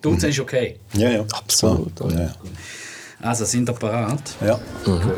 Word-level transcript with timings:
Duzen 0.00 0.26
mhm. 0.26 0.30
ist 0.30 0.40
okay? 0.40 0.76
Ja, 0.94 1.10
ja. 1.10 1.24
Absolut. 1.32 1.92
Ja. 2.12 2.32
Also, 3.20 3.44
sind 3.44 3.68
ihr 3.68 3.74
parat? 3.74 4.22
Ja. 4.40 4.58
Mhm. 4.86 5.02
Gut. 5.02 5.14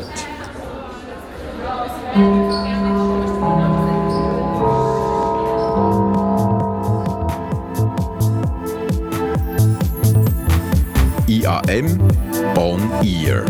IAM 11.27 11.99
On 12.57 12.81
Ear. 13.03 13.45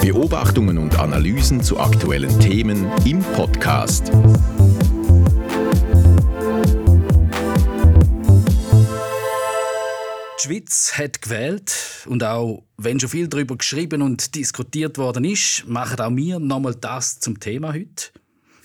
Beobachtungen 0.00 0.78
und 0.78 0.98
Analysen 0.98 1.62
zu 1.62 1.78
aktuellen 1.78 2.38
Themen 2.40 2.90
im 3.04 3.20
Podcast. 3.20 4.10
Die 10.42 10.48
Schweiz 10.48 10.94
hat 10.96 11.22
gewählt 11.22 11.72
und 12.06 12.24
auch 12.24 12.64
wenn 12.76 12.98
schon 12.98 13.10
viel 13.10 13.28
darüber 13.28 13.56
geschrieben 13.56 14.02
und 14.02 14.34
diskutiert 14.34 14.98
worden 14.98 15.24
ist, 15.24 15.64
machen 15.68 16.00
auch 16.00 16.16
wir 16.16 16.40
nochmal 16.40 16.74
das 16.74 17.20
zum 17.20 17.38
Thema 17.38 17.72
heute. 17.72 18.10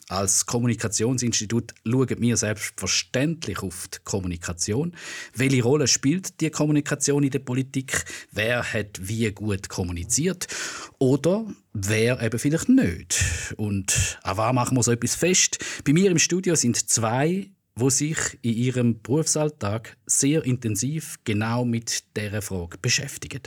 Als 0.10 0.48
Kommunikationsinstitut 0.48 1.76
schauen 1.86 2.16
wir 2.20 2.38
selbstverständlich 2.38 3.60
auf 3.60 3.90
die 3.90 4.00
Kommunikation. 4.04 4.96
Welche 5.36 5.62
Rolle 5.62 5.88
spielt 5.88 6.42
die 6.42 6.50
Kommunikation 6.50 7.22
in 7.24 7.30
der 7.30 7.40
Politik? 7.40 8.06
Wer 8.32 8.74
hat 8.74 9.00
wie 9.00 9.30
gut 9.32 9.70
kommuniziert? 9.70 10.48
Oder 10.98 11.46
wer 11.74 12.22
eben 12.24 12.40
vielleicht 12.40 12.70
nicht? 12.70 13.54
Und 13.58 14.18
an 14.24 14.38
was 14.38 14.54
machen 14.54 14.78
wir 14.78 14.84
so 14.84 14.92
etwas 14.92 15.14
fest? 15.14 15.60
Bei 15.86 15.94
mir 15.94 16.10
im 16.10 16.18
Studio 16.18 16.56
sind 16.56 16.90
zwei 16.90 17.52
wo 17.78 17.90
sich 17.90 18.18
in 18.42 18.54
ihrem 18.54 19.02
Berufsalltag 19.02 19.98
sehr 20.06 20.44
intensiv 20.46 21.18
genau 21.24 21.64
mit 21.64 22.04
dieser 22.18 22.42
Frage 22.42 22.78
beschäftigen. 22.80 23.42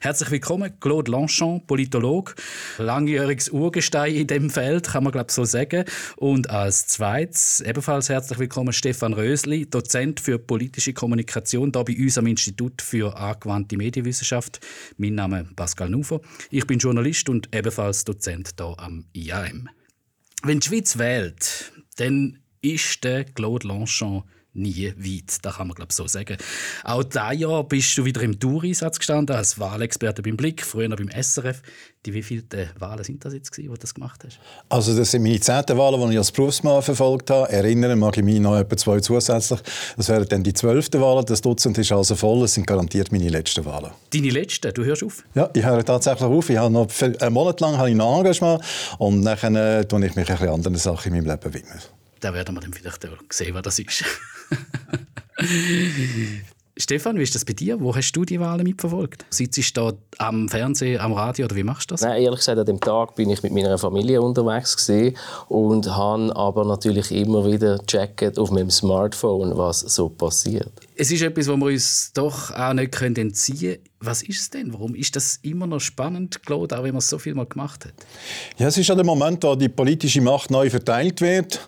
Herzlich 0.00 0.30
willkommen, 0.30 0.78
Claude 0.80 1.10
Lanchon, 1.10 1.66
Politolog, 1.66 2.34
langjähriges 2.78 3.50
Urgestein 3.50 4.14
in 4.14 4.26
dem 4.26 4.48
Feld, 4.48 4.88
kann 4.88 5.04
man 5.04 5.12
glaube 5.12 5.30
so 5.30 5.44
sagen. 5.44 5.84
Und 6.16 6.48
als 6.50 6.86
zweites 6.86 7.60
ebenfalls 7.60 8.08
herzlich 8.08 8.38
willkommen 8.38 8.72
Stefan 8.72 9.12
Rösli, 9.12 9.68
Dozent 9.68 10.20
für 10.20 10.38
politische 10.38 10.94
Kommunikation 10.94 11.72
hier 11.74 11.84
bei 11.84 11.96
uns 11.96 12.16
am 12.16 12.26
Institut 12.26 12.80
für 12.80 13.16
angewandte 13.18 13.76
Medienwissenschaft. 13.76 14.60
Mein 14.96 15.14
Name 15.14 15.42
ist 15.42 15.56
Pascal 15.56 15.90
Nufer. 15.90 16.20
Ich 16.50 16.66
bin 16.66 16.78
Journalist 16.78 17.28
und 17.28 17.54
ebenfalls 17.54 18.04
Dozent 18.04 18.54
hier 18.58 18.78
am 18.78 19.04
IAM. 19.12 19.68
Wenn 20.42 20.60
die 20.60 20.68
Schweiz 20.68 20.96
wählt, 20.96 21.72
dann 21.96 22.38
ist 22.74 23.04
der 23.04 23.24
Claude 23.24 23.68
Lanchon 23.68 24.24
nie 24.56 24.92
weit. 24.96 25.38
Das 25.42 25.56
kann 25.56 25.68
man 25.68 25.74
glaube 25.74 25.92
so 25.92 26.06
sagen. 26.06 26.36
Auch 26.84 27.04
dieses 27.04 27.40
Jahr 27.40 27.64
bist 27.64 27.96
du 27.96 28.04
wieder 28.04 28.22
im 28.22 28.38
Toureinsatz 28.38 28.98
gestanden, 28.98 29.36
als 29.36 29.58
Wahlexperte 29.58 30.22
beim 30.22 30.36
Blick, 30.36 30.64
früher 30.64 30.88
noch 30.88 30.96
beim 30.96 31.10
SRF. 31.10 31.62
Die 32.04 32.14
wievielte 32.14 32.70
Wahlen 32.78 33.02
sind 33.04 33.24
das 33.24 33.34
jetzt, 33.34 33.50
gewesen, 33.50 33.70
wo 33.70 33.74
du 33.74 33.80
das 33.80 33.92
gemacht 33.92 34.22
hast? 34.24 34.38
Also 34.68 34.96
das 34.96 35.10
sind 35.10 35.22
meine 35.22 35.40
zehnten 35.40 35.76
Wahlen, 35.76 36.00
die 36.08 36.12
ich 36.12 36.18
als 36.18 36.30
Berufsmann 36.30 36.80
verfolgt 36.80 37.30
habe. 37.30 37.50
Erinnern 37.50 37.98
mag 37.98 38.16
ich 38.16 38.22
mich 38.22 38.38
noch 38.38 38.56
etwa 38.56 38.76
zwei 38.76 39.00
zusätzlich. 39.00 39.60
Das 39.96 40.08
wären 40.08 40.28
dann 40.28 40.42
die 40.42 40.54
zwölfte 40.54 41.00
Wahlen. 41.00 41.24
Das 41.26 41.40
Dutzend 41.40 41.76
ist 41.78 41.90
also 41.92 42.14
voll. 42.14 42.42
Das 42.42 42.54
sind 42.54 42.66
garantiert 42.66 43.10
meine 43.10 43.28
letzten 43.28 43.64
Wahlen. 43.64 43.90
Deine 44.12 44.30
letzten? 44.30 44.72
Du 44.72 44.84
hörst 44.84 45.02
auf? 45.02 45.24
Ja, 45.34 45.50
ich 45.52 45.64
höre 45.64 45.84
tatsächlich 45.84 46.22
auf. 46.22 46.48
Ich 46.48 46.56
habe 46.56 46.72
noch 46.72 46.88
einen 47.00 47.34
Monat 47.34 47.60
lang 47.60 47.76
habe 47.76 47.90
ich 47.90 47.96
noch 47.96 48.18
Engagement 48.18 48.62
und 48.98 49.24
dann 49.24 49.56
äh, 49.56 49.80
ich 49.80 49.92
mich 49.92 50.16
ein 50.16 50.24
bisschen 50.24 50.48
anderen 50.48 50.76
Sachen 50.76 51.12
in 51.12 51.24
meinem 51.24 51.30
Leben 51.32 51.54
widmen. 51.54 51.95
Da 52.20 52.32
werden 52.34 52.54
wir 52.54 52.60
dann 52.60 52.72
vielleicht 52.72 53.06
sehen, 53.30 53.54
was 53.54 53.62
das 53.62 53.78
ist. 53.78 54.04
Stefan, 56.78 57.16
wie 57.16 57.22
ist 57.22 57.34
das 57.34 57.46
bei 57.46 57.54
dir? 57.54 57.80
Wo 57.80 57.96
hast 57.96 58.12
du 58.12 58.26
die 58.26 58.38
Wahlen 58.38 58.62
mitverfolgt? 58.62 59.24
Sitzt 59.30 59.76
du 59.78 59.80
da 59.80 59.92
am 60.18 60.46
Fernsehen, 60.46 61.00
am 61.00 61.14
Radio 61.14 61.46
oder 61.46 61.56
wie 61.56 61.62
machst 61.62 61.90
du 61.90 61.94
das? 61.94 62.02
Nein, 62.02 62.20
ehrlich 62.22 62.40
gesagt, 62.40 62.58
an 62.58 62.66
dem 62.66 62.80
Tag 62.80 63.14
bin 63.14 63.30
ich 63.30 63.42
mit 63.42 63.52
meiner 63.52 63.78
Familie 63.78 64.20
unterwegs 64.20 64.90
und 65.48 65.86
habe 65.86 66.36
aber 66.36 66.66
natürlich 66.66 67.12
immer 67.12 67.50
wieder 67.50 67.78
gecheckt 67.78 68.38
auf 68.38 68.50
meinem 68.50 68.70
Smartphone, 68.70 69.56
was 69.56 69.80
so 69.80 70.10
passiert. 70.10 70.70
Es 70.96 71.10
ist 71.10 71.22
etwas, 71.22 71.48
wo 71.48 71.56
wir 71.56 71.68
uns 71.68 72.12
doch 72.12 72.50
auch 72.50 72.74
nicht 72.74 73.00
entziehen 73.00 73.78
können. 73.78 73.82
Was 74.00 74.22
ist 74.22 74.40
es 74.40 74.50
denn? 74.50 74.74
Warum 74.74 74.94
ist 74.94 75.16
das 75.16 75.38
immer 75.40 75.66
noch 75.66 75.80
spannend, 75.80 76.42
Claude, 76.44 76.78
auch 76.78 76.84
wenn 76.84 76.90
man 76.90 76.98
es 76.98 77.08
so 77.08 77.18
viel 77.18 77.34
mal 77.34 77.46
gemacht 77.46 77.86
hat? 77.86 77.94
Ja, 78.58 78.68
es 78.68 78.76
ist 78.76 78.88
ja 78.88 78.94
der 78.94 79.06
Moment, 79.06 79.42
wo 79.42 79.54
die 79.54 79.70
politische 79.70 80.20
Macht 80.20 80.50
neu 80.50 80.68
verteilt 80.68 81.22
wird. 81.22 81.66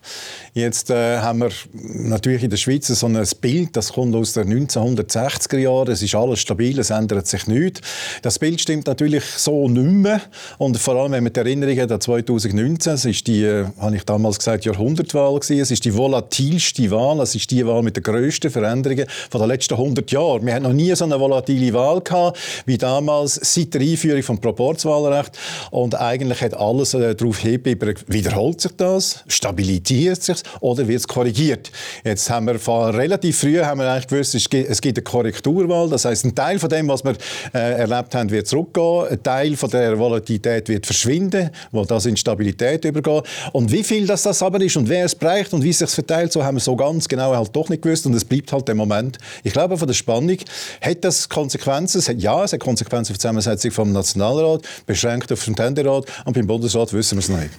Jetzt 0.52 0.90
äh, 0.90 1.20
haben 1.20 1.38
wir 1.38 1.50
natürlich 1.72 2.42
in 2.42 2.50
der 2.50 2.58
Schweiz 2.58 2.86
so 2.86 3.06
ein 3.06 3.18
Bild, 3.40 3.74
das 3.74 3.94
kommt 3.94 4.14
aus 4.14 4.34
den 4.34 4.68
1960er 4.68 5.56
Jahren. 5.56 5.90
Es 5.90 6.02
ist 6.02 6.14
alles 6.14 6.40
stabil, 6.40 6.78
es 6.78 6.90
ändert 6.90 7.26
sich 7.26 7.46
nichts. 7.46 7.80
Das 8.20 8.38
Bild 8.38 8.60
stimmt 8.60 8.88
natürlich 8.88 9.24
so 9.24 9.66
nicht 9.66 9.84
mehr. 9.84 10.20
Und 10.58 10.76
vor 10.76 10.96
allem, 10.96 11.12
wenn 11.12 11.24
man 11.24 11.32
die 11.32 11.40
Erinnerung 11.40 11.78
hat 11.78 11.92
an 11.92 12.00
2019, 12.00 12.92
es 12.92 13.04
ist 13.06 13.26
die, 13.26 13.42
äh, 13.42 13.64
habe 13.80 13.96
ich 13.96 14.04
damals 14.04 14.36
gesagt, 14.38 14.66
Jahrhundertwahl 14.66 15.40
gewesen. 15.40 15.60
Es 15.62 15.70
ist 15.70 15.86
die 15.86 15.96
volatilste 15.96 16.90
Wahl, 16.90 17.20
es 17.20 17.34
ist 17.34 17.50
die 17.50 17.66
Wahl 17.66 17.82
mit 17.82 17.96
den 17.96 18.02
grössten 18.02 18.50
Veränderungen 18.50 19.06
von 19.30 19.40
den 19.40 19.48
letzten 19.48 19.74
100 19.74 20.10
Jahren. 20.10 20.44
Wir 20.44 20.54
hatten 20.54 20.64
noch 20.64 20.74
nie 20.74 20.94
so 20.94 21.04
eine 21.04 21.18
volatile 21.18 21.72
Wahl 21.72 22.02
gehabt 22.02 22.17
wie 22.66 22.78
damals 22.78 23.34
seit 23.42 23.74
der 23.74 23.80
Einführung 23.80 24.22
vom 24.22 24.40
Proporzwahlrecht. 24.40 25.38
Und 25.70 25.94
eigentlich 25.94 26.40
hat 26.40 26.54
alles 26.54 26.94
äh, 26.94 27.14
darauf 27.14 27.38
hingewiesen, 27.38 27.94
wiederholt 28.06 28.60
sich 28.60 28.72
das, 28.76 29.24
stabilisiert 29.28 30.22
sich 30.22 30.38
oder 30.60 30.86
wird 30.88 31.00
es 31.00 31.08
korrigiert. 31.08 31.70
Jetzt 32.04 32.28
haben 32.30 32.46
wir 32.46 32.58
von 32.58 32.94
relativ 32.94 33.38
früh 33.38 33.60
haben 33.60 33.80
wir 33.80 33.90
eigentlich 33.90 34.08
gewusst, 34.08 34.34
es 34.34 34.48
gibt, 34.48 34.98
eine 34.98 35.02
Korrekturwahl. 35.02 35.88
Das 35.88 36.04
heißt, 36.04 36.24
ein 36.24 36.34
Teil 36.34 36.58
von 36.58 36.68
dem, 36.68 36.88
was 36.88 37.04
wir 37.04 37.14
äh, 37.54 37.80
erlebt 37.80 38.14
haben, 38.14 38.30
wird 38.30 38.46
zurückgehen. 38.46 39.06
Ein 39.10 39.22
Teil 39.22 39.56
von 39.56 39.70
der 39.70 39.98
Volatilität 39.98 40.68
wird 40.68 40.86
verschwinden, 40.86 41.50
weil 41.72 41.86
das 41.86 42.06
in 42.06 42.16
Stabilität 42.16 42.84
übergeht. 42.84 43.24
Und 43.52 43.70
wie 43.72 43.84
viel 43.84 44.06
das, 44.06 44.22
das 44.22 44.42
aber 44.42 44.60
ist 44.60 44.76
und 44.76 44.88
wer 44.88 45.04
es 45.04 45.14
bereicht 45.14 45.52
und 45.52 45.62
wie 45.62 45.70
es 45.70 45.78
sich 45.78 45.90
verteilt, 45.90 46.32
so 46.32 46.44
haben 46.44 46.56
wir 46.56 46.60
so 46.60 46.76
ganz 46.76 47.08
genau 47.08 47.34
halt 47.34 47.54
doch 47.54 47.68
nicht 47.68 47.82
gewusst. 47.82 48.06
Und 48.06 48.14
es 48.14 48.24
bleibt 48.24 48.52
halt 48.52 48.68
der 48.68 48.74
Moment. 48.74 49.18
Ich 49.42 49.52
glaube, 49.52 49.76
von 49.76 49.86
der 49.86 49.94
Spannung 49.94 50.38
hat 50.80 51.04
das 51.04 51.28
Konsequenzen 51.28 52.00
ja, 52.16 52.44
es 52.44 52.52
hat 52.52 52.60
Konsequenzen 52.60 53.12
für 53.12 53.18
die 53.18 53.20
Zusammensetzung 53.20 53.70
vom 53.70 53.92
Nationalrat, 53.92 54.62
beschränkt 54.86 55.32
auf 55.32 55.44
den 55.44 55.54
Ständerat 55.54 56.06
und 56.24 56.32
beim 56.34 56.46
Bundesrat 56.46 56.92
wissen 56.92 57.16
wir 57.16 57.20
es 57.20 57.28
nicht. 57.28 57.50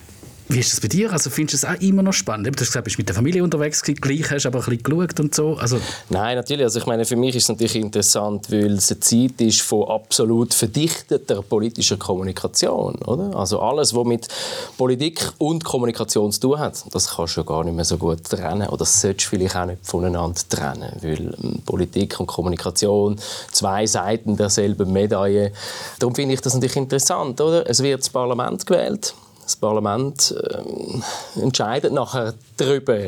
Wie 0.52 0.58
ist 0.58 0.74
das 0.74 0.82
bei 0.82 0.88
dir? 0.88 1.14
Also 1.14 1.30
findest 1.30 1.62
du 1.62 1.68
es 1.68 1.76
auch 1.76 1.80
immer 1.80 2.02
noch 2.02 2.12
spannend? 2.12 2.48
Du 2.48 2.60
hast 2.60 2.70
gesagt, 2.70 2.84
bist 2.84 2.98
mit 2.98 3.08
der 3.08 3.16
Familie 3.16 3.44
unterwegs, 3.44 3.84
gleich 3.84 4.32
hast 4.32 4.48
aber 4.48 4.58
ein 4.58 4.66
bisschen 4.66 4.82
geschaut 4.82 5.20
und 5.20 5.36
so. 5.36 5.54
Also 5.58 5.80
Nein, 6.10 6.38
natürlich. 6.38 6.64
Also 6.64 6.80
ich 6.80 6.88
meine, 6.88 7.06
für 7.06 7.16
mich 7.16 7.36
ist 7.36 7.44
es 7.44 7.50
natürlich 7.50 7.76
interessant, 7.76 8.52
weil 8.52 8.72
es 8.72 8.90
eine 8.90 9.00
Zeit 9.00 9.40
ist 9.42 9.62
von 9.62 9.88
absolut 9.88 10.56
verdichteter 10.56 11.44
politischer 11.44 11.98
Kommunikation. 11.98 12.96
Oder? 13.06 13.38
Also 13.38 13.60
alles, 13.60 13.94
was 13.94 14.06
mit 14.06 14.28
Politik 14.76 15.32
und 15.38 15.64
Kommunikation 15.64 16.32
zu 16.32 16.40
tun 16.40 16.58
hat, 16.58 16.84
das 16.96 17.16
kannst 17.16 17.38
du 17.38 17.44
gar 17.44 17.64
nicht 17.64 17.76
mehr 17.76 17.86
so 17.86 18.00
gut 18.00 18.24
trennen. 18.24 18.70
Oder 18.70 18.78
das 18.78 19.02
solltest 19.02 19.28
du 19.28 19.38
vielleicht 19.38 19.56
auch 19.56 19.68
nicht 19.68 19.86
voneinander 19.86 20.42
trennen. 20.50 20.94
Weil 21.00 21.38
ähm, 21.44 21.62
Politik 21.64 22.20
und 22.20 22.26
Kommunikation, 22.26 23.20
zwei 23.52 23.86
Seiten 23.86 24.36
derselben 24.36 24.92
Medaille. 24.92 25.52
Darum 26.00 26.16
finde 26.16 26.34
ich 26.34 26.42
das 26.42 26.56
natürlich 26.56 26.76
interessant. 26.76 27.40
Oder? 27.40 27.70
Es 27.70 27.84
wird 27.84 28.00
das 28.00 28.10
Parlament 28.10 28.66
gewählt 28.66 29.14
das 29.50 29.56
Parlament 29.56 30.36
äh, 30.38 31.42
entscheidet 31.42 31.92
nachher 31.92 32.36
darüber, 32.58 33.00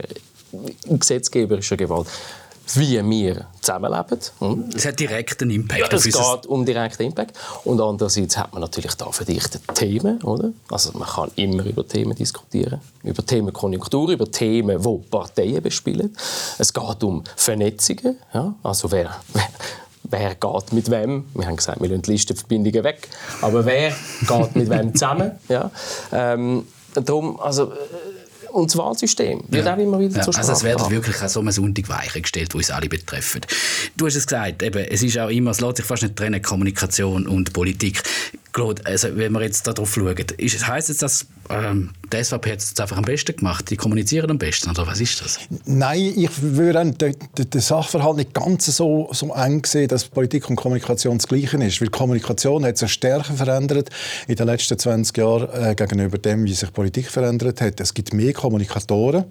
in 0.86 1.00
gesetzgeberischer 1.00 1.78
Gewalt, 1.78 2.08
wie 2.74 3.04
wir 3.10 3.46
zusammenleben. 3.62 4.20
Hm? 4.40 4.70
Es 4.76 4.86
hat 4.86 5.00
direkten 5.00 5.50
Impact. 5.52 5.80
Ja, 5.80 5.98
es 5.98 6.04
geht 6.04 6.46
um 6.48 6.66
direkten 6.66 7.04
Impact. 7.04 7.38
Und 7.64 7.80
andererseits 7.80 8.38
hat 8.38 8.52
man 8.54 8.62
natürlich 8.62 8.96
da 8.96 9.12
verdichtete 9.12 9.74
Themen. 9.74 10.22
Oder? 10.24 10.52
Also 10.70 10.98
man 10.98 11.08
kann 11.08 11.32
immer 11.36 11.64
über 11.66 11.88
Themen 11.88 12.16
diskutieren. 12.16 12.82
Über 13.04 13.26
Themenkonjunktur, 13.26 14.10
über 14.10 14.30
Themen, 14.30 14.82
die 14.82 15.10
Parteien 15.10 15.62
bespielen. 15.62 16.16
Es 16.58 16.74
geht 16.74 17.04
um 17.04 17.24
Vernetzungen. 17.36 18.18
Ja? 18.34 18.56
Also 18.64 18.92
wer, 18.92 19.16
wer, 19.34 19.48
wer 20.12 20.36
geht 20.36 20.74
mit 20.74 20.92
wem. 20.92 21.26
Wir 21.34 21.48
haben 21.48 21.56
gesagt, 21.56 21.82
wir 21.82 21.90
lassen 21.90 22.04
die 22.04 22.12
Listenverbindungen 22.12 22.84
weg. 22.84 23.08
Aber 23.42 23.66
wer 23.66 23.92
geht 24.28 24.56
mit 24.56 24.70
wem 24.70 24.94
zusammen? 24.94 25.32
Ja. 25.48 25.70
Ähm, 26.14 26.66
darum, 26.94 27.40
also, 27.40 27.72
äh, 27.72 27.76
und 28.52 28.70
das 28.70 28.78
Wahlsystem 28.78 29.44
wird 29.50 29.66
ja. 29.66 29.74
auch 29.74 29.78
immer 29.78 30.00
wieder 30.00 30.18
ja. 30.18 30.22
zur 30.24 30.34
Sprache 30.34 30.50
Also 30.50 30.52
es 30.54 30.64
wird 30.64 30.90
wirklich 30.90 31.22
auch 31.22 31.28
so 31.28 31.40
eine 31.40 31.52
Sonntag 31.52 31.90
Weiche 31.90 32.22
gestellt, 32.22 32.54
die 32.54 32.58
uns 32.58 32.70
alle 32.70 32.88
betreffen. 32.88 33.42
Du 33.98 34.06
hast 34.06 34.16
es 34.16 34.28
gesagt, 34.28 34.62
eben, 34.64 34.86
es 34.86 35.02
ist 35.02 35.18
auch 35.18 35.30
immer, 35.30 35.52
es 35.52 35.62
lässt 35.62 35.78
sich 35.78 35.86
fast 35.86 36.04
nicht 36.04 36.16
trennen, 36.16 36.42
Kommunikation 36.42 37.28
und 37.28 37.54
Politik. 37.54 38.04
Claude, 38.54 38.86
also 38.86 39.16
wenn 39.16 39.32
wir 39.32 39.42
jetzt 39.42 39.66
darauf 39.68 39.94
schauen, 39.94 40.16
ist, 40.38 40.68
heisst 40.68 40.90
jetzt, 40.90 41.02
dass 41.02 41.26
ähm, 41.52 41.90
die 42.12 42.24
SVP 42.24 42.52
hat 42.52 42.60
es 42.60 42.78
einfach 42.80 42.98
am 42.98 43.06
besten 43.06 43.36
gemacht, 43.36 43.70
die 43.70 43.78
kommunizieren 43.78 44.32
am 44.32 44.38
besten, 44.38 44.70
oder 44.70 44.86
was 44.86 45.00
ist 45.00 45.22
das? 45.22 45.40
Nein, 45.66 46.14
ich 46.16 46.30
würde 46.42 46.92
den, 46.92 47.62
Sachverhalt 47.62 48.18
nicht 48.18 48.34
ganz 48.34 48.66
so, 48.66 49.08
so 49.12 49.34
eng 49.34 49.64
sehen, 49.66 49.88
dass 49.88 50.06
Politik 50.06 50.50
und 50.50 50.58
Kommunikation 50.58 51.18
das 51.18 51.28
Gleiche 51.28 51.58
ist, 51.64 51.80
weil 51.80 51.88
Kommunikation 51.88 52.66
hat 52.66 52.78
sich 52.78 52.92
stärker 52.92 53.34
verändert 53.34 53.90
in 54.28 54.36
den 54.36 54.46
letzten 54.46 54.78
20 54.78 55.18
Jahren 55.18 55.48
äh, 55.54 55.76
gegenüber 55.76 56.18
dem, 56.18 56.44
wie 56.44 56.54
sich 56.54 56.72
Politik 56.74 57.10
verändert 57.10 57.62
hat. 57.62 57.80
Es 57.80 57.94
gibt 57.94 58.14
mehr 58.14 58.34
Kommunikatoren, 58.34 59.26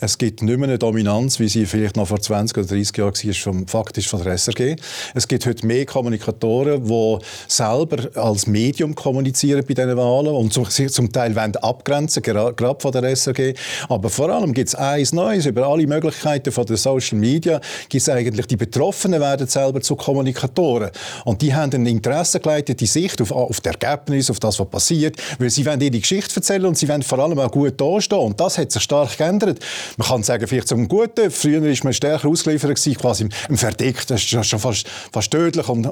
es 0.00 0.16
gibt 0.16 0.42
nicht 0.42 0.58
mehr 0.58 0.68
eine 0.68 0.78
Dominanz, 0.78 1.38
wie 1.38 1.48
sie 1.48 1.66
vielleicht 1.66 1.96
noch 1.96 2.08
vor 2.08 2.20
20 2.20 2.56
oder 2.56 2.66
30 2.66 2.96
Jahren 2.96 3.12
war, 3.14 3.34
vom, 3.34 3.68
faktisch 3.68 4.08
von 4.08 4.22
der 4.22 4.38
SRG. 4.38 4.76
Es 5.14 5.28
gibt 5.28 5.44
heute 5.44 5.66
mehr 5.66 5.84
Kommunikatoren, 5.84 6.84
die 6.86 7.18
selber 7.48 8.08
als 8.14 8.46
Medium 8.46 8.94
kommunizieren 8.94 9.64
bei 9.66 9.74
diesen 9.74 9.96
Wahlen 9.96 10.34
und 10.34 10.52
sich 10.52 10.90
zum 10.90 11.12
Teil 11.12 11.36
wollen 11.36 11.56
abgrenzen, 11.62 12.22
gerade 12.22 12.76
von 12.78 12.92
der 12.92 13.16
SRG. 13.16 13.54
Aber 13.88 14.10
vor 14.10 14.30
allem 14.30 14.52
gibt 14.52 14.68
es 14.68 14.74
eins 14.74 15.12
Neues. 15.12 15.46
Über 15.46 15.66
alle 15.66 15.86
Möglichkeiten 15.86 16.52
von 16.52 16.66
der 16.66 16.76
Social 16.76 17.18
Media 17.18 17.60
gibt 17.88 18.08
eigentlich, 18.08 18.46
die 18.46 18.56
Betroffenen 18.56 19.20
werden 19.20 19.46
selber 19.46 19.80
zu 19.80 19.96
Kommunikatoren. 19.96 20.90
Und 21.24 21.42
die 21.42 21.54
haben 21.54 21.72
eine 21.72 21.90
interessengeleitete 21.90 22.86
Sicht 22.86 23.20
auf, 23.20 23.32
auf 23.32 23.60
das 23.60 23.74
Ergebnis, 23.74 24.30
auf 24.30 24.40
das, 24.40 24.58
was 24.58 24.68
passiert, 24.68 25.16
weil 25.38 25.50
sie 25.50 25.64
wollen 25.66 25.80
ihre 25.80 25.98
Geschichte 25.98 26.36
erzählen 26.36 26.66
und 26.66 26.76
sie 26.76 26.88
wollen 26.88 27.02
vor 27.02 27.18
allem 27.18 27.38
auch 27.38 27.50
gut 27.50 27.80
dastehen. 27.80 28.18
Und 28.18 28.40
das 28.40 28.58
hat 28.58 28.72
sich 28.72 28.82
stark 28.82 29.16
geändert. 29.16 29.60
Man 29.96 30.08
kann 30.08 30.22
sagen, 30.22 30.46
vielleicht 30.46 30.68
zum 30.68 30.88
Guten. 30.88 31.30
Früher 31.30 31.62
war 31.62 31.76
man 31.84 31.92
stärker 31.92 32.28
ausgeliefert, 32.28 32.78
quasi 32.98 33.28
im 33.48 33.56
Verdick. 33.56 34.06
Das 34.06 34.32
war 34.32 34.44
schon 34.44 34.58
fast, 34.58 34.86
fast 35.12 35.30
tödlich, 35.30 35.68
und, 35.68 35.84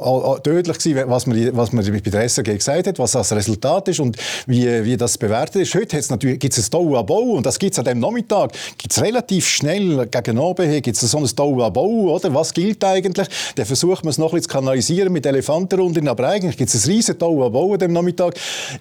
tödlich 0.42 0.78
gewesen, 0.78 1.04
was 1.06 1.26
man, 1.26 1.56
was 1.56 1.72
man 1.72 1.84
bei 1.84 2.00
der 2.00 2.28
SRG 2.28 2.56
gesagt 2.56 2.86
hat, 2.86 2.98
was 2.98 3.12
das 3.12 3.32
Resultat 3.32 3.88
ist 3.88 4.00
und 4.00 4.16
wie, 4.46 4.84
wie 4.84 4.96
das 4.96 5.18
bewertet 5.18 5.59
ist. 5.60 5.74
Heute 5.74 6.00
gibt 6.38 6.58
es 6.58 6.66
ein 6.66 6.70
Tau 6.70 7.02
Bau 7.02 7.20
und 7.20 7.46
das 7.46 7.58
gibt 7.58 7.72
es 7.72 7.78
an 7.78 7.84
dem 7.84 8.00
Nachmittag. 8.00 8.52
Gibt 8.78 8.92
es 8.92 9.02
relativ 9.02 9.46
schnell 9.46 10.06
gegen 10.06 10.38
Abend 10.38 10.82
gibt 10.82 10.96
es 10.96 11.10
so 11.10 11.18
ein 11.18 11.26
Tau 11.26 11.70
Bau, 11.70 12.14
oder? 12.14 12.34
Was 12.34 12.52
gilt 12.52 12.82
eigentlich? 12.84 13.28
Dann 13.54 13.66
versucht 13.66 14.04
man 14.04 14.10
es 14.10 14.18
noch 14.18 14.32
ein 14.32 14.36
bisschen 14.36 14.50
zu 14.50 14.56
kanalisieren 14.56 15.12
mit 15.12 15.26
Elefantenrunden, 15.26 16.08
aber 16.08 16.28
eigentlich 16.28 16.56
gibt 16.56 16.72
es 16.72 16.84
ein 16.84 16.90
riesen 16.90 17.18
Tau 17.18 17.48
Bau 17.50 17.72
an 17.72 17.78
dem 17.78 17.92
Nachmittag. 17.92 18.34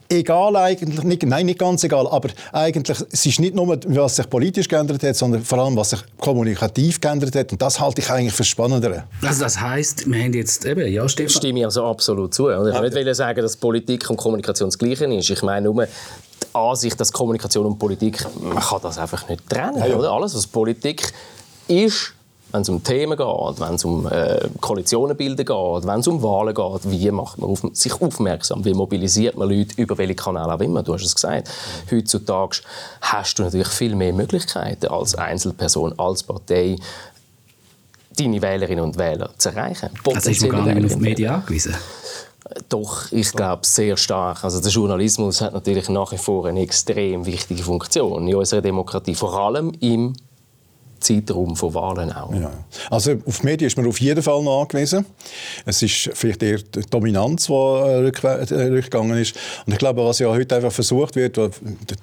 Egal 0.10 0.56
eigentlich, 0.56 1.04
nicht, 1.04 1.24
nein, 1.24 1.46
nicht 1.46 1.60
ganz 1.60 1.84
egal, 1.84 2.08
aber 2.08 2.30
eigentlich, 2.52 2.98
es 3.12 3.26
ist 3.26 3.40
nicht 3.40 3.56
nur, 3.56 3.80
was 3.88 4.16
sich 4.16 4.30
politisch 4.30 4.68
geändert 4.68 5.04
hat, 5.04 5.16
sondern 5.16 5.44
vor 5.44 5.60
allem, 5.60 5.76
was 5.76 5.92
sich 5.92 6.00
kommunikativ 6.18 7.00
geändert 7.02 7.36
hat 7.36 7.52
und 7.52 7.62
das 7.62 7.80
halte 7.80 8.02
ich 8.02 8.10
eigentlich 8.10 8.34
für 8.34 8.44
spannender. 8.44 9.08
Also 9.22 9.44
das 9.44 9.60
heisst, 9.60 10.10
wir 10.10 10.24
haben 10.24 10.34
jetzt 10.34 10.66
eben, 10.66 10.92
ja 10.92 11.08
Stefan? 11.08 11.30
Stimme 11.30 11.60
ich 11.60 11.66
also 11.66 11.86
absolut 11.86 12.34
zu. 12.34 12.50
Ich 12.50 12.58
will 12.58 13.04
nicht 13.04 13.16
sagen, 13.16 13.42
dass 13.42 13.58
Politik 13.58 14.10
und 14.10 14.18
Kommunikation 14.18 14.70
das 14.70 14.78
Gleiche 14.78 15.06
ist. 15.06 15.30
Ich 15.30 15.42
meine 15.42 15.66
nur, 15.66 15.88
Ansicht, 16.54 17.00
dass 17.00 17.12
Kommunikation 17.12 17.66
und 17.66 17.78
Politik, 17.80 18.26
man 18.42 18.60
kann 18.60 18.80
das 18.82 18.98
einfach 18.98 19.28
nicht 19.28 19.50
trennen. 19.50 19.78
Ja, 19.78 19.88
ja. 19.88 19.96
Oder? 19.98 20.12
Alles, 20.12 20.36
was 20.36 20.48
Politik 20.48 21.12
ist, 21.68 22.14
wenn 22.52 22.62
es 22.62 22.70
um 22.70 22.84
Themen 22.84 23.16
geht, 23.18 23.60
wenn 23.60 23.76
es 23.76 23.86
um 23.86 24.08
äh, 24.08 24.50
Koalitionen 24.60 25.16
bilden 25.16 25.46
geht, 25.46 25.88
wenn 25.88 26.00
es 26.00 26.08
um 26.08 26.22
Wahlen 26.24 26.54
geht, 26.54 26.90
wie 26.90 27.12
macht 27.12 27.38
man 27.38 27.52
auf, 27.52 27.64
sich 27.74 28.02
aufmerksam, 28.02 28.66
wie 28.66 28.74
mobilisiert 28.74 29.38
man 29.38 29.50
Leute 29.50 29.80
über 29.80 29.98
welche 29.98 30.16
Kanäle 30.16 30.54
auch 30.54 30.60
immer, 30.60 30.82
du 30.82 30.94
hast 30.94 31.04
es 31.04 31.14
gesagt. 31.14 31.50
Heutzutage 31.92 32.62
hast 33.02 33.38
du 33.38 33.44
natürlich 33.44 33.68
viel 33.68 33.96
mehr 33.96 34.14
Möglichkeiten 34.14 34.88
als 34.88 35.16
Einzelperson, 35.16 35.94
als 36.00 36.24
Partei, 36.24 36.78
deine 38.18 38.42
Wählerinnen 38.42 38.84
und 38.84 38.98
Wähler 38.98 39.30
zu 39.38 39.50
erreichen. 39.50 39.90
Also 40.04 40.30
ist 40.30 40.42
man 40.42 40.52
gar 40.52 40.66
nicht 40.66 40.86
auf 40.86 40.94
die 40.94 41.04
Medien 41.04 41.32
angewiesen? 41.32 41.76
Doch, 42.68 43.12
ich 43.12 43.32
glaube 43.32 43.66
sehr 43.66 43.96
stark. 43.96 44.44
Also 44.44 44.60
der 44.60 44.72
Journalismus 44.72 45.42
hat 45.42 45.54
natürlich 45.54 45.90
nach 45.90 46.12
wie 46.12 46.18
vor 46.18 46.48
eine 46.48 46.62
extrem 46.62 47.26
wichtige 47.26 47.62
Funktion 47.62 48.28
in 48.28 48.36
unserer 48.36 48.62
Demokratie, 48.62 49.16
vor 49.16 49.34
allem 49.40 49.72
im 49.80 50.14
Zeitraum 51.00 51.56
von 51.56 51.74
Wahlen 51.74 52.12
auch. 52.12 52.34
Ja. 52.34 52.52
Also 52.90 53.16
auf 53.26 53.44
Medien 53.44 53.68
ist 53.68 53.78
man 53.78 53.88
auf 53.88 54.00
jeden 54.00 54.22
Fall 54.22 54.42
noch 54.44 54.62
angewiesen. 54.62 55.06
Es 55.66 55.82
ist 55.82 56.10
vielleicht 56.14 56.44
eher 56.44 56.58
die 56.58 56.82
Dominanz, 56.90 57.48
die 57.48 57.54
rückgegangen 57.54 59.18
ist. 59.18 59.36
Und 59.66 59.74
ich 59.74 59.80
glaube, 59.80 60.04
was 60.04 60.20
ja 60.20 60.28
heute 60.28 60.56
einfach 60.56 60.72
versucht 60.72 61.16
wird, 61.16 61.38
der 61.38 61.52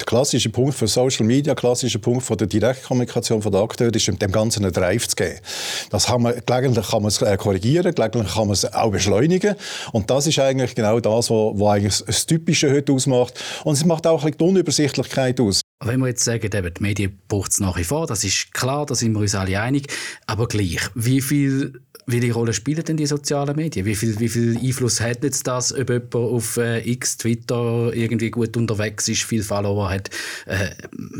klassische 0.05 0.49
Punkt 0.49 0.75
für 0.75 0.87
Social 0.87 1.25
Media, 1.25 1.55
klassische 1.55 1.99
Punkt 1.99 2.23
von 2.23 2.37
der 2.37 2.47
Direktkommunikation 2.47 3.41
von 3.41 3.51
den 3.51 3.61
Akteuren, 3.61 3.93
ist 3.93 4.07
dem 4.07 4.31
Ganzen 4.31 4.63
einen 4.63 4.73
Drive 4.73 5.07
zu 5.07 5.15
geben. 5.15 5.39
Das 5.89 6.07
kann 6.07 6.21
man, 6.21 6.33
gelegentlich 6.45 6.89
kann 6.89 7.01
man 7.01 7.09
es 7.09 7.21
äh, 7.21 7.37
korrigieren, 7.37 7.93
gelegentlich 7.93 8.33
kann 8.33 8.47
man 8.47 8.53
es 8.53 8.73
auch 8.73 8.91
beschleunigen. 8.91 9.55
Und 9.91 10.09
das 10.09 10.27
ist 10.27 10.39
eigentlich 10.39 10.75
genau 10.75 10.99
das, 10.99 11.29
was 11.29 11.69
eigentlich 11.69 12.03
das 12.05 12.25
Typische 12.25 12.71
heute 12.71 12.93
ausmacht. 12.93 13.33
Und 13.63 13.73
es 13.73 13.85
macht 13.85 14.07
auch 14.07 14.23
ein 14.23 14.31
bisschen 14.31 14.37
die 14.37 14.43
Unübersichtlichkeit 14.43 15.39
aus. 15.39 15.61
Wenn 15.79 15.99
wir 15.99 16.07
jetzt 16.07 16.23
sagen, 16.23 16.49
eben, 16.51 16.73
die 16.73 16.81
Medien 16.81 17.19
braucht 17.27 17.51
es 17.51 17.59
nach 17.59 17.77
wie 17.77 17.83
vor, 17.83 18.07
das 18.07 18.23
ist 18.23 18.51
klar, 18.51 18.87
da 18.87 18.95
sind 18.95 19.13
wir 19.13 19.19
uns 19.19 19.35
alle 19.35 19.61
einig. 19.61 19.87
Aber 20.25 20.47
gleich, 20.47 20.79
wie 20.95 21.21
viel 21.21 21.81
welche 22.07 22.33
Rolle 22.33 22.53
spielen 22.53 22.83
denn 22.83 22.95
die 22.95 23.05
sozialen 23.05 23.55
Medien? 23.55 23.85
Wie 23.85 23.95
viel, 23.95 24.17
wie 24.19 24.29
viel 24.29 24.57
Einfluss 24.57 25.01
hat 25.01 25.23
jetzt 25.23 25.45
das, 25.45 25.73
ob 25.73 25.89
jemand 25.89 26.15
auf 26.15 26.55
äh, 26.55 26.89
X, 26.89 27.17
Twitter 27.17 27.91
irgendwie 27.93 28.31
gut 28.31 28.55
unterwegs 28.55 29.09
ist, 29.09 29.23
viel 29.23 29.43
Follower 29.43 29.89
hat? 29.89 30.09
Äh, 30.45 30.69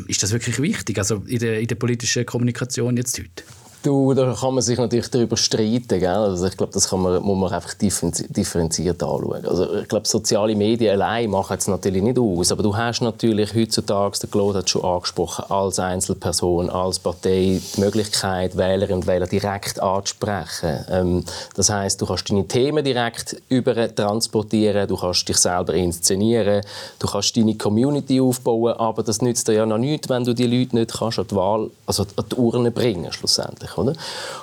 ist 0.08 0.24
das 0.24 0.32
wirklich 0.32 0.62
wichtig, 0.62 0.98
also 0.98 1.24
in 1.28 1.40
der, 1.40 1.60
in 1.60 1.68
der 1.68 1.76
politischen 1.76 2.26
Kommunikation 2.26 2.96
jetzt 2.96 3.20
heute? 3.20 3.44
Du, 3.84 4.14
da 4.14 4.34
kann 4.34 4.54
man 4.54 4.62
sich 4.62 4.78
natürlich 4.78 5.10
darüber 5.10 5.38
streiten. 5.38 6.00
Gell? 6.00 6.08
Also 6.08 6.46
ich 6.48 6.58
glaube, 6.58 6.74
das 6.74 6.90
kann 6.90 7.02
man, 7.02 7.22
muss 7.22 7.38
man 7.38 7.54
einfach 7.54 7.74
differenziert 7.76 9.02
anschauen. 9.02 9.46
Also 9.46 9.76
ich 9.76 9.88
glaube, 9.88 10.08
soziale 10.08 10.56
Medien 10.56 10.94
allein 10.94 11.30
machen 11.30 11.58
es 11.58 11.68
natürlich 11.68 12.02
nicht 12.02 12.20
aus. 12.20 12.52
Aber 12.52 12.64
du 12.64 12.76
hast 12.76 13.02
natürlich 13.02 13.54
heutzutage, 13.54 14.20
der 14.20 14.30
Claude 14.30 14.60
hat 14.60 14.70
schon 14.70 14.84
angesprochen, 14.84 15.46
als 15.50 15.80
Einzelperson, 15.80 16.70
als 16.70 17.00
Partei 17.00 17.62
die 17.76 17.80
Möglichkeit, 17.80 18.58
Wählerinnen 18.58 19.02
und 19.02 19.08
Wähler 19.08 19.28
direkt 19.28 19.80
anzusprechen. 19.80 20.86
Ähm, 20.90 21.24
das 21.56 21.70
heißt, 21.70 22.02
du 22.02 22.06
kannst 22.06 22.30
deine 22.30 22.48
Themen 22.48 22.84
direkt 22.84 23.42
über 23.48 23.94
transportieren, 23.96 24.88
du 24.88 24.98
kannst 24.98 25.30
dich 25.30 25.38
selber 25.38 25.74
inszenieren, 25.74 26.62
du 27.00 27.08
kannst 27.08 27.38
deine 27.38 27.56
Community 27.56 28.20
aufbauen, 28.20 28.74
aber 28.74 29.04
das 29.04 29.22
nützt 29.22 29.48
dir 29.48 29.54
ja 29.54 29.66
noch 29.66 29.78
nichts, 29.78 30.10
wenn 30.10 30.24
du 30.24 30.34
die 30.34 30.48
Leute 30.48 30.76
nicht 30.76 30.94
kannst 30.94 31.20
an 31.20 31.28
die 31.30 31.36
Wahl, 31.36 31.70
also 31.86 32.04
an 32.16 32.26
die 32.30 32.36
Urne 32.36 32.72
bringen 32.72 33.12
schlussendlich 33.14 33.77
Oder? 33.78 33.94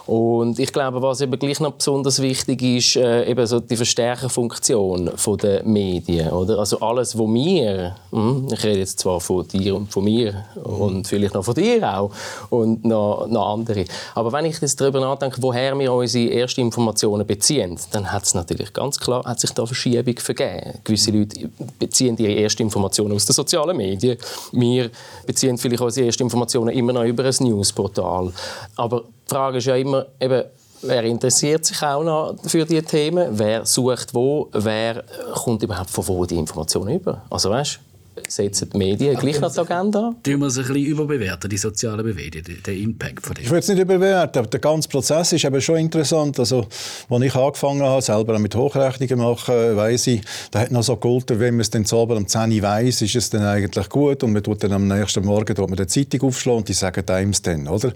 Und 0.06 0.58
ich 0.58 0.72
glaube, 0.72 1.00
was 1.02 1.20
eben 1.20 1.38
gleich 1.38 1.60
noch 1.60 1.72
besonders 1.72 2.20
wichtig 2.20 2.62
ist, 2.62 2.96
äh, 2.96 3.28
eben 3.30 3.46
so 3.46 3.60
die 3.60 3.76
Verstärkerfunktion 3.76 5.10
der 5.42 5.64
Medien. 5.64 6.30
Oder? 6.30 6.58
Also 6.58 6.78
alles, 6.80 7.18
was 7.18 7.26
wir, 7.26 7.96
hm, 8.10 8.48
ich 8.52 8.64
rede 8.64 8.78
jetzt 8.80 9.00
zwar 9.00 9.20
von 9.20 9.46
dir 9.48 9.76
und 9.76 9.90
von 9.90 10.04
mir 10.04 10.44
und 10.62 11.06
vielleicht 11.06 11.34
noch 11.34 11.44
von 11.44 11.54
dir 11.54 11.98
auch 11.98 12.10
und 12.50 12.84
noch, 12.84 13.26
noch 13.26 13.52
andere, 13.54 13.84
aber 14.14 14.32
wenn 14.32 14.44
ich 14.44 14.60
jetzt 14.60 14.80
darüber 14.80 15.00
nachdenke, 15.00 15.42
woher 15.42 15.78
wir 15.78 15.92
unsere 15.92 16.32
ersten 16.32 16.60
Informationen 16.60 17.26
beziehen, 17.26 17.78
dann 17.92 18.12
hat 18.12 18.24
es 18.24 18.34
natürlich 18.34 18.72
ganz 18.72 18.98
klar, 18.98 19.24
hat 19.24 19.40
sich 19.40 19.50
da 19.50 19.66
Verschiebung 19.66 20.18
vergeben. 20.18 20.78
Gewisse 20.84 21.10
Leute 21.10 21.50
beziehen 21.78 22.16
ihre 22.18 22.34
ersten 22.36 22.62
Informationen 22.62 23.14
aus 23.14 23.26
den 23.26 23.34
sozialen 23.34 23.76
Medien. 23.76 24.16
Wir 24.52 24.90
beziehen 25.26 25.58
vielleicht 25.58 25.82
unsere 25.82 26.06
ersten 26.06 26.22
Informationen 26.24 26.74
immer 26.76 26.92
noch 26.92 27.04
über 27.04 27.24
ein 27.24 27.34
Newsportal. 27.40 28.32
Aber 28.76 29.04
die 29.28 29.34
Frage 29.34 29.58
ist 29.58 29.66
ja 29.66 29.76
immer, 29.76 30.06
eben, 30.20 30.44
wer 30.82 31.04
interessiert 31.04 31.64
sich 31.64 31.82
auch 31.82 32.02
noch 32.02 32.36
für 32.46 32.64
diese 32.64 32.82
Themen? 32.82 33.28
Wer 33.38 33.64
sucht 33.64 34.14
wo? 34.14 34.48
Wer 34.52 35.04
kommt 35.34 35.62
überhaupt 35.62 35.90
von 35.90 36.06
wo 36.06 36.24
die 36.26 36.36
Informationen 36.36 36.94
über? 36.94 37.22
Also 37.30 37.50
weißt, 37.50 37.80
setzen 38.28 38.70
die 38.72 38.78
Medien 38.78 39.16
gleich 39.16 39.40
noch 39.40 39.52
die 39.52 39.60
Agenda? 39.60 40.14
Tun 40.22 40.40
wir 40.40 40.46
es 40.46 40.58
ein 40.58 40.64
bisschen 40.64 40.86
überbewerten, 40.86 41.50
die 41.50 41.56
sozialen 41.56 42.04
Bewegungen, 42.04 42.62
den 42.62 42.82
Impact 42.82 43.24
von 43.24 43.34
dem? 43.34 43.44
Ich 43.44 43.50
würde 43.50 43.60
es 43.60 43.68
nicht 43.68 43.80
überbewerten, 43.80 44.48
der 44.50 44.60
ganze 44.60 44.88
Prozess 44.88 45.32
ist 45.32 45.44
eben 45.44 45.60
schon 45.60 45.76
interessant. 45.76 46.38
Also, 46.38 46.66
als 47.08 47.22
ich 47.22 47.34
angefangen 47.34 47.82
habe, 47.82 48.02
selber 48.02 48.38
mit 48.38 48.54
Hochrechnungen 48.54 49.18
machen, 49.18 49.76
weiss 49.76 50.06
ich, 50.06 50.22
da 50.50 50.60
hat 50.60 50.70
noch 50.70 50.82
so 50.82 50.96
geholfen, 50.96 51.40
wenn 51.40 51.54
man 51.54 51.60
es 51.60 51.70
dann 51.70 51.84
abends 51.90 52.20
um 52.20 52.26
10 52.26 52.52
Uhr 52.52 52.62
weiss, 52.62 53.02
ist 53.02 53.14
es 53.14 53.30
dann 53.30 53.42
eigentlich 53.42 53.88
gut 53.88 54.22
und 54.22 54.32
man 54.32 54.42
tut 54.42 54.62
dann 54.62 54.72
am 54.72 54.88
nächsten 54.88 55.24
Morgen 55.24 55.54
tut 55.54 55.68
man 55.68 55.76
die 55.76 55.86
Zeitung 55.86 56.28
aufschlagen 56.28 56.58
und 56.58 56.68
die 56.68 56.72
sagen 56.72 57.08
einem 57.08 57.32
dann, 57.42 57.68
oder? 57.68 57.92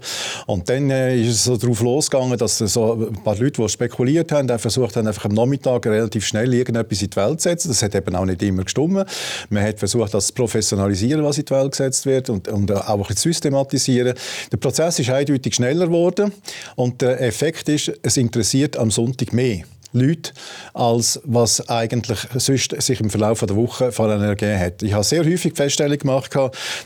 Und 0.47 0.69
dann 0.69 0.89
äh, 0.89 1.21
ist 1.21 1.29
es 1.29 1.43
so 1.45 1.57
darauf 1.57 1.81
losgegangen, 1.81 2.37
dass 2.37 2.57
so 2.57 2.93
ein 2.93 3.23
paar 3.23 3.35
Leute, 3.35 3.61
die 3.61 3.69
spekuliert 3.69 4.31
haben, 4.31 4.47
versucht 4.59 4.95
haben, 4.95 5.07
einfach 5.07 5.25
am 5.25 5.33
Nachmittag 5.33 5.85
relativ 5.85 6.25
schnell 6.25 6.53
irgendetwas 6.53 7.01
in 7.01 7.09
die 7.09 7.15
Welt 7.15 7.41
zu 7.41 7.49
setzen. 7.49 7.69
Das 7.69 7.81
hat 7.81 7.95
eben 7.95 8.15
auch 8.15 8.25
nicht 8.25 8.41
immer 8.43 8.63
gestimmt. 8.63 9.05
Man 9.49 9.63
hat 9.63 9.79
versucht, 9.79 10.08
das 10.13 10.27
zu 10.27 10.33
professionalisieren, 10.33 11.23
was 11.23 11.37
in 11.37 11.45
die 11.45 11.53
Welt 11.53 11.71
gesetzt 11.71 12.05
wird 12.05 12.29
und, 12.29 12.47
und 12.47 12.71
auch 12.71 13.09
ein 13.09 13.15
systematisieren. 13.15 14.13
Der 14.51 14.57
Prozess 14.57 14.99
ist 14.99 15.09
eindeutig 15.09 15.55
schneller 15.55 15.87
geworden 15.87 16.31
und 16.75 17.01
der 17.01 17.21
Effekt 17.21 17.69
ist, 17.69 17.91
es 18.01 18.17
interessiert 18.17 18.77
am 18.77 18.91
Sonntag 18.91 19.33
mehr. 19.33 19.63
Leute, 19.91 20.33
als 20.73 21.19
was 21.23 21.67
eigentlich 21.67 22.19
sonst 22.35 22.79
sich 22.79 22.99
im 22.99 23.09
Verlauf 23.09 23.39
der 23.39 23.55
Woche 23.55 23.91
vor 23.91 24.09
einer 24.09 24.23
ergeben 24.23 24.59
hat. 24.59 24.83
Ich 24.83 24.93
habe 24.93 25.03
sehr 25.03 25.25
häufig 25.25 25.55
Feststellungen 25.55 25.97
gemacht, 25.97 26.31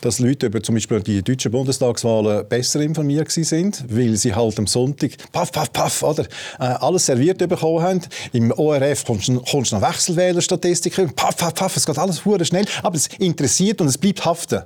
dass 0.02 0.20
Leute 0.20 0.46
über 0.46 0.64
zum 0.64 0.76
Beispiel 0.76 1.02
die 1.02 1.22
deutschen 1.22 1.52
Bundestagswahlen 1.52 2.48
besser 2.48 2.80
informiert 2.80 3.30
sind, 3.30 3.84
weil 3.90 4.16
sie 4.16 4.34
halt 4.34 4.58
am 4.58 4.68
Sonntag 4.68 5.12
paff, 5.34 5.52
paff, 5.52 5.74
paff, 5.74 6.02
oder, 6.04 6.24
äh, 6.60 6.64
alles 6.64 7.06
serviert 7.06 7.40
bekommen 7.40 7.82
haben. 7.82 8.02
Im 8.32 8.52
ORF 8.52 9.04
kommst 9.04 9.28
du 9.28 9.34
noch 9.34 9.82
Wechselwählerstatistiken, 9.82 11.14
paff, 11.14 11.36
paff, 11.36 11.54
paff, 11.54 11.76
es 11.76 11.86
geht 11.86 11.98
alles 11.98 12.24
hure 12.24 12.46
schnell, 12.46 12.66
aber 12.84 12.96
es 12.96 13.08
interessiert 13.20 13.82
und 13.82 13.88
es 13.88 13.98
bleibt 13.98 14.24
haften. 14.24 14.62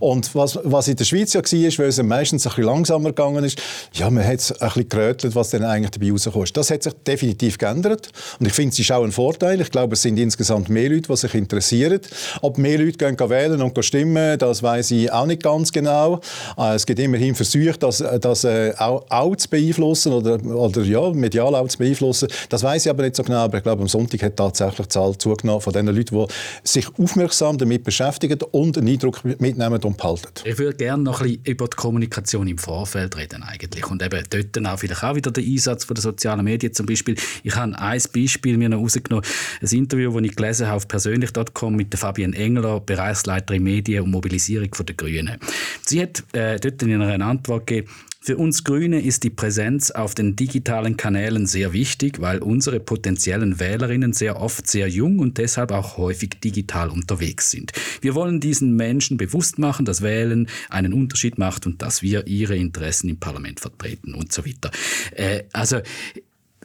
Und 0.00 0.34
was, 0.34 0.58
was 0.64 0.88
in 0.88 0.96
der 0.96 1.04
Schweiz 1.04 1.32
ja 1.34 1.40
war, 1.40 1.78
weil 1.78 1.88
es 1.88 2.02
meistens 2.02 2.46
ein 2.46 2.50
bisschen 2.50 2.64
langsamer 2.64 3.10
gegangen 3.10 3.44
ist, 3.44 3.62
ja, 3.92 4.10
man 4.10 4.24
hat 4.24 4.40
ein 4.60 4.66
bisschen 4.66 4.88
gerötelt, 4.88 5.34
was 5.36 5.50
dann 5.50 5.62
eigentlich 5.62 5.92
dabei 5.92 6.10
rauskommt. 6.10 6.56
Das 6.56 6.70
hat 6.70 6.82
sich 6.82 6.92
definitiv 7.06 7.58
geändert 7.58 7.75
verändert. 7.76 8.10
Und 8.38 8.46
ich 8.46 8.52
finde, 8.52 8.72
es 8.72 8.78
ist 8.78 8.90
auch 8.92 9.04
ein 9.04 9.12
Vorteil. 9.12 9.60
Ich 9.60 9.70
glaube, 9.70 9.94
es 9.94 10.02
sind 10.02 10.18
insgesamt 10.18 10.68
mehr 10.68 10.88
Leute, 10.88 11.08
die 11.08 11.16
sich 11.16 11.34
interessieren. 11.34 12.00
Ob 12.42 12.58
mehr 12.58 12.78
Leute 12.78 12.96
gehen 12.98 13.16
wählen 13.30 13.60
und 13.60 13.84
stimmen, 13.84 14.38
das 14.38 14.62
weiß 14.62 14.92
ich 14.92 15.12
auch 15.12 15.26
nicht 15.26 15.42
ganz 15.42 15.72
genau. 15.72 16.20
Äh, 16.56 16.74
es 16.74 16.86
gibt 16.86 16.98
immerhin 16.98 17.34
Versuche, 17.34 17.74
das, 17.78 18.02
das 18.20 18.44
äh, 18.44 18.72
auch, 18.78 19.36
zu 19.36 19.48
beeinflussen 19.48 20.12
oder, 20.12 20.42
oder 20.44 20.82
ja, 20.82 21.10
medial 21.10 21.54
auch 21.54 21.68
zu 21.68 21.78
beeinflussen. 21.78 22.28
Das 22.48 22.62
weiß 22.62 22.86
ich 22.86 22.90
aber 22.90 23.02
nicht 23.02 23.16
so 23.16 23.22
genau. 23.22 23.38
Aber 23.38 23.58
ich 23.58 23.62
glaube, 23.62 23.82
am 23.82 23.88
Sonntag 23.88 24.22
hat 24.22 24.36
tatsächlich 24.36 24.86
die 24.86 24.92
Zahl 24.92 25.16
zugenommen 25.18 25.60
von 25.60 25.72
den 25.72 25.86
Leuten, 25.86 26.16
die 26.16 26.26
sich 26.64 26.86
aufmerksam 26.98 27.58
damit 27.58 27.84
beschäftigen 27.84 28.38
und 28.52 28.78
einen 28.78 28.88
Eindruck 28.88 29.24
mitnehmen 29.24 29.82
und 29.82 29.96
behalten. 29.96 30.28
Ich 30.44 30.58
würde 30.58 30.76
gerne 30.76 31.02
noch 31.02 31.20
ein 31.20 31.26
bisschen 31.26 31.44
über 31.44 31.68
die 31.68 31.76
Kommunikation 31.76 32.48
im 32.48 32.58
Vorfeld 32.58 33.16
reden 33.16 33.42
eigentlich. 33.42 33.86
Und 33.90 34.02
eben 34.02 34.22
dort 34.30 34.66
auch 34.66 34.78
vielleicht 34.78 35.02
auch 35.02 35.14
wieder 35.14 35.30
der 35.30 35.44
Einsatz 35.44 35.86
der 35.86 36.02
sozialen 36.02 36.44
Medien 36.44 36.72
zum 36.72 36.86
Beispiel. 36.86 37.16
Ich 37.42 37.54
habe 37.54 37.65
ein 37.74 38.02
Beispiel 38.14 38.56
mir 38.56 38.68
noch 38.68 38.80
rausgenommen. 38.80 39.24
Ein 39.60 39.68
Interview, 39.68 40.12
das 40.12 40.22
ich 40.22 40.36
gelesen 40.36 40.66
habe 40.66 40.76
auf 40.76 40.88
persönlich.com 40.88 41.76
mit 41.76 41.94
Fabienne 41.94 42.36
Engler, 42.36 42.80
Bereichsleiterin 42.80 43.62
Medien 43.62 44.04
und 44.04 44.10
Mobilisierung 44.10 44.70
der 44.70 44.94
Grünen. 44.94 45.38
Sie 45.84 46.00
hat 46.02 46.22
äh, 46.32 46.58
dort 46.58 46.82
in 46.82 47.00
einer 47.00 47.24
Antwort 47.24 47.66
gegeben, 47.66 47.88
für 48.26 48.38
uns 48.38 48.64
Grüne 48.64 49.00
ist 49.00 49.22
die 49.22 49.30
Präsenz 49.30 49.92
auf 49.92 50.16
den 50.16 50.34
digitalen 50.34 50.96
Kanälen 50.96 51.46
sehr 51.46 51.72
wichtig, 51.72 52.20
weil 52.20 52.40
unsere 52.40 52.80
potenziellen 52.80 53.60
Wählerinnen 53.60 54.12
sehr 54.14 54.40
oft 54.40 54.66
sehr 54.66 54.88
jung 54.88 55.20
und 55.20 55.38
deshalb 55.38 55.70
auch 55.70 55.96
häufig 55.96 56.30
digital 56.42 56.90
unterwegs 56.90 57.52
sind. 57.52 57.70
Wir 58.00 58.16
wollen 58.16 58.40
diesen 58.40 58.74
Menschen 58.74 59.16
bewusst 59.16 59.60
machen, 59.60 59.86
dass 59.86 60.02
Wählen 60.02 60.48
einen 60.70 60.92
Unterschied 60.92 61.38
macht 61.38 61.66
und 61.66 61.82
dass 61.82 62.02
wir 62.02 62.26
ihre 62.26 62.56
Interessen 62.56 63.08
im 63.08 63.20
Parlament 63.20 63.60
vertreten 63.60 64.12
und 64.12 64.32
so 64.32 64.44
weiter. 64.44 64.72
Äh, 65.12 65.44
also 65.52 65.78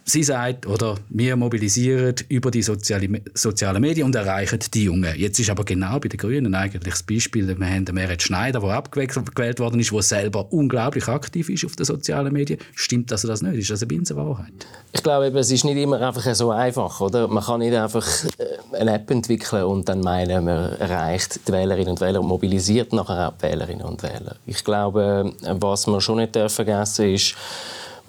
Sie 0.04 0.24
sagt, 0.24 0.66
oder 0.66 0.96
wir 1.10 1.36
mobilisieren 1.36 2.16
über 2.28 2.50
die 2.50 2.64
soziale, 2.64 3.22
sozialen 3.36 3.82
Medien 3.82 4.08
und 4.08 4.16
erreichen 4.16 4.60
die 4.74 4.86
Jungen. 4.86 5.14
Jetzt 5.16 5.40
ist 5.40 5.50
aber 5.50 5.64
genau 5.64 6.00
bei 6.00 6.10
den 6.10 6.18
Grünen 6.18 6.56
eigentlich 6.56 6.92
das 6.92 7.04
Beispiel, 7.04 7.48
wir 7.48 7.68
haben 7.68 7.86
den 7.86 7.96
Meret 7.96 8.22
Schneider, 8.22 8.62
der 8.62 8.72
abgewählt 8.72 9.60
worden 9.60 9.80
ist, 9.80 9.92
der 9.92 10.02
selber 10.02 10.52
unglaublich 10.52 11.08
aktiv 11.08 11.50
ist 11.50 11.66
auf 11.66 11.76
den 11.76 11.86
sozialen 11.86 12.34
Medien. 12.34 12.60
Stimmt 12.74 13.12
also 13.12 13.28
das 13.28 13.44
nicht? 13.44 13.56
Ist 13.58 13.70
das 13.70 13.82
eine 13.82 13.88
Binsenwahrheit? 13.88 14.52
Ich 14.92 15.04
glaube, 15.04 15.28
es 15.28 15.52
ist 15.52 15.66
nicht 15.66 15.78
immer 15.78 16.02
einfach 16.02 16.34
so 16.34 16.50
einfach. 16.50 17.00
Oder? 17.00 17.28
Man 17.28 17.44
kann 17.44 17.60
nicht 17.60 17.76
einfach 17.76 18.08
äh, 18.40 18.78
eine 18.78 18.96
App 18.96 19.10
entwickeln 19.12 19.64
und 19.66 19.88
dann 19.88 20.02
meinen, 20.02 20.46
man 20.46 20.74
erreicht 20.80 21.48
die 21.48 21.52
Wählerinnen 21.52 21.90
und 21.90 22.02
Wähler 22.02 22.22
und 22.22 22.28
mobilisiert 22.28 22.92
nachher 22.92 23.30
auch 23.30 23.38
die 23.38 23.44
Wählerinnen 23.44 23.86
und 23.86 24.02
Wähler. 24.02 24.36
Ich 24.48 24.64
glaube, 24.64 25.34
was 25.42 25.86
man 25.86 26.02
schon 26.02 26.18
nicht 26.18 26.34
vergessen 26.34 26.66
darf, 26.66 27.00
ist, 27.00 27.36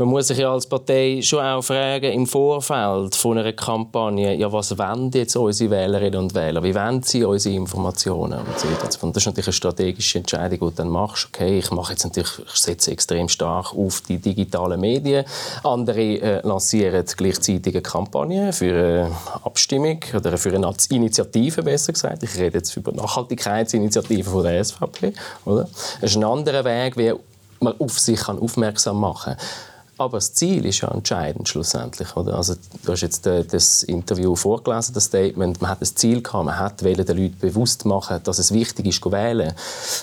man 0.02 0.10
muss 0.10 0.26
sich 0.26 0.38
ja 0.38 0.52
als 0.52 0.66
Partei 0.66 1.20
schon 1.22 1.38
auch 1.38 1.62
fragen, 1.62 2.12
im 2.12 2.26
Vorfeld 2.26 3.14
von 3.14 3.38
einer 3.38 3.52
Kampagne, 3.52 4.34
ja, 4.34 4.52
was 4.52 4.76
wollen 4.76 5.12
jetzt 5.12 5.36
unsere 5.36 5.70
Wählerinnen 5.70 6.18
und 6.18 6.34
Wähler? 6.34 6.60
Wie 6.64 6.74
wollen 6.74 7.04
sie 7.04 7.24
unsere 7.24 7.54
Informationen? 7.54 8.40
Und 8.40 8.58
so 8.58 8.66
das 8.82 8.96
ist 8.96 9.02
natürlich 9.02 9.46
eine 9.46 9.52
strategische 9.52 10.18
Entscheidung, 10.18 10.58
die 10.58 10.58
du 10.58 10.70
dann 10.70 10.88
machst. 10.88 11.28
Okay, 11.28 11.58
ich 11.58 11.70
mache 11.70 11.92
jetzt 11.92 12.02
natürlich, 12.02 12.32
ich 12.52 12.60
setze 12.60 12.90
extrem 12.90 13.28
stark 13.28 13.74
auf 13.74 14.00
die 14.00 14.18
digitalen 14.18 14.80
Medien. 14.80 15.24
Andere 15.62 16.00
äh, 16.00 16.40
lancieren 16.46 17.04
gleichzeitig 17.16 17.72
eine 17.72 17.82
Kampagne 17.82 18.52
für 18.52 18.74
eine 18.74 19.16
Abstimmung 19.44 20.00
oder 20.16 20.36
für 20.36 20.52
eine 20.52 20.74
Initiative, 20.90 21.62
besser 21.62 21.92
gesagt. 21.92 22.24
Ich 22.24 22.36
rede 22.36 22.58
jetzt 22.58 22.76
über 22.76 22.90
Nachhaltigkeitsinitiative 22.90 24.28
von 24.28 24.42
der 24.42 24.64
SVP. 24.64 25.12
Oder? 25.44 25.68
Das 26.00 26.10
ist 26.10 26.16
ein 26.16 26.24
anderer 26.24 26.64
Weg, 26.64 26.96
wie 26.96 27.12
man 27.60 27.74
auf 27.78 28.00
sich 28.00 28.28
aufmerksam 28.28 28.98
machen 28.98 29.36
kann. 29.36 29.71
Aber 29.98 30.16
das 30.16 30.32
Ziel 30.32 30.64
ist 30.64 30.80
ja 30.80 30.88
entscheidend 30.88 31.48
schlussendlich. 31.48 32.16
Oder? 32.16 32.36
Also, 32.36 32.54
du 32.84 32.92
hast 32.92 33.02
jetzt 33.02 33.26
das 33.26 33.82
Interview 33.82 34.34
vorgelesen, 34.34 34.94
das 34.94 35.04
Statement. 35.04 35.60
Man 35.60 35.70
hat 35.70 35.82
das 35.82 35.94
Ziel 35.94 36.22
gehabt, 36.22 36.44
man 36.46 36.58
hat 36.58 36.80
den 36.80 36.96
Leuten 36.96 37.36
bewusst 37.38 37.84
machen, 37.84 38.20
dass 38.24 38.38
es 38.38 38.52
wichtig 38.52 38.86
ist, 38.86 39.02
zu 39.02 39.12
wählen. 39.12 39.52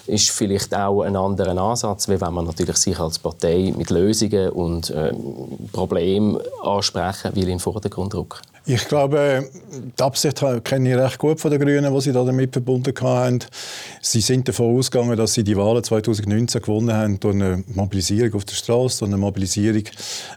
Ist 0.05 0.29
vielleicht 0.29 0.75
auch 0.75 1.01
ein 1.01 1.15
anderer 1.15 1.57
Ansatz, 1.57 2.07
wie 2.07 2.21
wenn 2.21 2.33
man 2.33 2.45
natürlich 2.45 2.77
sich 2.77 2.99
als 2.99 3.19
Partei 3.19 3.73
mit 3.75 3.89
Lösungen 3.89 4.49
und 4.51 4.89
äh, 4.91 5.13
Problemen 5.71 6.39
ansprechen 6.63 7.35
will 7.35 7.43
in 7.43 7.49
den 7.49 7.59
Vordergrund 7.59 8.13
rücken. 8.13 8.39
Ich 8.71 8.87
glaube, 8.87 9.49
die 9.97 10.03
Absicht 10.03 10.45
kenne 10.63 10.91
ich 10.91 10.95
recht 10.95 11.17
gut 11.17 11.39
von 11.39 11.49
den 11.49 11.59
Grünen, 11.59 11.91
die 11.91 12.01
sie 12.01 12.11
da 12.11 12.23
damit 12.23 12.53
verbunden 12.53 12.93
haben. 13.01 13.39
Sie 13.99 14.21
sind 14.21 14.47
davon 14.47 14.77
ausgegangen, 14.77 15.17
dass 15.17 15.33
sie 15.33 15.43
die 15.43 15.57
Wahlen 15.57 15.83
2019 15.83 16.61
gewonnen 16.61 16.93
haben 16.93 17.19
durch 17.19 17.33
eine 17.33 17.63
Mobilisierung 17.73 18.35
auf 18.35 18.45
der 18.45 18.53
Straße, 18.53 18.99
durch 18.99 19.09
eine 19.09 19.17
Mobilisierung, 19.17 19.85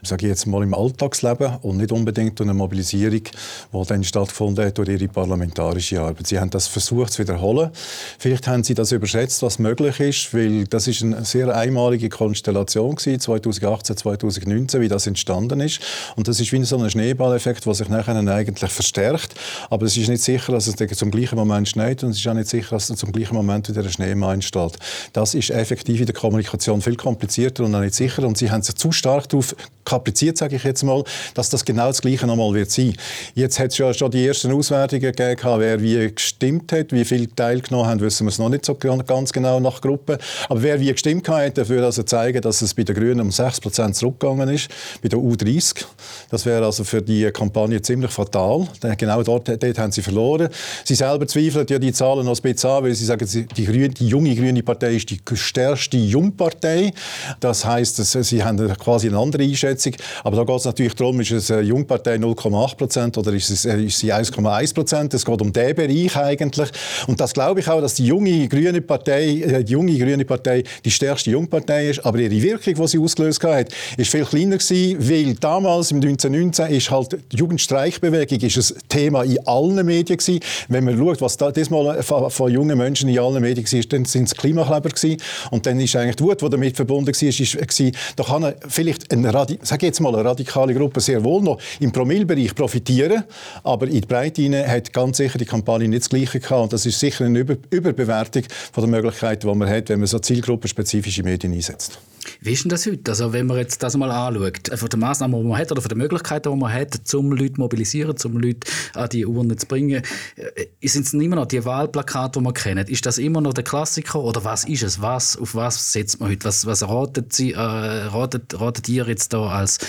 sage 0.01 0.25
ich 0.25 0.31
jetzt 0.31 0.47
mal, 0.47 0.63
im 0.63 0.73
Alltagsleben 0.73 1.57
und 1.61 1.77
nicht 1.77 1.91
unbedingt 1.91 2.39
durch 2.39 2.49
eine 2.49 2.57
Mobilisierung, 2.57 3.21
die 3.21 3.85
dann 3.87 4.03
stattgefunden 4.03 4.65
hat 4.65 4.79
durch 4.79 4.89
ihre 4.89 5.07
parlamentarische 5.09 6.01
Arbeit. 6.01 6.25
Sie 6.25 6.39
haben 6.39 6.49
das 6.49 6.65
versucht 6.65 7.13
zu 7.13 7.21
wiederholen. 7.21 7.69
Vielleicht 8.17 8.47
haben 8.47 8.63
sie 8.63 8.73
das 8.73 8.91
überschätzt, 8.91 9.43
was 9.43 9.59
möglich 9.59 9.99
ist, 9.99 10.33
weil 10.33 10.65
das 10.65 10.87
ist 10.87 11.03
eine 11.03 11.23
sehr 11.23 11.55
einmalige 11.55 12.09
Konstellation 12.09 12.95
gewesen, 12.95 13.19
2018, 13.19 13.97
2019, 13.97 14.81
wie 14.81 14.87
das 14.87 15.05
entstanden 15.05 15.59
ist. 15.59 15.81
Und 16.15 16.27
das 16.27 16.39
ist 16.39 16.51
wie 16.51 16.63
so 16.63 16.79
ein 16.79 16.89
Schneeballeffekt, 16.89 17.63
der 17.67 17.75
sich 17.75 17.89
nachher 17.89 18.22
Rennen 18.23 18.29
eigentlich 18.29 18.71
verstärkt. 18.71 19.35
Aber 19.69 19.85
es 19.85 19.97
ist 19.97 20.09
nicht 20.09 20.23
sicher, 20.23 20.51
dass 20.53 20.67
es 20.67 20.97
zum 20.97 21.11
gleichen 21.11 21.35
Moment 21.35 21.67
schneit 21.69 22.03
und 22.03 22.11
es 22.11 22.17
ist 22.17 22.27
auch 22.27 22.33
nicht 22.33 22.49
sicher, 22.49 22.71
dass 22.71 22.89
es 22.89 22.97
zum 22.97 23.11
gleichen 23.11 23.35
Moment 23.35 23.69
wieder 23.69 23.81
ein 23.81 23.89
Schneemann 23.89 24.35
entsteht. 24.35 24.77
Das 25.13 25.33
ist 25.33 25.49
effektiv 25.49 25.99
in 25.99 26.05
der 26.05 26.15
Kommunikation 26.15 26.81
viel 26.81 26.95
komplizierter 26.95 27.63
und 27.63 27.75
auch 27.75 27.81
nicht 27.81 27.95
sicher. 27.95 28.23
Und 28.23 28.37
sie 28.37 28.51
haben 28.51 28.61
sich 28.61 28.75
zu 28.75 28.91
stark 28.91 29.29
darauf 29.29 29.55
kapriziert, 29.85 30.37
sage 30.37 30.55
ich 30.55 30.63
jetzt 30.63 30.83
mal, 30.83 31.03
dass 31.33 31.49
das 31.49 31.65
genau 31.65 31.87
das 31.87 32.01
Gleiche 32.01 32.25
nochmal 32.25 32.53
wird 32.53 32.71
sein. 32.71 32.93
Jetzt 33.35 33.59
hat 33.59 33.71
es 33.71 33.77
ja 33.77 33.93
schon 33.93 34.11
die 34.11 34.25
ersten 34.25 34.51
Auswertungen 34.51 35.01
gegeben, 35.01 35.41
wer 35.57 35.81
wie 35.81 36.13
gestimmt 36.13 36.71
hat, 36.71 36.91
wie 36.91 37.03
viele 37.03 37.33
teilgenommen 37.33 37.87
haben, 37.87 37.99
wissen 37.99 38.25
wir 38.25 38.29
es 38.29 38.39
noch 38.39 38.49
nicht 38.49 38.65
so 38.65 38.75
ganz 38.75 39.33
genau 39.33 39.59
nach 39.59 39.81
Gruppen. 39.81 40.17
Aber 40.47 40.61
wer 40.61 40.79
wie 40.79 40.91
gestimmt 40.91 41.27
hat, 41.27 41.57
würde 41.67 41.85
also 41.85 42.03
zeigen, 42.03 42.41
dass 42.41 42.61
es 42.61 42.73
bei 42.73 42.83
den 42.83 42.95
Grünen 42.95 43.21
um 43.21 43.29
6% 43.29 43.93
zurückgegangen 43.93 44.49
ist, 44.49 44.69
bei 45.01 45.09
der 45.09 45.19
U30. 45.19 45.85
Das 46.29 46.45
wäre 46.45 46.65
also 46.65 46.83
für 46.83 47.01
die 47.01 47.29
Kampagne 47.31 47.81
ziemlich 47.81 48.11
fatal. 48.13 48.67
Genau 48.97 49.23
dort, 49.23 49.47
dort 49.47 49.79
haben 49.79 49.91
sie 49.91 50.01
verloren. 50.01 50.49
Sie 50.83 50.95
selber 50.95 51.27
zweifeln 51.27 51.65
ja 51.69 51.79
die 51.79 51.91
Zahlen 51.91 52.25
noch 52.25 52.35
ein 52.35 52.41
bisschen 52.41 52.69
an, 52.69 52.83
weil 52.83 52.93
sie 52.93 53.05
sagen, 53.05 53.27
die, 53.57 53.65
Grüne, 53.65 53.89
die 53.89 54.07
junge 54.07 54.35
grüne 54.35 54.63
Partei 54.63 54.95
ist 54.95 55.09
die 55.09 55.19
stärkste 55.33 55.97
Jungpartei. 55.97 56.91
Das 57.39 57.65
heißt, 57.65 57.95
sie 57.97 58.43
haben 58.43 58.67
quasi 58.77 59.07
eine 59.07 59.17
andere 59.17 59.43
Einschätzung. 59.43 59.93
Aber 60.23 60.37
da 60.37 60.43
geht 60.43 60.57
es 60.57 60.65
natürlich 60.65 60.95
darum, 60.95 61.19
ist 61.19 61.31
es 61.31 61.51
eine 61.51 61.61
Jungpartei 61.61 62.15
0,8 62.15 62.75
Prozent 62.75 63.17
oder 63.17 63.33
ist, 63.33 63.49
es, 63.49 63.65
ist 63.65 63.99
sie 63.99 64.13
1,1 64.13 64.73
Prozent? 64.73 65.13
Es 65.13 65.25
geht 65.25 65.41
um 65.41 65.51
diesen 65.51 65.75
Bereich 65.75 66.15
eigentlich. 66.15 66.69
Und 67.07 67.19
das 67.19 67.33
glaube 67.33 67.59
ich 67.59 67.67
auch, 67.67 67.81
dass 67.81 67.95
die 67.95 68.05
junge 68.05 68.47
grüne 68.47 68.81
Partei, 68.81 69.41
äh, 69.41 69.63
die 69.63 69.73
junge 69.73 69.97
grüne 69.97 70.25
Partei 70.25 70.63
die 70.83 70.91
stärkste 70.91 71.31
Jungpartei 71.31 71.89
ist. 71.89 72.05
Aber 72.05 72.19
ihre 72.19 72.41
Wirkung, 72.41 72.75
die 72.75 72.87
sie 72.87 72.99
ausgelöst 72.99 73.43
hat, 73.43 73.69
ist 73.97 74.11
viel 74.11 74.25
kleiner 74.25 74.57
gewesen, 74.57 74.97
weil 74.99 75.33
damals 75.35 75.91
im 75.91 75.97
1919 75.97 76.75
ist 76.75 76.91
halt 76.91 77.17
die 77.31 77.37
Jugendstreik 77.37 77.92
Gleichbewegung 77.99 78.39
ist 78.39 78.71
ein 78.71 78.79
Thema 78.89 79.23
in 79.23 79.45
allen 79.45 79.85
Medien 79.85 80.17
gewesen. 80.17 80.39
Wenn 80.67 80.83
man 80.83 80.97
schaut, 80.97 81.21
was 81.21 81.37
da 81.37 81.51
diesmal 81.51 82.01
von, 82.03 82.51
jungen 82.51 82.77
Menschen 82.77 83.09
in 83.09 83.19
allen 83.19 83.41
Medien 83.41 83.65
war, 83.65 83.81
dann 83.89 84.05
sind 84.05 84.25
es 84.25 84.35
Klimakleber 84.35 84.89
gewesen. 84.89 85.21
Und 85.51 85.65
dann 85.65 85.79
ist 85.79 85.95
eigentlich 85.95 86.15
die 86.15 86.23
Wut, 86.23 86.41
die 86.41 86.49
damit 86.49 86.75
verbunden 86.75 87.07
war, 87.07 87.29
ist, 87.29 87.55
war 87.55 87.91
da 88.15 88.23
kann 88.23 88.53
vielleicht 88.67 89.11
eine, 89.11 89.31
sag 89.61 89.83
jetzt 89.83 89.99
mal, 89.99 90.13
eine 90.13 90.25
radikale 90.25 90.73
Gruppe 90.73 91.01
sehr 91.01 91.23
wohl 91.23 91.41
noch 91.41 91.59
im 91.79 91.91
Promillbereich 91.91 92.55
profitieren, 92.55 93.23
aber 93.63 93.87
in 93.87 94.01
die 94.01 94.07
Breite 94.07 94.67
hat 94.67 94.93
ganz 94.93 95.17
sicher 95.17 95.37
die 95.37 95.45
Kampagne 95.45 95.87
nicht 95.87 96.03
das 96.03 96.09
Gleiche 96.09 96.39
gehabt. 96.39 96.63
Und 96.63 96.73
das 96.73 96.85
ist 96.85 96.99
sicher 96.99 97.25
eine 97.25 97.39
Über 97.39 97.55
Überbewertung 97.69 98.43
von 98.71 98.83
der 98.83 99.01
Möglichkeiten, 99.01 99.47
die 99.47 99.55
man 99.55 99.69
hat, 99.69 99.89
wenn 99.89 99.99
man 99.99 100.07
so 100.07 100.19
zielgruppenspezifische 100.19 101.23
Medien 101.23 101.53
einsetzt. 101.53 101.99
Wie 102.41 102.53
ist 102.53 102.63
denn 102.63 102.69
das 102.69 102.85
heute? 102.85 103.11
Also 103.11 103.33
wenn 103.33 103.45
man 103.45 103.57
jetzt 103.57 103.81
das 103.83 103.95
mal 103.97 104.11
anschaut, 104.11 104.69
von 104.75 104.89
den 104.89 104.99
Massnahmen, 104.99 105.41
die 105.41 105.47
man 105.47 105.57
hat 105.57 105.71
oder 105.71 105.81
von 105.81 105.89
den 105.89 105.97
Möglichkeiten, 105.97 106.51
die 106.51 106.57
man 106.57 106.71
hat, 106.71 107.13
um 107.13 107.31
Leute 107.31 107.53
zu 107.53 107.59
mobilisieren, 107.59 108.15
um 108.23 108.37
Leute 108.37 108.67
an 108.93 109.09
die 109.09 109.25
Urne 109.25 109.55
zu 109.55 109.67
bringen, 109.67 110.03
äh, 110.35 110.87
sind 110.87 111.05
es 111.05 111.13
immer 111.13 111.35
noch 111.35 111.45
die 111.45 111.63
Wahlplakate, 111.63 112.39
die 112.39 112.43
man 112.43 112.53
kennt? 112.53 112.89
Ist 112.89 113.05
das 113.05 113.17
immer 113.17 113.41
noch 113.41 113.53
der 113.53 113.63
Klassiker 113.63 114.21
oder 114.23 114.43
was 114.43 114.63
ist 114.65 114.83
es? 114.83 115.01
Was, 115.01 115.37
auf 115.37 115.55
was 115.55 115.91
setzt 115.91 116.19
man 116.19 116.29
heute? 116.29 116.45
Was, 116.45 116.65
was 116.65 116.87
ratet, 116.87 117.33
Sie, 117.33 117.53
äh, 117.53 117.57
ratet, 117.57 118.59
ratet 118.59 118.89
ihr 118.89 119.07
jetzt 119.07 119.33
da 119.33 119.47
als, 119.47 119.79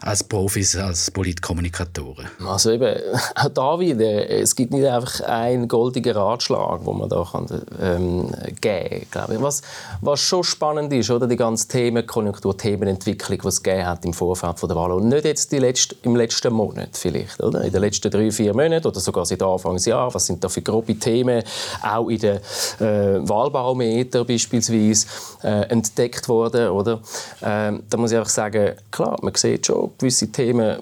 als 0.00 0.24
Profis, 0.24 0.76
als 0.76 1.10
Politkommunikatoren? 1.10 2.26
Also 2.46 2.70
eben, 2.70 2.96
auch 3.34 3.48
da 3.48 3.80
wieder, 3.80 4.28
es 4.30 4.54
gibt 4.54 4.72
nicht 4.72 4.86
einfach 4.86 5.20
einen 5.20 5.68
goldigen 5.68 6.16
Ratschlag, 6.16 6.84
den 6.84 6.98
man 6.98 7.08
da 7.08 7.26
kann, 7.30 7.46
ähm, 7.80 8.30
geben 8.60 9.06
kann. 9.10 9.42
Was, 9.42 9.62
was 10.00 10.20
schon 10.20 10.44
spannend 10.44 10.92
ist, 10.92 11.10
oder 11.10 11.26
die 11.26 11.36
ganze 11.36 11.68
Themenkonjunktur, 11.74 12.56
Themenentwicklung, 12.56 13.40
die 13.42 13.48
es 13.48 13.60
gegeben 13.60 13.84
hat 13.84 14.04
im 14.04 14.14
Vorfeld 14.14 14.62
der 14.62 14.76
Wahl. 14.76 14.92
Und 14.92 15.08
nicht 15.08 15.24
jetzt 15.24 15.50
die 15.50 15.58
letzte, 15.58 15.96
im 16.02 16.14
letzten 16.14 16.52
Monat 16.52 16.90
vielleicht, 16.92 17.42
oder? 17.42 17.62
In 17.62 17.72
den 17.72 17.80
letzten 17.80 18.12
drei, 18.12 18.30
vier 18.30 18.54
Monaten 18.54 18.86
oder 18.86 19.00
sogar 19.00 19.26
seit 19.26 19.42
Anfangsjahr. 19.42 20.14
Was 20.14 20.26
sind 20.26 20.44
da 20.44 20.48
für 20.48 20.62
grobe 20.62 20.96
Themen, 20.96 21.42
auch 21.82 22.08
in 22.08 22.18
den 22.20 22.36
äh, 22.36 23.28
Wahlbarometer 23.28 24.24
beispielsweise, 24.24 25.08
äh, 25.42 25.62
entdeckt 25.68 26.28
worden, 26.28 26.68
oder? 26.68 27.00
Äh, 27.40 27.72
da 27.90 27.96
muss 27.96 28.12
ich 28.12 28.18
einfach 28.18 28.30
sagen, 28.30 28.76
klar, 28.92 29.18
man 29.20 29.34
sieht 29.34 29.66
schon 29.66 29.90
gewisse 29.98 30.28
Themen 30.28 30.76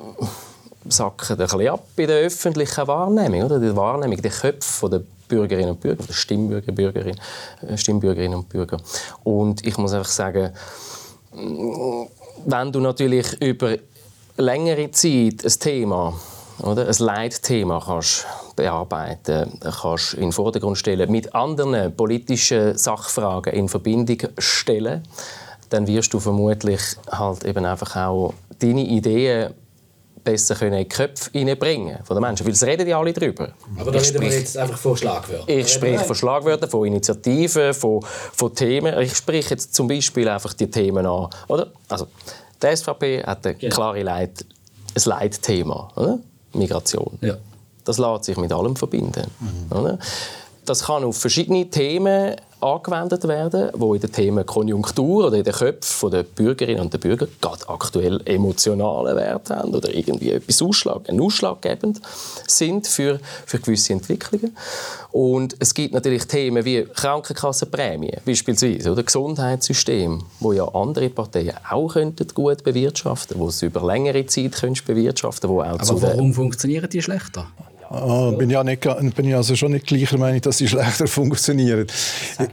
sacken 0.89 1.39
ein 1.39 1.47
bisschen 1.47 1.69
ab 1.69 1.87
in 1.97 2.07
der 2.07 2.19
öffentlichen 2.19 2.87
Wahrnehmung, 2.87 3.45
oder? 3.45 3.59
Die 3.59 3.75
Wahrnehmung, 3.75 4.21
die 4.21 4.29
Köpfe 4.29 4.91
der 4.91 5.03
Bürgerinnen 5.33 5.71
und 5.71 5.81
Bürger, 5.81 6.05
der 6.07 6.13
Stimmbürger, 6.13 6.73
Bürgerin, 6.73 7.17
äh, 7.67 7.79
Stimmbürgerinnen 7.79 8.37
und 8.37 8.51
Bürger. 8.51 8.77
Und 9.25 9.67
ich 9.67 9.79
muss 9.79 9.95
einfach 9.95 10.11
sagen, 10.11 10.53
wenn 12.45 12.73
du 12.73 12.81
natürlich 12.81 13.41
über 13.41 13.79
längere 14.37 14.91
Zeit 14.91 15.43
ein 15.43 15.59
Thema 15.59 16.13
oder 16.59 16.87
ein 16.87 16.95
Leitthema 16.99 17.81
kannst 17.83 18.27
bearbeiten, 18.57 19.59
kannst 19.81 20.13
in 20.15 20.25
den 20.25 20.33
Vordergrund 20.33 20.77
stellen, 20.77 21.11
mit 21.11 21.35
anderen 21.35 21.97
politischen 21.97 22.77
Sachfragen 22.77 23.55
in 23.55 23.71
Verbindung 23.71 24.19
stellen, 24.37 25.03
dann 25.71 25.87
wirst 25.87 26.13
du 26.13 26.21
vermutlich 26.21 26.83
halt 27.11 27.45
eben 27.45 27.65
einfach 27.65 27.97
auch 27.97 28.35
deine 28.59 28.85
Ideen 28.85 29.55
besser 30.25 30.55
können 30.55 30.75
in 30.75 30.79
die 30.81 30.89
Köpfe 30.89 31.31
hineinbringen 31.33 31.99
von 32.05 32.17
den 32.17 32.23
Menschen. 32.23 32.47
Weil 32.47 32.53
es 32.53 32.63
reden 32.63 32.87
ja 32.87 32.99
alle 32.99 33.13
darüber. 33.13 33.53
Aber 33.79 33.91
da 33.91 33.99
reden 33.99 34.21
wir 34.21 34.29
jetzt 34.29 34.57
einfach 34.57 34.79
von 34.79 34.97
Schlagwörtern. 34.97 35.49
Ich 35.49 35.69
spreche 35.69 36.05
von 36.05 36.15
Schlagwörtern, 36.15 36.71
von 36.71 36.87
Initiativen, 36.87 37.75
von, 37.75 38.03
von 38.03 38.55
Themen. 38.55 38.99
Ich 39.01 39.17
spreche 39.17 39.51
jetzt 39.51 39.75
zum 39.75 39.89
Beispiel 39.89 40.29
einfach 40.29 40.53
die 40.55 40.71
Themen 40.71 41.07
an. 41.07 41.29
Oder? 41.49 41.69
Also, 41.89 42.07
die 42.63 42.77
SVP 42.77 43.25
hat 43.25 43.47
ein 43.47 43.59
genau. 43.59 43.75
klare 43.75 44.03
Leit, 44.03 44.45
ein 44.95 45.03
Leitthema. 45.05 45.91
Oder? 45.97 46.19
Migration. 46.53 47.19
Ja. 47.21 47.37
Das 47.85 47.99
lässt 47.99 48.25
sich 48.25 48.37
mit 48.37 48.53
allem 48.53 48.77
verbinden. 48.77 49.31
Mhm. 49.41 49.77
Oder? 49.77 49.99
Das 50.65 50.85
kann 50.85 51.03
auf 51.03 51.17
verschiedene 51.19 51.69
Themen 51.69 52.37
angewendet 52.63 53.27
werden, 53.27 53.71
wo 53.75 53.95
in 53.95 54.01
den 54.01 54.13
Themen 54.13 54.47
Konjunktur 54.47 55.27
oder 55.27 55.39
in 55.39 55.45
den 55.45 55.53
Köpfen 55.53 56.11
der 56.11 56.23
Bürgerinnen 56.23 56.81
und 56.81 56.93
der 56.93 56.99
Bürger 56.99 57.27
gerade 57.41 57.69
aktuell 57.69 58.21
emotionale 58.25 59.17
Werte 59.17 59.57
haben 59.57 59.75
oder 59.75 59.93
irgendwie 59.93 60.31
etwas 60.31 60.63
Ausschlag, 60.63 61.09
ausschlaggebend 61.09 62.01
sind 62.47 62.87
für, 62.87 63.21
für 63.47 63.59
gewisse 63.59 63.93
Entwicklungen. 63.93 64.57
Und 65.11 65.57
es 65.59 65.75
gibt 65.75 65.93
natürlich 65.93 66.27
Themen 66.27 66.65
wie 66.65 66.85
Krankenkassenprämien 66.85 68.21
beispielsweise 68.25 68.93
oder 68.93 69.03
Gesundheitssystem, 69.03 70.23
wo 70.41 70.53
ja 70.53 70.67
andere 70.69 71.11
Parteien 71.11 71.55
auch 71.69 71.89
könnten 71.89 72.27
gut 72.29 72.65
bewirtschaften, 72.65 73.39
wo 73.39 73.51
sie 73.51 73.67
über 73.67 73.85
längere 73.85 74.25
Zeit 74.27 74.53
bewirtschaften, 74.87 75.51
wo 75.51 75.61
auch 75.61 75.79
Aber 75.79 76.03
warum 76.03 76.33
funktionieren 76.33 76.89
die 76.89 77.03
schlechter? 77.03 77.47
Oh, 77.95 78.33
bin, 78.33 78.49
ja 78.49 78.65
nicht, 78.65 78.81
bin 78.81 79.29
ich 79.29 79.35
also 79.35 79.55
schon 79.55 79.73
nicht 79.73 79.87
gleicher 79.87 80.17
Meinung, 80.17 80.41
dass 80.41 80.57
sie 80.57 80.67
schlechter 80.69 81.07
funktionieren. 81.07 81.87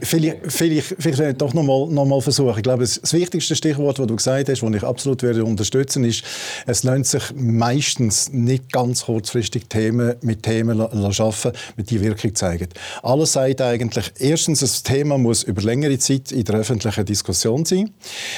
Vielleicht, 0.02 0.36
vielleicht, 0.48 0.96
vielleicht 0.98 1.40
doch 1.40 1.54
noch 1.54 1.62
mal, 1.62 1.86
noch 1.88 2.04
mal 2.04 2.20
versuchen. 2.20 2.58
Ich 2.58 2.62
glaube, 2.62 2.82
das 2.82 3.12
wichtigste 3.14 3.56
Stichwort, 3.56 3.98
das 3.98 4.06
du 4.06 4.16
gesagt 4.16 4.50
hast, 4.50 4.62
das 4.62 4.74
ich 4.74 4.82
absolut 4.82 5.22
würde 5.22 5.42
unterstützen 5.46 6.04
ist, 6.04 6.24
es 6.66 6.82
lohnt 6.82 7.06
sich 7.06 7.22
meistens 7.34 8.30
nicht 8.32 8.70
ganz 8.70 9.06
kurzfristig 9.06 9.66
Themen 9.66 10.16
mit 10.20 10.42
Themen 10.42 10.86
schaffen, 11.10 11.52
mit 11.74 11.88
die 11.88 12.02
Wirkung 12.02 12.34
zeigen. 12.34 12.68
Alles 13.02 13.32
sagt 13.32 13.62
eigentlich, 13.62 14.12
erstens, 14.18 14.60
das 14.60 14.82
Thema 14.82 15.16
muss 15.16 15.42
über 15.42 15.62
längere 15.62 15.98
Zeit 15.98 16.32
in 16.32 16.44
der 16.44 16.56
öffentlichen 16.56 17.06
Diskussion 17.06 17.64
sein. 17.64 17.90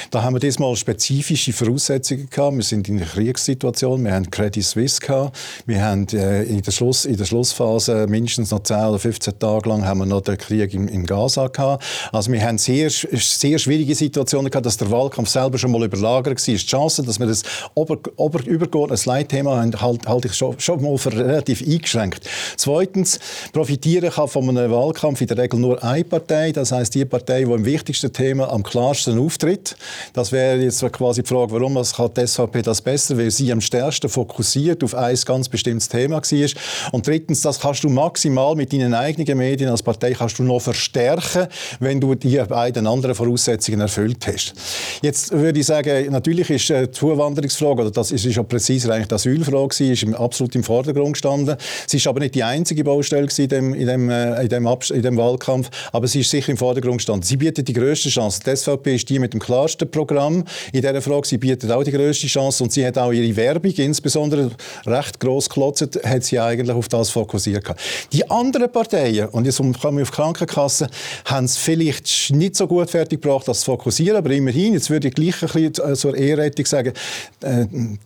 Da 0.09 0.23
haben 0.23 0.35
wir 0.35 0.39
diesmal 0.39 0.73
spezifische 0.77 1.51
Voraussetzungen 1.51 2.29
gehabt. 2.29 2.55
Wir 2.55 2.63
sind 2.63 2.87
in 2.87 2.97
einer 2.97 3.07
Kriegssituation, 3.07 4.05
wir 4.05 4.13
haben 4.13 4.31
Credit 4.31 4.63
Suisse 4.63 5.01
gehabt, 5.01 5.37
wir 5.65 5.83
haben 5.83 6.07
äh, 6.13 6.43
in 6.43 6.61
der 6.61 6.71
Schluss 6.71 6.92
Schluss, 6.93 7.05
in 7.05 7.17
der 7.17 7.25
Schlussphase, 7.25 8.05
mindestens 8.07 8.51
noch 8.51 8.61
10 8.61 8.77
oder 8.77 8.99
15 8.99 9.39
Tage 9.39 9.67
lang, 9.67 9.83
haben 9.83 9.99
wir 9.99 10.05
noch 10.05 10.21
den 10.21 10.37
Krieg 10.37 10.73
in, 10.75 10.87
in 10.87 11.05
Gaza 11.05 11.47
gehabt. 11.47 11.83
Also 12.11 12.31
wir 12.31 12.41
haben 12.41 12.59
sehr, 12.59 12.89
sehr 12.89 13.57
schwierige 13.57 13.95
Situationen 13.95 14.51
gehabt, 14.51 14.67
dass 14.67 14.77
der 14.77 14.91
Wahlkampf 14.91 15.29
selber 15.29 15.57
schon 15.57 15.71
mal 15.71 15.83
überlagert 15.83 16.37
war. 16.37 16.53
Die 16.53 16.57
Chance, 16.57 17.01
dass 17.01 17.19
wir 17.19 17.25
das 17.25 17.41
ober, 17.73 17.97
ober, 18.15 18.45
übergeordnete 18.45 19.09
Leitthema 19.09 19.57
haben, 19.57 19.81
halte 19.81 20.07
halt 20.07 20.25
ich 20.25 20.33
schon, 20.33 20.59
schon 20.59 20.83
mal 20.83 20.95
für 20.99 21.13
relativ 21.13 21.61
eingeschränkt. 21.67 22.29
Zweitens, 22.57 23.19
profitieren 23.51 24.11
kann 24.11 24.27
von 24.27 24.47
einem 24.47 24.71
Wahlkampf 24.71 25.21
in 25.21 25.27
der 25.27 25.37
Regel 25.37 25.59
nur 25.59 25.83
eine 25.83 26.03
Partei, 26.03 26.51
das 26.51 26.71
heißt 26.71 26.93
die 26.93 27.05
Partei, 27.05 27.43
die 27.43 27.51
im 27.51 27.65
wichtigsten 27.65 28.13
Thema 28.13 28.51
am 28.51 28.61
klarsten 28.61 29.17
auftritt. 29.17 29.75
Das 30.13 30.31
wäre 30.31 30.59
jetzt 30.59 30.79
quasi 30.91 31.23
die 31.23 31.27
Frage, 31.27 31.53
warum 31.53 31.73
das 31.73 31.95
kann 31.95 32.11
die 32.15 32.27
SVP 32.27 32.61
das 32.61 32.81
besser, 32.81 33.17
weil 33.17 33.31
sie 33.31 33.51
am 33.51 33.61
stärksten 33.61 34.09
fokussiert 34.09 34.83
auf 34.83 34.93
ein 34.93 35.17
ganz 35.25 35.49
bestimmtes 35.49 35.89
Thema 35.89 36.17
war. 36.17 36.82
Und 36.91 37.07
drittens, 37.07 37.41
das 37.41 37.59
kannst 37.59 37.83
du 37.83 37.89
maximal 37.89 38.55
mit 38.55 38.73
deinen 38.73 38.93
eigenen 38.93 39.37
Medien 39.37 39.69
als 39.69 39.83
Partei 39.83 40.13
kannst 40.13 40.39
du 40.39 40.43
noch 40.43 40.59
verstärken, 40.59 41.47
wenn 41.79 41.99
du 41.99 42.15
die 42.15 42.37
beiden 42.37 42.87
anderen 42.87 43.15
Voraussetzungen 43.15 43.81
erfüllt 43.81 44.25
hast. 44.27 44.53
Jetzt 45.01 45.31
würde 45.31 45.59
ich 45.59 45.65
sagen, 45.65 46.11
natürlich 46.11 46.49
ist 46.49 46.69
äh, 46.69 46.87
die 46.87 46.91
Zuwanderungsfrage, 46.91 47.81
oder 47.81 47.91
das 47.91 48.11
ist 48.11 48.25
ja 48.25 48.43
präziser 48.43 48.93
eigentlich 48.93 49.07
die 49.07 49.15
Asylfrage, 49.15 49.91
ist 49.91 50.13
absolut 50.13 50.55
im 50.55 50.63
Vordergrund 50.63 51.13
gestanden. 51.13 51.57
Sie 51.87 51.97
ist 51.97 52.07
aber 52.07 52.19
nicht 52.19 52.35
die 52.35 52.43
einzige 52.43 52.83
Baustelle 52.83 53.27
in 53.37 53.47
dem, 53.47 53.73
in 53.73 53.87
dem, 53.87 54.09
äh, 54.09 54.43
in 54.43 54.49
dem, 54.49 54.67
in 54.67 55.01
dem 55.01 55.17
Wahlkampf, 55.17 55.69
aber 55.91 56.07
sie 56.07 56.21
ist 56.21 56.29
sicher 56.29 56.51
im 56.51 56.57
Vordergrund 56.57 56.97
gestanden. 56.97 57.23
Sie 57.23 57.37
bietet 57.37 57.67
die 57.67 57.73
grösste 57.73 58.09
Chance. 58.09 58.41
Die 58.45 58.55
SVP 58.55 58.95
ist 58.95 59.09
die 59.09 59.19
mit 59.19 59.33
dem 59.33 59.39
klarsten 59.39 59.89
Programm 59.89 60.43
in 60.71 60.81
dieser 60.81 61.01
Frage. 61.01 61.27
Sie 61.27 61.37
bietet 61.37 61.71
auch 61.71 61.83
die 61.83 61.91
grösste 61.91 62.27
Chance 62.27 62.63
und 62.63 62.71
sie 62.71 62.85
hat 62.85 62.97
auch 62.97 63.11
ihre 63.11 63.35
Werbung, 63.35 63.71
insbesondere 63.71 64.51
recht 64.85 65.19
gross 65.19 65.49
geklotzt, 65.49 65.99
hat 66.03 66.23
sie 66.23 66.39
eigentlich 66.39 66.62
eigentlich 66.63 66.75
auf 66.75 66.87
das 66.87 67.09
fokussiert. 67.09 67.63
Die 68.11 68.29
anderen 68.29 68.71
Parteien, 68.71 69.27
und 69.29 69.45
jetzt 69.45 69.57
kommen 69.57 69.97
wir 69.97 70.03
auf 70.03 70.09
die 70.09 70.15
Krankenkassen, 70.15 70.87
haben 71.25 71.45
es 71.45 71.57
vielleicht 71.57 72.31
nicht 72.31 72.55
so 72.55 72.67
gut 72.67 72.89
fertiggebracht, 72.89 73.47
das 73.47 73.59
zu 73.59 73.65
fokussieren, 73.65 74.17
aber 74.17 74.31
immerhin, 74.31 74.73
jetzt 74.73 74.89
würde 74.89 75.09
ich 75.09 75.13
gleich 75.13 75.41
ein 75.41 75.49
bisschen 75.49 75.91
äh, 75.91 75.95
zur 75.95 76.15
Ehrrettung 76.15 76.65
sagen, 76.65 76.93
äh, 77.41 77.65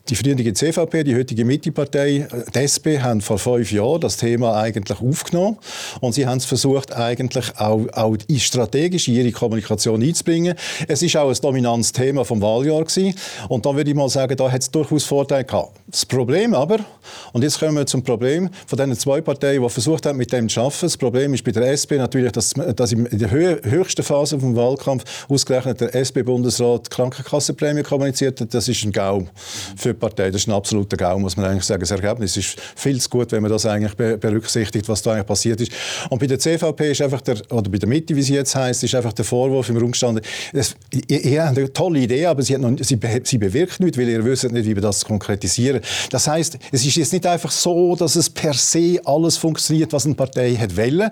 die 0.10 0.16
frühere 0.16 0.54
CVP, 0.54 1.04
die 1.04 1.16
heutige 1.16 1.46
Mittepartei, 1.46 2.18
äh, 2.18 2.28
die 2.54 2.60
SP, 2.60 3.00
haben 3.00 3.22
vor 3.22 3.38
fünf 3.38 3.72
Jahren 3.72 4.02
das 4.02 4.18
Thema 4.18 4.60
eigentlich 4.60 5.00
aufgenommen 5.00 5.58
und 6.02 6.14
sie 6.14 6.26
haben 6.26 6.38
es 6.38 6.46
versucht, 6.46 6.96
eigentlich 6.96 7.58
auch, 7.58 7.86
auch 7.94 8.16
strategisch 8.38 9.08
in 9.08 9.16
ihre 9.16 9.32
Kommunikation 9.32 10.02
einzubringen. 10.02 10.56
Es 10.88 11.02
ist 11.02 11.16
auch 11.16 11.30
ein 11.30 11.38
dominantes 11.42 11.92
Thema 11.92 12.26
vom 12.26 12.42
Wahljahr 12.42 12.84
gewesen. 12.84 13.14
und 13.50 13.66
da 13.66 13.76
würde 13.76 13.90
ich 13.90 13.96
mal 13.96 14.10
sagen, 14.10 14.36
da 14.36 14.52
hat 14.52 14.62
es 14.62 14.72
durchaus 14.72 15.04
Vorteile 15.04 15.44
gehabt. 15.46 15.78
Das 15.88 16.06
Problem 16.06 16.54
aber, 16.54 16.80
und 17.34 17.44
jetzt 17.44 17.60
kommen 17.60 17.76
wir 17.76 17.86
zum 17.86 18.04
Problem, 18.04 18.47
von 18.66 18.78
diesen 18.78 18.98
zwei 18.98 19.22
Parteien, 19.22 19.62
die 19.62 19.70
versucht 19.70 20.06
haben, 20.06 20.18
mit 20.18 20.32
dem 20.32 20.50
zu 20.50 20.62
arbeiten. 20.62 20.78
Das 20.82 20.98
Problem 20.98 21.34
ist 21.34 21.44
bei 21.44 21.52
der 21.52 21.72
SP 21.72 21.98
natürlich, 21.98 22.32
dass, 22.32 22.54
dass 22.76 22.92
in 22.92 23.08
der 23.12 23.32
höchsten 23.32 24.04
Phase 24.04 24.38
des 24.38 24.56
Wahlkampf 24.56 25.04
ausgerechnet 25.30 25.82
der 25.82 25.96
SP-Bundesrat 25.96 26.90
Krankenkassenprämie 26.90 27.84
kommuniziert 27.84 28.42
hat. 28.42 28.54
Das 28.54 28.68
ist 28.68 28.84
ein 28.84 28.92
Gaum 28.92 29.30
für 29.76 29.90
die 29.90 30.00
Partei. 30.00 30.32
Das 30.32 30.42
ist 30.42 30.48
ein 30.48 30.54
absoluter 30.54 30.98
Gaum, 30.98 31.22
muss 31.22 31.38
man 31.38 31.46
eigentlich 31.46 31.64
sagen. 31.64 31.82
Das 31.82 31.92
Ergebnis 31.92 32.38
ist 32.38 32.58
viel 32.76 33.00
zu 33.00 33.10
gut, 33.10 33.32
wenn 33.32 33.42
man 33.42 33.52
das 33.52 33.66
eigentlich 33.66 33.96
berücksichtigt, 33.96 34.88
was 34.90 35.02
da 35.02 35.14
eigentlich 35.14 35.28
passiert 35.28 35.62
ist. 35.62 35.72
Und 36.10 36.20
bei 36.20 36.28
der 36.28 36.40
CVP 36.40 36.92
ist 36.92 37.02
einfach 37.02 37.22
der, 37.22 37.38
oder 37.52 37.70
bei 37.70 37.78
der 37.78 37.90
Mitte, 37.90 38.16
wie 38.16 38.22
sie 38.22 38.34
jetzt 38.34 38.56
heißt, 38.56 38.84
ist 38.84 38.96
einfach 38.96 39.14
der 39.14 39.26
Vorwurf 39.26 39.70
im 39.70 39.78
Raum 39.78 39.92
gestanden, 39.92 40.24
ihr, 41.08 41.44
habt 41.44 41.58
eine 41.58 41.72
tolle 41.72 42.00
Idee, 42.00 42.26
aber 42.26 42.42
sie, 42.42 42.58
noch, 42.58 42.72
sie, 42.80 43.00
sie 43.24 43.38
bewirkt 43.38 43.80
nichts, 43.80 43.98
weil 43.98 44.10
ihr 44.10 44.24
wisst 44.24 44.52
nicht, 44.52 44.66
wie 44.66 44.76
wir 44.76 44.82
das 44.82 45.06
konkretisieren. 45.06 45.82
Das 46.10 46.28
heißt, 46.28 46.58
es 46.72 46.86
ist 46.86 46.96
jetzt 46.96 47.14
nicht 47.14 47.26
einfach 47.26 47.52
so, 47.52 47.96
dass 47.96 48.16
es 48.16 48.30
per 48.38 48.54
se 48.54 49.02
alles 49.04 49.36
funktioniert, 49.36 49.92
was 49.92 50.06
eine 50.06 50.16
Partei 50.16 50.56
hat 50.56 50.78
wollen. 50.78 51.10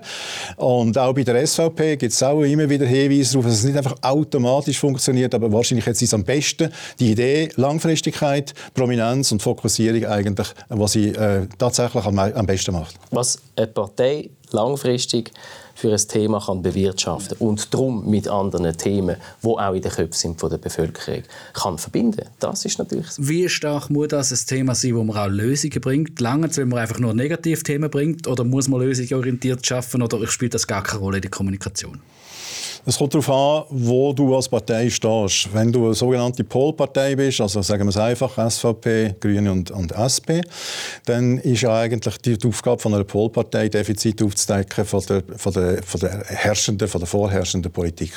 Und 0.56 0.96
auch 0.96 1.12
bei 1.12 1.24
der 1.24 1.46
SVP 1.46 1.96
gibt 1.96 2.12
es 2.12 2.22
auch 2.22 2.40
immer 2.42 2.70
wieder 2.70 2.86
Hinweise 2.86 3.32
darauf, 3.32 3.46
dass 3.46 3.58
es 3.58 3.64
nicht 3.64 3.76
einfach 3.76 3.96
automatisch 4.00 4.78
funktioniert, 4.78 5.34
aber 5.34 5.52
wahrscheinlich 5.52 5.84
jetzt 5.84 6.00
ist 6.00 6.08
es 6.08 6.14
am 6.14 6.24
besten 6.24 6.72
die 6.98 7.10
Idee, 7.10 7.50
Langfristigkeit, 7.56 8.54
Prominenz 8.72 9.32
und 9.32 9.42
Fokussierung 9.42 10.06
eigentlich, 10.06 10.48
was 10.68 10.92
sie 10.92 11.08
äh, 11.08 11.46
tatsächlich 11.58 12.04
am, 12.04 12.18
am 12.18 12.46
besten 12.46 12.72
macht. 12.72 12.94
Was 13.10 13.38
eine 13.56 13.66
Partei 13.66 14.30
langfristig 14.52 15.32
für 15.76 15.92
ein 15.92 16.08
Thema 16.08 16.40
kann 16.40 16.62
bewirtschaften 16.62 17.36
und 17.38 17.72
darum 17.72 18.08
mit 18.08 18.26
anderen 18.28 18.76
Themen, 18.76 19.16
die 19.42 19.46
auch 19.46 19.74
in 19.74 19.82
den 19.82 19.92
Köpfen 19.92 20.12
sind 20.12 20.40
von 20.40 20.50
der 20.50 20.58
Bevölkerung, 20.58 21.22
kann 21.52 21.78
verbinden. 21.78 22.24
Das 22.40 22.64
ist 22.64 22.78
natürlich 22.78 23.10
so. 23.10 23.28
Wie 23.28 23.48
stark 23.48 23.90
muss 23.90 24.08
das 24.08 24.32
ein 24.32 24.46
Thema 24.46 24.74
sein, 24.74 24.96
wo 24.96 25.04
man 25.04 25.16
auch 25.16 25.28
Lösungen 25.28 25.80
bringt? 25.80 26.18
Lange, 26.18 26.48
wenn 26.56 26.68
man 26.68 26.78
einfach 26.78 26.98
nur 26.98 27.12
Negativthemen 27.12 27.90
bringt, 27.90 28.26
oder 28.26 28.42
muss 28.42 28.68
man 28.68 28.80
lösungsorientiert 28.80 29.64
schaffen, 29.66 30.02
oder 30.02 30.26
spielt 30.26 30.54
das 30.54 30.66
gar 30.66 30.82
keine 30.82 31.00
Rolle 31.00 31.18
in 31.18 31.22
der 31.22 31.30
Kommunikation? 31.30 32.00
Es 32.88 32.98
kommt 32.98 33.12
darauf 33.14 33.28
an, 33.30 33.64
wo 33.70 34.12
du 34.12 34.36
als 34.36 34.48
Partei 34.48 34.88
stehst. 34.88 35.52
Wenn 35.52 35.72
du 35.72 35.86
eine 35.86 35.94
sogenannte 35.94 36.44
Polpartei 36.44 37.16
bist, 37.16 37.40
also 37.40 37.60
sagen 37.60 37.82
wir 37.82 37.88
es 37.88 37.96
einfach, 37.96 38.38
SVP, 38.48 39.16
Grüne 39.18 39.50
und, 39.50 39.72
und 39.72 39.90
SP, 39.90 40.38
dann 41.04 41.38
ist 41.38 41.62
ja 41.62 41.80
eigentlich 41.80 42.16
die, 42.18 42.38
Aufgabe 42.46 42.80
von 42.80 42.94
einer 42.94 43.02
Polpartei, 43.02 43.68
Defizite 43.68 44.24
aufzudecken 44.24 44.84
von 44.84 45.02
der, 45.08 45.24
von 45.36 45.52
der, 45.52 45.82
von 45.82 46.00
der 46.00 46.26
herrschenden, 46.26 46.86
von 46.86 47.00
der 47.00 47.08
vorherrschenden 47.08 47.72
Politik. 47.72 48.12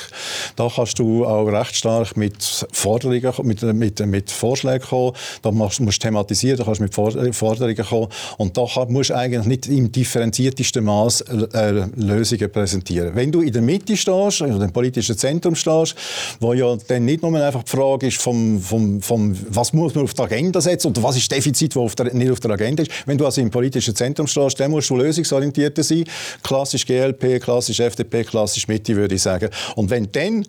Da 0.54 0.70
kannst 0.72 1.00
du 1.00 1.26
auch 1.26 1.46
recht 1.46 1.74
stark 1.74 2.16
mit 2.16 2.40
Forderungen, 2.70 3.32
mit, 3.42 3.62
mit, 3.62 4.06
mit 4.06 4.30
Vorschlägen 4.30 4.86
kommen, 4.86 5.16
da 5.42 5.50
musst 5.50 5.80
du 5.80 5.86
thematisieren, 5.86 6.58
da 6.58 6.62
kannst 6.62 6.78
du 6.78 6.84
mit 6.84 7.34
Forderungen 7.34 7.84
kommen 7.84 8.08
und 8.38 8.56
da 8.56 8.66
musst 8.88 9.10
du 9.10 9.16
eigentlich 9.16 9.46
nicht 9.46 9.66
im 9.66 9.90
differenziertesten 9.90 10.84
Maß 10.84 11.22
äh, 11.22 11.86
Lösungen 11.96 12.52
präsentieren. 12.52 13.16
Wenn 13.16 13.32
du 13.32 13.40
in 13.40 13.52
der 13.52 13.62
Mitte 13.62 13.96
stehst, 13.96 14.44
oder 14.60 14.66
im 14.66 14.72
politischen 14.72 15.16
Zentrum 15.16 15.54
stehst, 15.54 15.94
wo 16.38 16.52
ja 16.52 16.76
dann 16.86 17.04
nicht 17.04 17.22
nur 17.22 17.34
einfach 17.40 17.62
die 17.62 17.70
Frage 17.70 18.06
ist, 18.06 18.20
vom, 18.20 18.60
vom, 18.60 19.02
vom, 19.02 19.36
was 19.48 19.72
muss 19.72 19.94
man 19.94 20.04
auf 20.04 20.14
die 20.14 20.22
Agenda 20.22 20.60
setzen 20.60 20.88
und 20.88 21.02
was 21.02 21.16
ist 21.16 21.30
Defizit, 21.30 21.74
das 21.74 21.82
auf 21.82 21.94
der, 21.94 22.14
nicht 22.14 22.30
auf 22.30 22.40
der 22.40 22.52
Agenda 22.52 22.82
ist. 22.82 22.92
Wenn 23.06 23.18
du 23.18 23.24
also 23.24 23.40
im 23.40 23.50
politischen 23.50 23.94
Zentrum 23.94 24.26
stehst, 24.26 24.60
dann 24.60 24.70
musst 24.70 24.90
du 24.90 24.96
lösungsorientierter 24.96 25.82
sein. 25.82 26.04
Klassisch 26.42 26.86
GLP, 26.86 27.40
klassisch 27.40 27.80
FDP, 27.80 28.24
klassisch 28.24 28.68
Mitte, 28.68 28.94
würde 28.96 29.14
ich 29.14 29.22
sagen. 29.22 29.48
Und 29.76 29.90
wenn 29.90 30.10
dann 30.12 30.44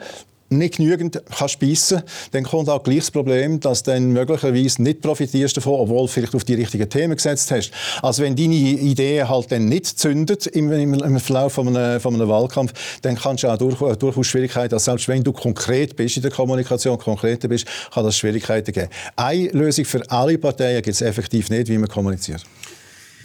nicht 0.51 0.77
genügend 0.77 1.21
kann 1.35 1.49
spiessen, 1.49 2.03
dann 2.31 2.43
kommt 2.43 2.69
auch 2.69 2.83
gleich 2.83 2.99
das 2.99 3.11
Problem, 3.11 3.59
dass 3.59 3.83
du 3.83 3.91
dann 3.91 4.11
möglicherweise 4.11 4.81
nicht 4.81 5.01
profitierst 5.01 5.57
davon, 5.57 5.79
obwohl 5.79 6.01
du 6.01 6.07
vielleicht 6.07 6.35
auf 6.35 6.43
die 6.43 6.55
richtigen 6.55 6.89
Themen 6.89 7.15
gesetzt 7.15 7.51
hast. 7.51 7.71
Also 8.01 8.23
wenn 8.23 8.35
deine 8.35 8.53
Ideen 8.53 9.27
halt 9.27 9.51
dann 9.51 9.65
nicht 9.65 9.85
zündet 9.85 10.47
im, 10.47 10.71
im, 10.71 10.93
im 10.93 11.19
Verlauf 11.19 11.53
von 11.53 11.75
einem, 11.75 11.99
von 11.99 12.15
einem 12.15 12.27
Wahlkampf, 12.27 12.73
dann 13.01 13.15
kannst 13.15 13.43
du 13.43 13.47
auch 13.47 13.57
durch, 13.57 13.77
durchaus 13.97 14.27
Schwierigkeiten, 14.27 14.73
also 14.73 14.83
selbst 14.83 15.07
wenn 15.07 15.23
du 15.23 15.31
konkret 15.31 15.95
bist 15.95 16.17
in 16.17 16.23
der 16.23 16.31
Kommunikation, 16.31 16.97
konkreter 16.97 17.47
bist, 17.47 17.65
kann 17.93 18.03
das 18.03 18.17
Schwierigkeiten 18.17 18.71
geben. 18.71 18.89
Eine 19.15 19.49
Lösung 19.49 19.85
für 19.85 20.09
alle 20.11 20.37
Parteien 20.37 20.81
gibt 20.81 20.95
es 20.95 21.01
effektiv 21.01 21.49
nicht, 21.49 21.67
wie 21.67 21.77
man 21.77 21.89
kommuniziert. 21.89 22.43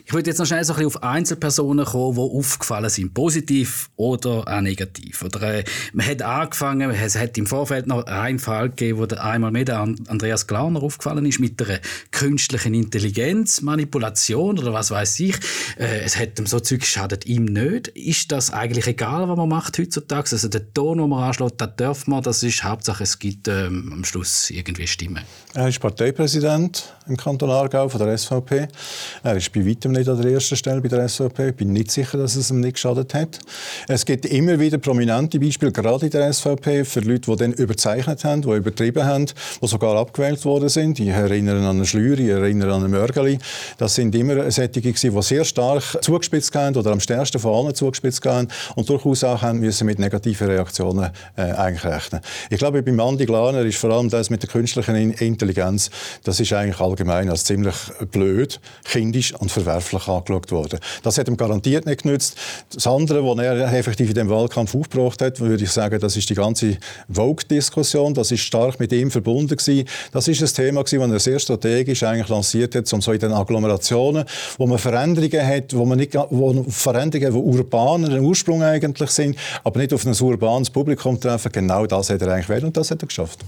Ich 0.08 0.12
würde 0.12 0.30
jetzt 0.30 0.38
noch 0.38 0.46
schnell 0.46 0.62
so 0.62 0.72
ein 0.72 0.76
bisschen 0.76 0.98
auf 0.98 1.02
Einzelpersonen 1.02 1.84
kommen, 1.84 2.14
die 2.14 2.20
aufgefallen 2.20 2.88
sind, 2.90 3.12
positiv 3.12 3.90
oder 3.96 4.46
auch 4.46 4.60
negativ. 4.60 5.24
Oder, 5.24 5.42
äh, 5.42 5.64
man 5.94 6.06
hat 6.06 6.22
angefangen, 6.22 6.92
es 6.92 7.18
hat 7.18 7.36
im 7.36 7.44
Vorfeld 7.44 7.88
noch 7.88 8.06
einen 8.06 8.38
Fall 8.38 8.68
gegeben, 8.68 9.00
wo 9.00 9.16
einmal 9.16 9.50
mehr 9.50 9.64
der 9.64 9.80
Andreas 9.80 10.46
Glauner 10.46 10.80
aufgefallen 10.80 11.26
ist 11.26 11.40
mit 11.40 11.60
einer 11.60 11.80
künstlichen 12.12 12.72
Intelligenz, 12.72 13.62
Manipulation 13.62 14.60
oder 14.60 14.72
was 14.72 14.92
weiß 14.92 15.18
ich. 15.18 15.34
Äh, 15.76 16.02
es 16.04 16.16
hat 16.16 16.38
ihm 16.38 16.46
so 16.46 16.60
Zeug 16.60 16.84
schadet 16.84 17.26
ihm 17.26 17.46
nicht. 17.46 17.88
Ist 17.88 18.30
das 18.30 18.52
eigentlich 18.52 18.86
egal, 18.86 19.28
was 19.28 19.36
man 19.36 19.48
macht 19.48 19.76
heutzutage? 19.76 20.30
Also 20.30 20.46
der 20.46 20.72
Ton, 20.72 20.98
den 20.98 21.08
man 21.08 21.24
anschlägt, 21.24 21.60
das 21.60 21.70
darf 21.76 22.06
man, 22.06 22.22
das 22.22 22.44
ist 22.44 22.62
Hauptsache, 22.62 23.02
es 23.02 23.18
gibt 23.18 23.48
ähm, 23.48 23.90
am 23.92 24.04
Schluss 24.04 24.50
irgendwie 24.50 24.86
Stimmen. 24.86 25.24
Er 25.54 25.66
ist 25.66 25.80
Parteipräsident 25.80 26.94
im 27.08 27.16
Kanton 27.16 27.50
Aargau 27.50 27.88
von 27.88 27.98
der 27.98 28.16
SVP. 28.16 28.68
Er 29.24 29.36
ist 29.36 29.52
bei 29.52 29.66
weitem 29.66 29.95
nicht 29.96 30.08
an 30.08 30.20
der 30.20 30.30
ersten 30.30 30.56
Stelle 30.56 30.80
bei 30.80 30.88
der 30.88 31.08
SVP. 31.08 31.48
Ich 31.48 31.56
bin 31.56 31.72
nicht 31.72 31.90
sicher, 31.90 32.18
dass 32.18 32.36
es 32.36 32.50
ihm 32.50 32.60
nicht 32.60 32.74
geschadet 32.74 33.14
hat. 33.14 33.38
Es 33.88 34.04
gibt 34.04 34.26
immer 34.26 34.58
wieder 34.58 34.78
prominente 34.78 35.40
Beispiele, 35.40 35.72
gerade 35.72 36.06
in 36.06 36.10
der 36.10 36.32
SVP, 36.32 36.84
für 36.84 37.00
Leute, 37.00 37.30
die 37.30 37.36
dann 37.36 37.52
überzeichnet 37.52 38.24
haben, 38.24 38.42
die 38.42 38.50
übertrieben 38.50 39.04
haben, 39.04 39.26
die 39.26 39.66
sogar 39.66 39.96
abgewählt 39.96 40.44
worden 40.44 40.68
sind. 40.68 41.00
Ich 41.00 41.08
erinnere 41.08 41.58
an 41.58 41.76
einen 41.76 41.86
Schlüri, 41.86 42.24
ich 42.24 42.30
erinnere 42.30 42.74
an 42.74 42.84
einen 42.84 42.90
Mörgeli. 42.90 43.38
Das 43.78 43.94
sind 43.94 44.14
immer 44.14 44.50
solche, 44.50 44.80
die 44.80 45.22
sehr 45.22 45.44
stark 45.44 45.82
zugespitzt 46.02 46.54
haben 46.54 46.76
oder 46.76 46.92
am 46.92 47.00
stärksten 47.00 47.38
von 47.38 47.54
allen 47.54 47.74
zugespitzt 47.74 48.24
haben 48.26 48.48
und 48.74 48.88
durchaus 48.88 49.24
auch 49.24 49.42
haben 49.42 49.60
müssen 49.60 49.86
mit 49.86 49.98
negativen 49.98 50.48
Reaktionen 50.48 51.10
äh, 51.36 51.42
eigentlich 51.42 51.84
rechnen. 51.84 52.20
Ich 52.50 52.58
glaube, 52.58 52.82
beim 52.82 53.00
Andi 53.00 53.26
Glaner 53.26 53.62
ist 53.62 53.78
vor 53.78 53.90
allem 53.90 54.10
das 54.10 54.30
mit 54.30 54.42
der 54.42 54.50
künstlichen 54.50 55.12
Intelligenz, 55.12 55.90
das 56.24 56.40
ist 56.40 56.52
eigentlich 56.52 56.80
allgemein 56.80 57.30
als 57.30 57.44
ziemlich 57.44 57.76
blöd, 58.10 58.60
kindisch 58.84 59.34
und 59.34 59.50
verwerflich 59.50 59.85
angeschaut 59.94 60.50
worden. 60.50 60.80
Das 61.02 61.18
hat 61.18 61.28
ihm 61.28 61.36
garantiert 61.36 61.86
nicht 61.86 62.02
genützt. 62.02 62.36
Das 62.72 62.86
andere, 62.86 63.24
was 63.24 63.38
er 63.38 63.72
effektiv 63.72 64.08
in 64.08 64.14
dem 64.14 64.28
Wahlkampf 64.28 64.74
aufgebracht 64.74 65.22
hat, 65.22 65.40
würde 65.40 65.64
ich 65.64 65.70
sagen, 65.70 66.00
das 66.00 66.16
ist 66.16 66.28
die 66.28 66.34
ganze 66.34 66.78
Vogue-Diskussion. 67.08 68.14
Das 68.14 68.30
ist 68.30 68.40
stark 68.40 68.80
mit 68.80 68.92
ihm 68.92 69.10
verbunden 69.10 69.56
gewesen. 69.56 69.88
Das 70.12 70.28
ist 70.28 70.42
ein 70.42 70.48
Thema 70.48 70.82
gewesen, 70.82 71.10
das 71.10 71.26
er 71.26 71.32
sehr 71.32 71.38
strategisch 71.38 72.02
eigentlich 72.02 72.28
lanciert 72.28 72.74
hat, 72.74 72.92
um 72.92 73.00
so 73.00 73.12
in 73.12 73.20
den 73.20 73.32
Agglomerationen, 73.32 74.24
wo 74.58 74.66
man 74.66 74.78
Veränderungen 74.78 75.46
hat, 75.46 75.74
wo 75.74 75.84
man 75.84 75.98
nicht, 75.98 76.14
wo 76.14 76.64
Veränderungen, 76.68 77.32
die 77.32 77.58
urbanen 77.58 78.20
Ursprung 78.20 78.62
eigentlich 78.62 79.10
sind, 79.10 79.36
aber 79.64 79.80
nicht 79.80 79.92
auf 79.92 80.04
ein 80.06 80.14
urbanes 80.14 80.70
Publikum 80.70 81.20
treffen. 81.20 81.52
Genau 81.52 81.86
das 81.86 82.10
hat 82.10 82.22
er 82.22 82.32
eigentlich 82.32 82.48
wollen 82.48 82.64
und 82.64 82.76
das 82.76 82.90
hat 82.90 83.02
er 83.02 83.06
geschafft. 83.06 83.40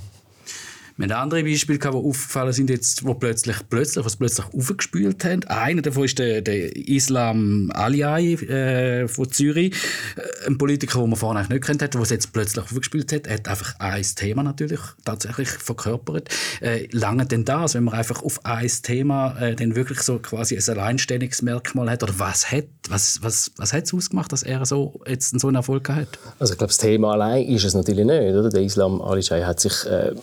Wir 0.98 1.06
haben 1.10 1.22
andere 1.22 1.44
Beispiele, 1.44 1.78
die 1.78 1.86
aufgefallen 1.86 2.52
sind, 2.52 2.70
jetzt, 2.70 3.04
wo 3.04 3.14
plötzlich, 3.14 3.56
plötzlich, 3.70 4.04
was 4.04 4.16
plötzlich 4.16 4.46
aufgespült 4.52 5.24
haben. 5.24 5.44
Einer 5.44 5.80
davon 5.80 6.04
ist 6.04 6.18
der, 6.18 6.42
der 6.42 6.74
Islam 6.76 7.70
Aliay 7.72 8.34
äh, 8.34 9.06
von 9.06 9.30
Zürich. 9.30 9.76
Äh, 10.16 10.48
ein 10.48 10.58
Politiker, 10.58 10.98
den 10.98 11.10
man 11.10 11.16
vorher 11.16 11.46
nicht 11.48 11.64
kennt 11.64 11.82
hat, 11.82 11.94
der 11.94 12.00
es 12.00 12.10
jetzt 12.10 12.32
plötzlich 12.32 12.64
aufgespült 12.64 13.12
hat. 13.12 13.28
Er 13.28 13.34
hat 13.34 13.46
einfach 13.46 13.76
ein 13.78 14.02
Thema 14.16 14.42
natürlich 14.42 14.80
tatsächlich 15.04 15.48
verkörpert. 15.48 16.30
Äh, 16.60 16.88
lange 16.90 17.26
denn 17.26 17.44
das, 17.44 17.74
wenn 17.74 17.84
man 17.84 17.94
einfach 17.94 18.20
auf 18.24 18.44
ein 18.44 18.68
Thema 18.82 19.40
äh, 19.40 19.54
dann 19.54 19.76
wirklich 19.76 20.00
so 20.00 20.18
quasi 20.18 20.56
ein 20.56 20.78
Alleinstellungsmerkmal 20.78 21.90
hat? 21.90 22.02
Oder 22.02 22.18
was 22.18 22.50
hat 22.50 22.64
was, 22.88 23.22
was, 23.22 23.50
was 23.56 23.74
ausgemacht, 23.94 24.32
dass 24.32 24.42
er 24.42 24.64
so, 24.66 25.00
jetzt 25.06 25.38
so 25.38 25.48
einen 25.48 25.56
Erfolg 25.56 25.88
hat? 25.90 26.18
Also 26.38 26.54
ich 26.54 26.58
glaube, 26.58 26.70
das 26.70 26.78
Thema 26.78 27.12
allein 27.12 27.46
ist 27.46 27.64
es 27.64 27.74
natürlich 27.74 28.04
nicht. 28.04 28.34
Oder? 28.34 28.48
Der 28.48 28.62
Islam 28.62 29.00
Aliay 29.00 29.42
hat 29.42 29.60
sich, 29.60 29.84
äh, 29.86 30.14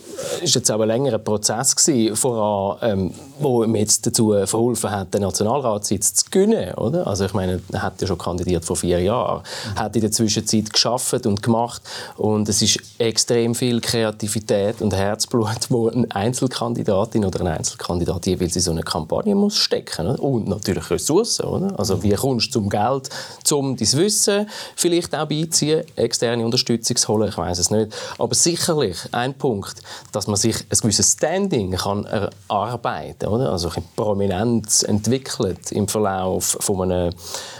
ist 0.42 0.54
jetzt 0.66 0.74
auch 0.74 0.80
ein 0.80 0.88
längerer 0.88 1.18
Prozess 1.18 1.76
gewesen, 1.76 2.16
voran, 2.16 2.78
ähm, 2.82 3.14
wo 3.38 3.62
ihm 3.62 3.76
jetzt 3.76 4.06
dazu 4.06 4.32
verholfen 4.46 4.90
hat, 4.90 5.14
den 5.14 5.22
Nationalratssitz 5.22 6.14
zu 6.14 6.24
gewinnen. 6.30 6.74
Oder? 6.74 7.06
Also 7.06 7.24
ich 7.24 7.34
meine, 7.34 7.60
er 7.72 7.82
hat 7.82 8.00
ja 8.00 8.06
schon 8.06 8.18
kandidiert 8.18 8.64
vor 8.64 8.76
vier 8.76 9.00
Jahren, 9.00 9.42
mhm. 9.42 9.78
hat 9.78 9.94
in 9.94 10.02
der 10.02 10.10
Zwischenzeit 10.10 10.72
geschafft 10.72 11.26
und 11.26 11.42
gemacht 11.42 11.82
und 12.16 12.48
es 12.48 12.62
ist 12.62 12.80
extrem 12.98 13.54
viel 13.54 13.80
Kreativität 13.80 14.82
und 14.82 14.94
Herzblut, 14.94 15.46
wo 15.68 15.88
eine 15.88 16.06
Einzelkandidatin 16.10 17.24
oder 17.24 17.40
ein 17.40 17.48
Einzelkandidat 17.48 18.26
jeweils 18.26 18.56
in 18.56 18.62
so 18.62 18.70
eine 18.72 18.82
Kampagne 18.82 19.34
muss 19.34 19.56
stecken 19.56 20.06
oder? 20.06 20.22
und 20.22 20.48
natürlich 20.48 20.90
Ressourcen. 20.90 21.46
Oder? 21.46 21.78
Also 21.78 22.02
wie 22.02 22.14
kommst 22.14 22.48
du 22.48 22.60
zum 22.60 22.68
Geld, 22.68 23.10
um 23.52 23.76
dein 23.76 23.92
Wissen 23.92 24.48
vielleicht 24.74 25.14
auch 25.14 25.28
beiziehen, 25.28 25.84
externe 25.94 26.44
Unterstützung 26.44 26.96
zu 26.96 27.08
holen, 27.08 27.28
ich 27.28 27.38
weiß 27.38 27.58
es 27.58 27.70
nicht. 27.70 27.94
Aber 28.18 28.34
sicherlich 28.34 28.96
ein 29.12 29.34
Punkt, 29.34 29.76
dass 30.12 30.26
man 30.26 30.36
sich 30.36 30.55
ein 30.62 30.78
gewisses 30.78 31.12
Standing 31.12 31.72
kann 31.72 32.04
erarbeiten 32.04 33.28
oder? 33.28 33.52
Also 33.52 33.70
eine 33.70 33.84
Prominenz 33.94 34.82
entwickelt 34.82 35.72
im 35.72 35.88
Verlauf 35.88 36.56
von 36.60 36.90
einer, 36.90 37.10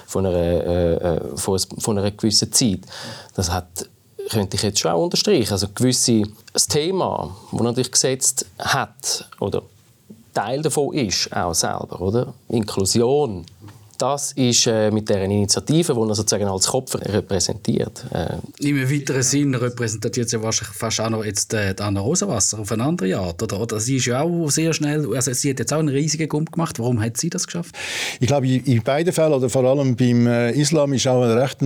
von 0.06 0.26
einer, 0.26 0.36
äh, 0.36 1.16
äh 1.16 1.36
von 1.36 1.98
einer 1.98 2.10
gewissen 2.10 2.52
Zeit. 2.52 2.80
Das 3.34 3.50
hat 3.50 3.88
könnte 4.28 4.56
ich 4.56 4.62
jetzt 4.62 4.80
schon 4.80 4.90
auch 4.90 5.02
unterstreichen. 5.02 5.52
Also 5.52 5.68
gewisse, 5.74 6.22
das 6.52 6.66
Thema, 6.66 7.36
das 7.52 7.60
natürlich 7.60 7.92
gesetzt 7.92 8.46
hat, 8.58 9.28
oder 9.40 9.62
Teil 10.34 10.62
davon 10.62 10.92
ist 10.94 11.34
auch 11.34 11.54
selber, 11.54 12.00
oder? 12.00 12.34
Inklusion, 12.48 13.46
das 13.98 14.32
ist 14.32 14.66
äh, 14.66 14.90
mit 14.90 15.08
der 15.08 15.24
Initiative, 15.24 15.94
die 15.94 16.00
er 16.00 16.14
sozusagen 16.14 16.46
als 16.46 16.66
Kopf 16.66 16.94
repräsentiert. 16.94 18.04
Äh, 18.12 18.36
Im 18.66 18.90
weiteren 18.90 19.22
Sinn 19.22 19.54
repräsentiert 19.54 20.28
sie 20.28 20.42
wahrscheinlich 20.42 20.76
fast 20.76 21.00
auch 21.00 21.10
noch 21.10 21.24
jetzt 21.24 21.52
äh, 21.54 21.74
Anna 21.78 22.00
Rosenwasser 22.00 22.58
auf 22.58 22.72
eine 22.72 22.84
andere 22.84 23.16
Art. 23.16 23.42
Oder? 23.42 23.60
oder 23.60 23.80
sie 23.80 23.96
ist 23.96 24.06
ja 24.06 24.22
auch 24.22 24.50
sehr 24.50 24.72
schnell, 24.72 25.14
also 25.14 25.32
sie 25.32 25.50
hat 25.50 25.58
jetzt 25.58 25.72
auch 25.72 25.78
einen 25.78 25.88
riesigen 25.88 26.28
Gump 26.28 26.52
gemacht. 26.52 26.78
Warum 26.78 27.00
hat 27.00 27.16
sie 27.16 27.30
das 27.30 27.46
geschafft? 27.46 27.74
Ich 28.20 28.26
glaube, 28.26 28.48
in 28.48 28.82
beiden 28.82 29.12
Fällen, 29.12 29.32
oder 29.32 29.48
vor 29.48 29.64
allem 29.64 29.96
beim 29.96 30.26
äh, 30.26 30.52
Islam, 30.52 30.92
ist 30.92 31.06
auch 31.06 31.22
eine 31.22 31.36
recht 31.40 31.58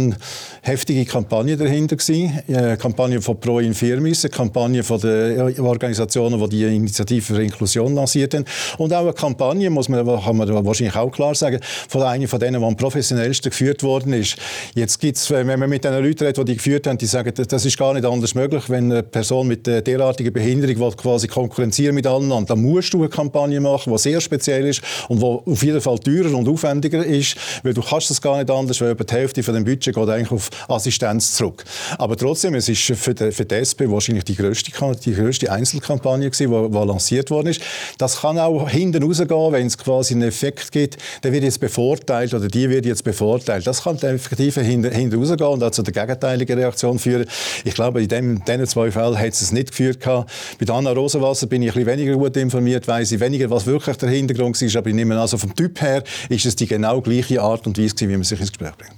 heftige 0.62 1.04
Kampagne 1.04 1.56
dahinter 1.56 1.96
gewesen. 1.96 2.40
Eine 2.48 2.76
Kampagne 2.76 3.20
von 3.20 3.38
Pro 3.40 3.58
Infirmis, 3.58 4.24
eine 4.24 4.30
Kampagne 4.30 4.82
von 4.82 5.00
den 5.00 5.60
Organisationen, 5.60 6.40
die 6.40 6.48
die 6.48 6.76
Initiative 6.76 7.22
für 7.22 7.42
Inklusion 7.42 7.94
lanciert 7.94 8.34
haben. 8.34 8.44
Und 8.78 8.92
auch 8.92 9.00
eine 9.00 9.12
Kampagne, 9.12 9.70
muss 9.70 9.88
man, 9.88 10.06
kann 10.06 10.36
man 10.36 10.64
wahrscheinlich 10.64 10.96
auch 10.96 11.10
klar 11.10 11.34
sagen, 11.34 11.60
von 11.88 12.02
eine 12.20 12.28
von 12.28 12.38
denen, 12.38 12.60
die 12.60 12.66
am 12.66 12.76
professionellsten 12.76 13.50
geführt 13.50 13.82
worden 13.82 14.12
ist. 14.12 14.36
Jetzt 14.74 15.00
gibt's, 15.00 15.30
wenn 15.30 15.46
man 15.46 15.68
mit 15.68 15.84
den 15.84 15.92
Leuten 15.94 16.24
redet, 16.24 16.36
die 16.36 16.44
die 16.44 16.56
geführt 16.56 16.86
haben, 16.86 16.98
die 16.98 17.06
sagen, 17.06 17.32
das 17.34 17.64
ist 17.64 17.78
gar 17.78 17.94
nicht 17.94 18.04
anders 18.04 18.34
möglich, 18.34 18.68
wenn 18.68 18.92
eine 18.92 19.02
Person 19.02 19.48
mit 19.48 19.66
derartiger 19.66 20.30
Behinderung 20.30 20.78
will 20.78 20.92
quasi 20.96 21.26
konkurrenzieren 21.26 21.94
mit 21.94 22.06
anderen, 22.06 22.46
dann 22.46 22.60
musst 22.60 22.92
du 22.92 22.98
eine 22.98 23.08
Kampagne 23.08 23.60
machen, 23.60 23.92
die 23.92 23.98
sehr 23.98 24.20
speziell 24.20 24.66
ist 24.66 24.82
und 25.08 25.20
die 25.20 25.24
auf 25.24 25.62
jeden 25.62 25.80
Fall 25.80 25.98
teurer 25.98 26.34
und 26.36 26.48
aufwendiger 26.48 27.04
ist, 27.04 27.36
weil 27.62 27.74
du 27.74 27.82
kannst 27.82 28.10
das 28.10 28.20
gar 28.20 28.38
nicht 28.38 28.50
anders, 28.50 28.80
weil 28.80 28.92
über 28.92 29.04
die 29.04 29.14
Hälfte 29.14 29.42
von 29.42 29.54
dem 29.54 29.64
Budget 29.64 29.94
geht 29.94 30.08
eigentlich 30.08 30.30
auf 30.30 30.50
Assistenz 30.68 31.34
zurück. 31.34 31.64
Aber 31.98 32.16
trotzdem, 32.16 32.54
es 32.54 32.68
ist 32.68 32.80
für 32.80 33.14
die, 33.14 33.32
für 33.32 33.44
die 33.44 33.54
SP 33.56 33.88
wahrscheinlich 33.90 34.24
die 34.24 34.36
größte, 34.36 34.72
die 35.04 35.14
größte 35.14 35.50
Einzelkampagne 35.50 36.30
gewesen, 36.30 36.50
die, 36.50 36.70
die 36.70 36.86
lanciert 36.86 37.30
worden 37.30 37.48
ist. 37.48 37.62
Das 37.98 38.20
kann 38.20 38.38
auch 38.38 38.68
hinten 38.68 39.02
rausgehen, 39.02 39.52
wenn 39.52 39.66
es 39.66 39.78
quasi 39.78 40.14
einen 40.14 40.28
Effekt 40.28 40.72
gibt, 40.72 40.98
der 41.22 41.32
wird 41.32 41.44
jetzt 41.44 41.60
bevorteilt 41.60 42.09
oder 42.10 42.48
die 42.48 42.68
wird 42.68 42.86
jetzt 42.86 43.04
bevorteilt. 43.04 43.66
Das 43.66 43.84
kann 43.84 43.96
effektiv 43.98 44.56
hinten, 44.56 45.14
rausgehen 45.14 45.50
und 45.50 45.62
auch 45.62 45.70
zu 45.70 45.82
der 45.82 45.92
gegenteiligen 45.92 46.58
Reaktion 46.58 46.98
führen. 46.98 47.26
Ich 47.64 47.74
glaube, 47.74 48.02
in 48.02 48.08
diesen 48.08 48.66
zwei 48.66 48.90
Fällen 48.90 49.18
hat 49.18 49.32
es 49.32 49.52
nicht 49.52 49.70
geführt. 49.70 50.00
Gehabt. 50.00 50.30
Bei 50.58 50.72
Anna 50.72 50.92
Rosenwasser 50.92 51.46
bin 51.46 51.62
ich 51.62 51.70
ein 51.70 51.84
bisschen 51.84 51.98
weniger 51.98 52.16
gut 52.16 52.36
informiert, 52.36 52.86
weiß 52.86 53.12
ich 53.12 53.20
weniger, 53.20 53.50
was 53.50 53.66
wirklich 53.66 53.96
der 53.96 54.08
Hintergrund 54.08 54.60
war, 54.60 54.78
aber 54.78 54.88
ich 54.88 54.94
nehme 54.94 55.18
also 55.18 55.38
vom 55.38 55.54
Typ 55.54 55.80
her 55.80 56.02
ist 56.28 56.46
es 56.46 56.56
die 56.56 56.66
genau 56.66 57.00
gleiche 57.00 57.40
Art 57.40 57.66
und 57.66 57.78
Weise, 57.78 57.94
wie 58.00 58.06
man 58.06 58.22
sich 58.22 58.40
ins 58.40 58.50
Gespräch 58.50 58.76
bringt. 58.76 58.94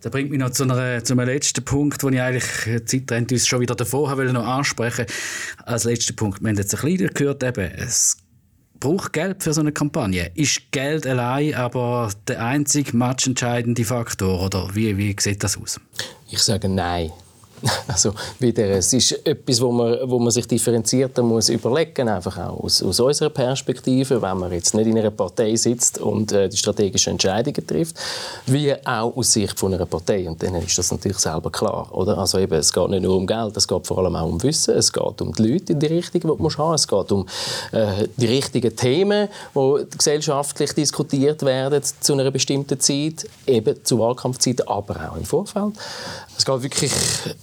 Das 0.00 0.10
bringt 0.10 0.30
mich 0.30 0.38
noch 0.38 0.50
zu, 0.50 0.62
einer, 0.62 1.04
zu 1.04 1.12
einem 1.12 1.26
letzten 1.26 1.62
Punkt, 1.62 2.02
den 2.02 2.14
ich 2.14 2.20
eigentlich 2.22 2.66
äh, 2.66 2.84
Zeit 2.84 3.30
uns 3.30 3.46
schon 3.46 3.60
wieder 3.60 3.74
davor 3.74 4.16
wollte 4.16 4.32
noch 4.32 4.46
ansprechen. 4.46 5.04
Als 5.64 5.84
letzter 5.84 6.14
Punkt, 6.14 6.40
wir 6.40 6.48
haben 6.48 6.56
jetzt 6.56 6.74
ein 6.74 6.80
bisschen 6.80 7.12
gehört, 7.12 7.42
eben, 7.42 7.70
es 7.76 8.16
braucht 8.80 9.12
Geld 9.12 9.42
für 9.42 9.52
so 9.52 9.60
eine 9.60 9.72
Kampagne. 9.72 10.30
Ist 10.34 10.72
Geld 10.72 11.06
allein 11.06 11.54
aber 11.54 12.10
der 12.26 12.44
einzige 12.44 12.96
matchentscheidende 12.96 13.84
Faktor 13.84 14.42
oder 14.42 14.74
wie, 14.74 14.96
wie 14.96 15.14
sieht 15.18 15.44
das 15.44 15.56
aus? 15.56 15.78
Ich 16.30 16.40
sage 16.40 16.68
nein. 16.68 17.10
Also 17.88 18.12
wieder, 18.38 18.64
es 18.70 18.92
ist 18.92 19.26
etwas, 19.26 19.60
wo 19.60 19.72
man, 19.72 19.98
wo 20.08 20.18
man 20.18 20.30
sich 20.30 20.46
differenzierter 20.46 21.22
muss 21.22 21.48
überlegen 21.48 22.08
einfach 22.08 22.38
auch 22.38 22.64
aus, 22.64 22.82
aus 22.82 23.00
unserer 23.00 23.30
Perspektive, 23.30 24.22
wenn 24.22 24.38
man 24.38 24.52
jetzt 24.52 24.74
nicht 24.74 24.86
in 24.86 24.98
einer 24.98 25.10
Partei 25.10 25.56
sitzt 25.56 25.98
und 25.98 26.32
äh, 26.32 26.48
die 26.48 26.56
strategischen 26.56 27.12
Entscheidungen 27.12 27.66
trifft, 27.66 27.96
wie 28.46 28.72
auch 28.86 29.16
aus 29.16 29.32
Sicht 29.32 29.58
von 29.58 29.74
einer 29.74 29.86
Partei. 29.86 30.28
Und 30.28 30.42
dann 30.42 30.54
ist 30.56 30.78
das 30.78 30.90
natürlich 30.90 31.18
selber 31.18 31.50
klar, 31.50 31.88
oder? 31.92 32.18
Also 32.18 32.38
eben, 32.38 32.54
es 32.54 32.72
geht 32.72 32.88
nicht 32.90 33.02
nur 33.02 33.16
um 33.16 33.26
Geld, 33.26 33.56
es 33.56 33.66
geht 33.66 33.86
vor 33.86 33.98
allem 33.98 34.16
auch 34.16 34.28
um 34.28 34.42
Wissen, 34.42 34.74
es 34.74 34.92
geht 34.92 35.20
um 35.20 35.32
die 35.32 35.42
Leute 35.42 35.72
in 35.72 35.80
die 35.80 35.86
Richtung, 35.86 36.20
die 36.20 36.42
musst 36.42 36.58
haben, 36.58 36.74
es 36.74 36.86
geht 36.86 37.12
um 37.12 37.26
äh, 37.72 38.08
die 38.16 38.26
richtigen 38.26 38.74
Themen, 38.74 39.28
die 39.54 39.86
gesellschaftlich 39.96 40.72
diskutiert 40.72 41.42
werden 41.42 41.82
zu 42.00 42.12
einer 42.12 42.30
bestimmten 42.30 42.78
Zeit, 42.78 43.26
eben 43.46 43.84
zu 43.84 43.98
Wahlkampfzeiten, 43.98 44.68
aber 44.68 45.10
auch 45.10 45.16
im 45.16 45.24
Vorfeld. 45.24 45.74
Es 46.36 46.46
geht 46.46 46.62
wirklich 46.62 46.92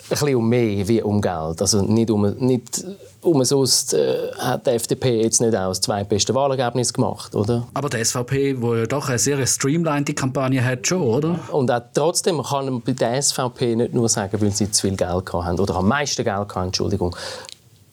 bisschen 0.10 0.36
um 0.36 0.50
mehr 0.50 0.88
wie 0.88 1.02
um 1.02 1.22
Geld. 1.22 1.62
Also 1.62 1.82
nicht 1.82 2.10
um, 2.10 2.30
nicht 2.38 2.84
umsonst 3.22 3.94
äh, 3.94 4.32
hat 4.38 4.66
die 4.66 4.72
FDP 4.72 5.22
jetzt 5.22 5.42
nicht 5.42 5.56
auch 5.56 5.70
das 5.70 5.82
zweitbeste 5.82 6.34
Wahlergebnis 6.34 6.94
gemacht, 6.94 7.36
oder? 7.36 7.68
Aber 7.74 7.90
die 7.90 8.04
SVP, 8.04 8.62
wo 8.62 8.76
ja 8.76 8.86
doch 8.86 9.10
eine 9.10 9.20
sehr 9.20 9.46
streamlined 9.46 10.16
Kampagne 10.16 10.64
hat, 10.64 10.88
schon, 10.88 11.02
oder? 11.02 11.40
Und 11.52 11.72
auch 11.72 11.82
trotzdem 11.94 12.42
kann 12.42 12.66
man 12.66 12.82
bei 12.82 12.94
der 12.94 13.22
SVP 13.22 13.76
nicht 13.76 13.94
nur 13.94 14.10
sagen, 14.10 14.40
weil 14.42 14.52
sie 14.52 14.72
zu 14.72 14.88
viel 14.88 14.96
Geld 14.96 15.34
haben 15.34 15.60
oder 15.60 15.76
am 15.76 15.88
meisten 15.88 16.24
Geld 16.24 16.38
hatten, 16.38 16.68
Entschuldigung, 16.68 17.16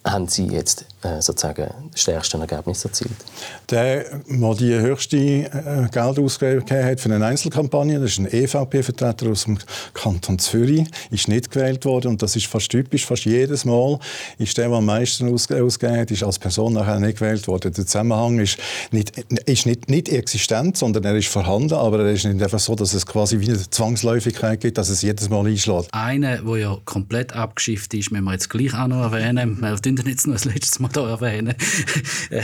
haben 0.06 0.28
Sie 0.28 0.46
jetzt 0.46 0.84
äh, 1.02 1.20
sozusagen 1.22 1.72
das 1.90 2.00
stärkste 2.02 2.38
Ergebnis 2.38 2.84
erzielt? 2.84 3.12
Der, 3.70 4.04
der 4.28 4.54
die 4.54 4.74
höchste 4.74 5.16
äh, 5.16 5.88
Geldausgabe 5.90 6.62
hat 6.62 7.00
für 7.00 7.12
eine 7.12 7.24
Einzelkampagne, 7.24 7.98
das 7.98 8.12
ist 8.12 8.18
ein 8.18 8.26
EVP-Vertreter 8.26 9.30
aus 9.30 9.44
dem 9.44 9.58
Kanton 9.94 10.38
Zürich, 10.38 10.86
ist 11.10 11.28
nicht 11.28 11.50
gewählt 11.50 11.86
worden 11.86 12.08
und 12.08 12.22
das 12.22 12.36
ist 12.36 12.46
fast 12.46 12.70
typisch, 12.70 13.06
fast 13.06 13.24
jedes 13.24 13.64
Mal 13.64 13.98
ist 14.38 14.56
der, 14.58 14.68
der 14.68 14.76
am 14.76 14.84
meisten 14.84 15.32
ausgegeben 15.32 15.96
hat, 15.96 16.10
ist 16.10 16.22
als 16.22 16.38
Person 16.38 16.74
nachher 16.74 17.00
nicht 17.00 17.18
gewählt 17.18 17.48
worden. 17.48 17.72
Der 17.72 17.86
Zusammenhang 17.86 18.38
ist 18.38 18.58
nicht, 18.90 19.16
ist 19.46 19.64
nicht, 19.64 19.88
nicht 19.88 20.10
existent, 20.10 20.76
sondern 20.76 21.04
er 21.04 21.16
ist 21.16 21.28
vorhanden, 21.28 21.74
aber 21.74 22.00
er 22.00 22.12
ist 22.12 22.26
nicht 22.26 22.42
einfach 22.42 22.58
so, 22.58 22.74
dass 22.74 22.92
es 22.92 23.06
quasi 23.06 23.40
wie 23.40 23.48
eine 23.48 23.58
Zwangsläufigkeit 23.58 24.60
gibt, 24.60 24.76
dass 24.76 24.90
es 24.90 25.00
jedes 25.00 25.30
Mal 25.30 25.46
einschlägt. 25.46 25.88
Einer, 25.92 26.42
der 26.42 26.56
ja 26.56 26.76
komplett 26.84 27.32
abgeschifft 27.32 27.94
ist, 27.94 28.10
müssen 28.12 28.24
wir 28.24 28.32
jetzt 28.32 28.50
gleich 28.50 28.74
auch 28.74 28.86
noch 28.86 29.10
erwähnen, 29.12 29.58
könnte 29.96 30.10
jetzt 30.10 30.26
noch 30.26 30.42
ein 30.44 30.52
letztes 30.52 30.78
Mal 30.80 30.90
hier 30.92 31.02
erwähnen. 31.02 31.54
Äh, 32.30 32.42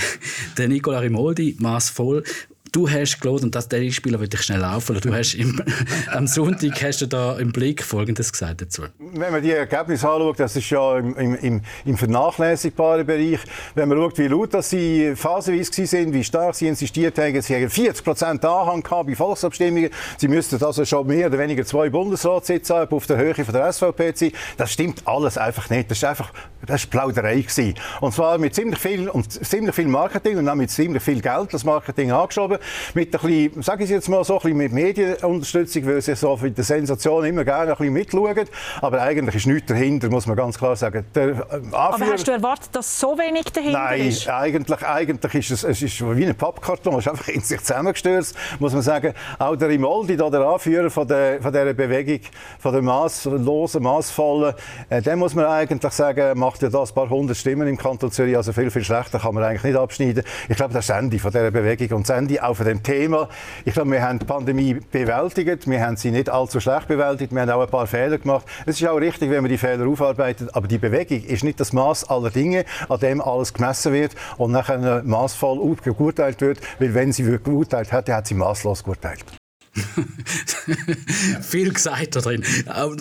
der 0.58 0.68
Nicola 0.68 0.98
Rimoldi, 0.98 1.56
maßvoll. 1.58 2.22
Du 2.72 2.88
hast 2.88 3.20
gelohnt, 3.20 3.42
und 3.42 3.54
das 3.54 3.68
der 3.68 3.90
Spieler 3.90 4.20
würde 4.20 4.36
ich 4.36 4.42
schnell 4.42 4.60
laufen. 4.60 5.00
Du 5.00 5.12
hast 5.12 5.34
im, 5.34 5.60
am 6.12 6.28
Sonntag 6.28 6.80
hast 6.82 7.00
du 7.00 7.06
da 7.06 7.36
im 7.38 7.50
Blick 7.50 7.82
Folgendes 7.82 8.30
gesagt 8.30 8.62
dazu. 8.62 8.82
Wenn 8.98 9.32
man 9.32 9.42
die 9.42 9.50
Ergebnisse 9.50 10.08
anschaut, 10.08 10.38
das 10.38 10.54
ist 10.54 10.70
ja 10.70 10.98
im, 10.98 11.34
im, 11.34 11.62
im 11.84 11.96
vernachlässigbaren 11.96 13.04
Bereich. 13.04 13.40
Wenn 13.74 13.88
man 13.88 13.98
schaut, 13.98 14.18
wie 14.18 14.28
laut 14.28 14.54
dass 14.54 14.70
sie 14.70 15.14
phasenweise 15.16 15.84
sind, 15.86 16.12
wie 16.12 16.22
stark 16.22 16.54
sie 16.54 16.68
insistiert 16.68 17.18
haben, 17.18 17.42
sie 17.42 17.56
haben 17.56 17.70
40 17.70 18.04
Prozent 18.04 18.44
Anhang 18.44 18.82
gehabt 18.82 19.08
bei 19.08 19.16
Volksabstimmungen. 19.16 19.90
Sie 20.18 20.28
müssten 20.28 20.62
also 20.62 20.84
schon 20.84 21.08
mehr 21.08 21.26
oder 21.26 21.38
weniger 21.38 21.64
zwei 21.64 21.90
Bundesratssitze 21.90 22.76
haben, 22.76 22.94
auf 22.94 23.06
der 23.06 23.16
Höhe 23.16 23.34
von 23.34 23.52
der 23.52 23.72
SVP 23.72 24.12
sein. 24.14 24.32
Das 24.56 24.70
stimmt 24.70 25.02
alles 25.06 25.38
einfach 25.38 25.70
nicht. 25.70 25.90
Das 25.90 25.98
ist 25.98 26.04
einfach 26.04 26.32
das 26.66 26.82
ist 26.82 26.90
Plauderei 26.90 27.40
gewesen. 27.40 27.74
Und 28.00 28.12
zwar 28.14 28.38
mit 28.38 28.54
ziemlich 28.54 28.78
viel 28.78 29.08
und 29.08 29.32
ziemlich 29.32 29.74
viel 29.74 29.88
Marketing 29.88 30.38
und 30.38 30.48
auch 30.48 30.54
mit 30.54 30.70
ziemlich 30.70 31.02
viel 31.02 31.20
Geld 31.20 31.52
das 31.52 31.64
Marketing 31.64 32.12
angeschoben 32.12 32.58
mit 32.94 33.14
ein 33.14 33.20
bisschen, 33.20 33.62
sage 33.62 33.84
ich 33.84 33.90
jetzt 33.90 34.08
mal 34.08 34.24
so, 34.24 34.34
ein 34.34 34.40
bisschen 34.40 34.58
mit 34.58 34.72
Medienunterstützung, 34.72 35.86
weil 35.86 36.00
sie 36.00 36.14
so 36.14 36.36
für 36.36 36.50
die 36.50 36.62
Sensation 36.62 37.24
immer 37.24 37.44
gerne 37.44 37.72
ein 37.72 37.76
bisschen 37.76 37.92
mitschauen. 37.92 38.48
Aber 38.80 39.00
eigentlich 39.00 39.36
ist 39.36 39.46
nichts 39.46 39.68
dahinter, 39.68 40.08
muss 40.08 40.26
man 40.26 40.36
ganz 40.36 40.58
klar 40.58 40.76
sagen. 40.76 41.04
Der, 41.14 41.28
äh, 41.28 41.34
Aber 41.72 42.06
hast 42.06 42.26
du 42.26 42.32
erwartet, 42.32 42.70
dass 42.72 42.98
so 42.98 43.16
wenig 43.18 43.44
dahinter 43.52 43.78
Nein, 43.78 44.08
ist? 44.08 44.26
Nein, 44.26 44.36
eigentlich, 44.36 44.82
eigentlich 44.86 45.34
ist 45.34 45.50
es, 45.50 45.64
es 45.64 45.82
ist 45.82 46.00
wie 46.16 46.26
ein 46.26 46.34
Pappkarton, 46.34 46.94
es 46.94 47.06
ist 47.06 47.08
einfach 47.10 47.28
in 47.28 47.40
sich 47.40 47.60
zusammengestürzt, 47.60 48.36
muss 48.58 48.72
man 48.72 48.82
sagen. 48.82 49.14
Auch 49.38 49.56
der 49.56 49.70
Imoldi, 49.70 50.16
der 50.16 50.32
Anführer 50.40 50.90
von, 50.90 51.06
der, 51.06 51.40
von 51.40 51.52
dieser 51.52 51.74
Bewegung, 51.74 52.20
von 52.58 52.72
der 52.72 52.82
maßlosen, 52.82 53.82
maßvollen, 53.82 54.54
äh, 54.88 55.02
der 55.02 55.16
muss 55.16 55.34
man 55.34 55.46
eigentlich 55.46 55.92
sagen, 55.92 56.38
macht 56.38 56.62
ja 56.62 56.68
das 56.68 56.90
ein 56.90 56.94
paar 56.94 57.08
hundert 57.08 57.36
Stimmen 57.36 57.68
im 57.68 57.76
Kanton 57.76 58.10
Zürich, 58.10 58.36
also 58.36 58.52
viel, 58.52 58.70
viel 58.70 58.84
schlechter 58.84 59.18
kann 59.18 59.34
man 59.34 59.44
eigentlich 59.44 59.64
nicht 59.64 59.76
abschneiden. 59.76 60.24
Ich 60.48 60.56
glaube, 60.56 60.72
das 60.72 60.84
ist 60.84 60.90
das 60.90 60.98
Ende 60.98 61.18
von 61.18 61.30
dieser 61.30 61.50
Bewegung 61.50 61.98
und 61.98 62.08
das 62.08 62.16
Ende 62.16 62.42
von 62.54 62.66
dem 62.66 62.82
Thema. 62.82 63.28
Ich 63.64 63.74
glaube, 63.74 63.90
wir 63.92 64.02
haben 64.02 64.18
die 64.18 64.24
Pandemie 64.24 64.74
bewältigt. 64.74 65.68
Wir 65.68 65.84
haben 65.84 65.96
sie 65.96 66.10
nicht 66.10 66.28
allzu 66.28 66.60
schlecht 66.60 66.88
bewältigt. 66.88 67.32
Wir 67.32 67.42
haben 67.42 67.50
auch 67.50 67.62
ein 67.62 67.68
paar 67.68 67.86
Fehler 67.86 68.18
gemacht. 68.18 68.46
Es 68.66 68.80
ist 68.80 68.88
auch 68.88 68.96
richtig, 68.96 69.30
wenn 69.30 69.42
man 69.42 69.50
die 69.50 69.58
Fehler 69.58 69.86
aufarbeitet. 69.86 70.54
Aber 70.54 70.68
die 70.68 70.78
Bewegung 70.78 71.22
ist 71.24 71.44
nicht 71.44 71.60
das 71.60 71.72
Maß 71.72 72.08
aller 72.08 72.30
Dinge, 72.30 72.64
an 72.88 73.00
dem 73.00 73.20
alles 73.20 73.52
gemessen 73.52 73.92
wird 73.92 74.14
und 74.38 74.52
nachher 74.52 75.02
maßvoll 75.04 75.76
geurteilt 75.82 76.40
wird. 76.40 76.60
Weil 76.78 76.94
wenn 76.94 77.12
sie 77.12 77.24
geurteilt 77.24 77.92
hätte, 77.92 78.14
hat 78.14 78.26
sie 78.26 78.34
maßlos 78.34 78.84
geurteilt. 78.84 79.39
Viel 81.40 81.72
gesagt 81.72 82.16
da 82.16 82.20
drin. 82.20 82.44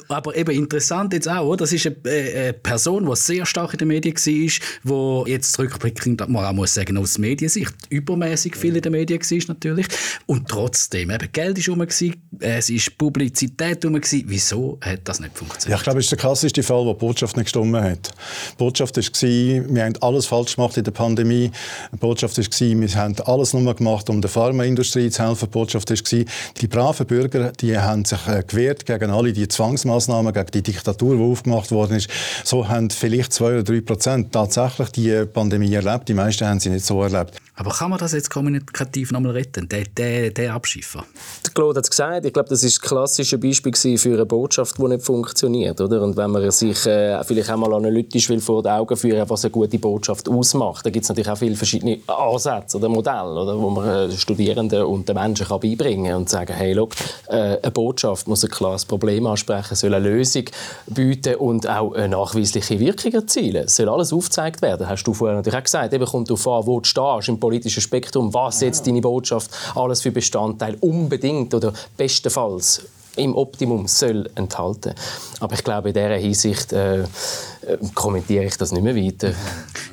Aber 0.08 0.36
eben 0.36 0.52
interessant 0.52 1.14
jetzt 1.14 1.30
auch, 1.30 1.56
das 1.56 1.74
ist 1.74 1.88
eine, 1.88 2.54
Person, 2.54 3.06
die 3.06 3.16
sehr 3.16 3.46
stark 3.46 3.74
in 3.74 3.80
den 3.80 3.88
Medien 3.88 4.16
war, 4.16 5.26
die 5.26 5.32
jetzt 5.32 5.58
rückblickend, 5.60 6.28
man 6.30 6.46
auch 6.46 6.54
muss 6.54 6.74
sagen, 6.74 6.98
aus 6.98 7.18
Mediensicht 7.18 7.74
übermäßig 7.90 8.56
viel 8.56 8.76
in 8.76 8.82
den 8.82 8.92
Medien 8.92 9.20
war 9.20 9.48
natürlich. 9.48 9.88
Und 10.26 10.48
trotzdem, 10.48 11.10
eben 11.10 11.32
Geld 11.32 11.68
war 11.68 11.76
rum, 11.76 11.82
es 11.82 12.02
war 12.70 12.98
Publizität 12.98 13.86
rum. 13.86 14.00
Wieso 14.02 14.78
hat 14.82 15.02
das 15.06 15.20
nicht 15.20 15.38
funktioniert? 15.38 15.70
Ja, 15.70 15.78
ich 15.78 15.84
glaube, 15.84 16.00
es 16.00 16.06
ist 16.06 16.12
der 16.12 16.20
klassischste 16.20 16.64
Fall, 16.64 16.86
wo 16.86 16.94
die 16.94 17.00
Botschaft 17.00 17.38
nicht 17.38 17.46
gestimmt 17.46 17.76
hat. 17.76 18.12
Die 18.52 18.58
Botschaft 18.58 18.98
war, 18.98 19.04
wir 19.04 19.84
haben 19.84 19.94
alles 20.02 20.26
falsch 20.26 20.56
gemacht 20.56 20.78
in 20.78 20.84
der 20.84 20.92
Pandemie. 20.92 21.52
Die 21.92 21.98
Botschaft 21.98 22.38
war, 22.38 22.82
wir 22.82 22.96
haben 22.96 23.16
alles 23.26 23.54
nur 23.54 23.76
gemacht, 23.76 24.10
um 24.10 24.22
der 24.22 24.30
Pharmaindustrie 24.30 25.10
zu 25.10 25.24
helfen. 25.24 25.46
Die 25.46 25.52
Botschaft 25.52 25.90
war, 25.90 26.26
die 26.62 26.68
braven 26.70 27.06
Bürger 27.06 27.52
die 27.52 27.78
haben 27.78 28.06
sich 28.06 28.28
äh, 28.28 28.44
gewehrt 28.48 28.86
gegen 28.86 29.12
alle 29.12 29.34
die 29.34 29.48
Zwangsmaßnahmen, 29.48 30.34
gegen 30.34 30.52
die 30.52 30.64
Diktatur, 30.64 31.16
die 31.16 31.24
aufgemacht 31.24 31.72
worden 31.72 31.98
ist. 31.98 32.10
So 32.44 32.68
haben 32.68 32.90
vielleicht 32.90 33.34
zwei 33.34 33.54
oder 33.54 33.64
drei 33.64 33.82
Prozent 33.82 34.32
tatsächlich 34.32 34.90
die 34.90 35.26
Pandemie 35.26 35.74
erlebt. 35.74 36.08
Die 36.08 36.14
meisten 36.14 36.48
haben 36.48 36.60
sie 36.60 36.70
nicht 36.70 36.86
so 36.86 37.04
erlebt. 37.04 37.40
Aber 37.60 37.72
kann 37.72 37.90
man 37.90 38.00
das 38.00 38.14
jetzt 38.14 38.30
kommunikativ 38.30 39.12
nochmal 39.12 39.34
retten, 39.34 39.68
der, 39.68 40.30
der 40.32 40.54
Abschiffer? 40.54 41.04
Der 41.46 41.52
Claude 41.52 41.80
hat 41.80 41.84
es 41.84 41.90
gesagt, 41.90 42.26
ich 42.26 42.32
glaube, 42.32 42.48
das 42.48 42.64
ist 42.64 42.82
ein 42.82 42.88
klassisches 42.88 43.38
Beispiel 43.38 43.98
für 43.98 44.14
eine 44.14 44.26
Botschaft, 44.26 44.78
die 44.78 44.84
nicht 44.84 45.04
funktioniert. 45.04 45.82
Oder? 45.82 46.02
Und 46.02 46.16
wenn 46.16 46.32
man 46.32 46.50
sich 46.52 46.86
äh, 46.86 47.22
vielleicht 47.26 47.50
einmal 47.50 47.74
analytisch 47.74 48.30
will 48.30 48.40
vor 48.40 48.64
die 48.64 48.70
Augen 48.70 48.96
führen 48.96 49.30
was 49.30 49.44
eine 49.44 49.52
gute 49.52 49.78
Botschaft 49.78 50.30
ausmacht, 50.30 50.86
dann 50.86 50.94
gibt 50.94 51.04
es 51.04 51.10
natürlich 51.10 51.30
auch 51.30 51.38
viele 51.38 51.58
verschiedene 51.58 52.00
Ansätze 52.08 52.78
oder 52.78 52.88
Modelle, 52.88 53.42
oder, 53.42 53.60
wo 53.60 53.70
man 53.70 54.10
äh, 54.10 54.12
Studierenden 54.12 54.84
und 54.84 55.10
den 55.10 55.16
Menschen 55.16 55.46
kann 55.46 55.60
beibringen 55.60 56.06
kann 56.06 56.22
und 56.22 56.30
sagen, 56.30 56.54
hey, 56.54 56.72
look, 56.72 56.94
äh, 57.28 57.58
eine 57.62 57.72
Botschaft 57.72 58.26
muss 58.30 58.42
ein 58.42 58.52
klares 58.52 58.86
Problem 58.86 59.28
ansprechen, 59.28 59.76
soll 59.76 59.94
eine 59.94 60.08
Lösung 60.08 60.46
bieten 60.88 61.36
und 61.36 61.68
auch 61.68 61.92
eine 61.92 62.08
nachweisliche 62.08 62.80
Wirkung 62.80 63.12
erzielen. 63.12 63.66
Es 63.66 63.76
soll 63.76 63.90
alles 63.90 64.14
aufgezeigt 64.14 64.62
werden. 64.62 64.88
Hast 64.88 65.04
du 65.04 65.14
vorher 65.14 65.36
natürlich 65.36 65.60
auch 65.60 65.64
gesagt. 65.64 65.94
Eben 65.94 66.06
kommt 66.06 66.30
darauf 66.30 66.48
an, 66.48 66.66
wo 66.66 66.80
du 66.80 66.88
stehst 66.88 67.28
im 67.28 67.38
politischen 67.50 67.82
Spektrum, 67.82 68.32
was 68.32 68.62
jetzt 68.62 68.86
deine 68.86 69.02
Botschaft 69.02 69.50
alles 69.74 70.04
für 70.04 70.12
Bestandteile 70.12 70.78
unbedingt 70.82 71.52
oder 71.56 71.74
bestenfalls 71.98 72.84
im 73.16 73.36
Optimum 73.36 73.88
soll 73.88 74.30
enthalten. 74.36 74.94
Aber 75.40 75.56
ich 75.56 75.64
glaube, 75.64 75.90
in 75.90 75.96
dieser 75.96 76.16
Hinsicht 76.18 76.72
äh, 76.74 77.02
äh, 77.02 77.06
kommentiere 77.96 78.46
ich 78.46 78.56
das 78.56 78.72
nicht 78.72 78.84
mehr 78.84 78.96
weiter. 78.96 79.34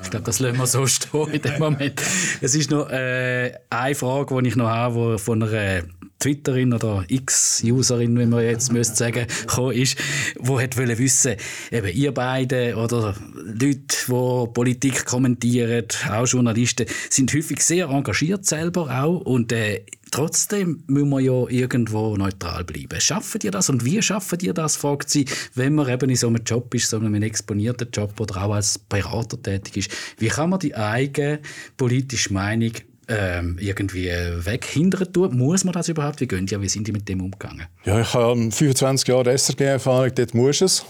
Ich 0.03 0.11
glaube, 0.11 0.25
das 0.25 0.39
lassen 0.39 0.57
wir 0.57 0.67
so 0.67 0.87
stehen 0.87 1.27
in 1.31 1.41
dem 1.41 1.59
Moment. 1.59 2.01
Es 2.39 2.55
ist 2.55 2.71
noch 2.71 2.89
äh, 2.89 3.51
eine 3.69 3.95
Frage, 3.95 4.41
die 4.41 4.47
ich 4.47 4.55
noch 4.55 4.69
habe, 4.69 5.15
die 5.17 5.21
von 5.21 5.43
einer 5.43 5.81
Twitterin 6.19 6.73
oder 6.73 7.05
X-Userin, 7.07 8.17
wie 8.17 8.25
man 8.25 8.43
jetzt 8.43 8.71
müsste 8.71 8.95
sagen, 8.95 9.27
gekommen 9.41 9.73
ist, 9.73 9.97
wo 10.39 10.59
hat 10.59 10.77
wissen, 10.77 11.35
eben 11.71 11.95
ihr 11.95 12.13
beide 12.13 12.75
oder 12.75 13.15
Leute, 13.35 13.77
die 14.07 14.53
Politik 14.53 15.05
kommentieren, 15.05 15.85
auch 16.09 16.25
Journalisten, 16.25 16.85
sind 17.09 17.33
häufig 17.33 17.61
sehr 17.61 17.87
engagiert 17.87 18.45
selber 18.45 18.89
auch 18.89 19.21
und 19.21 19.51
äh, 19.51 19.83
Trotzdem 20.11 20.83
müssen 20.87 21.09
wir 21.09 21.19
ja 21.19 21.47
irgendwo 21.49 22.15
neutral 22.15 22.63
bleiben. 22.63 22.99
Schaffen 23.01 23.41
ihr 23.43 23.51
das 23.51 23.69
und 23.69 23.83
wie 23.83 24.01
schaffen 24.01 24.39
ihr 24.41 24.53
das, 24.53 24.75
fragt 24.75 25.09
sie, 25.09 25.25
wenn 25.53 25.75
man 25.75 25.89
eben 25.89 26.09
in 26.09 26.15
so 26.15 26.27
einem 26.27 26.43
Job 26.43 26.73
ist, 26.73 26.89
so 26.89 26.97
einem 26.97 27.21
exponierten 27.21 27.89
Job 27.91 28.19
oder 28.19 28.43
auch 28.43 28.53
als 28.53 28.79
Berater 28.79 29.41
tätig 29.41 29.77
ist. 29.77 29.91
Wie 30.17 30.27
kann 30.27 30.49
man 30.49 30.59
die 30.59 30.75
eigene 30.75 31.39
politische 31.75 32.33
Meinung 32.33 32.71
ähm, 33.07 33.57
irgendwie 33.59 34.07
weghindern 34.07 35.11
tun. 35.11 35.37
Muss 35.37 35.63
man 35.63 35.73
das 35.73 35.87
überhaupt? 35.87 36.19
Wie 36.19 36.27
gehen 36.27 36.45
die? 36.45 36.61
Wie 36.61 36.67
sind 36.67 36.87
die 36.87 36.91
mit 36.91 37.07
dem 37.07 37.21
umgegangen? 37.21 37.67
Ja, 37.85 38.01
ich 38.01 38.13
habe 38.13 38.51
25 38.51 39.07
Jahre 39.07 39.37
SRG-Erfahrung. 39.37 40.11
Dort 40.13 40.33
muss 40.33 40.61
es. 40.61 40.85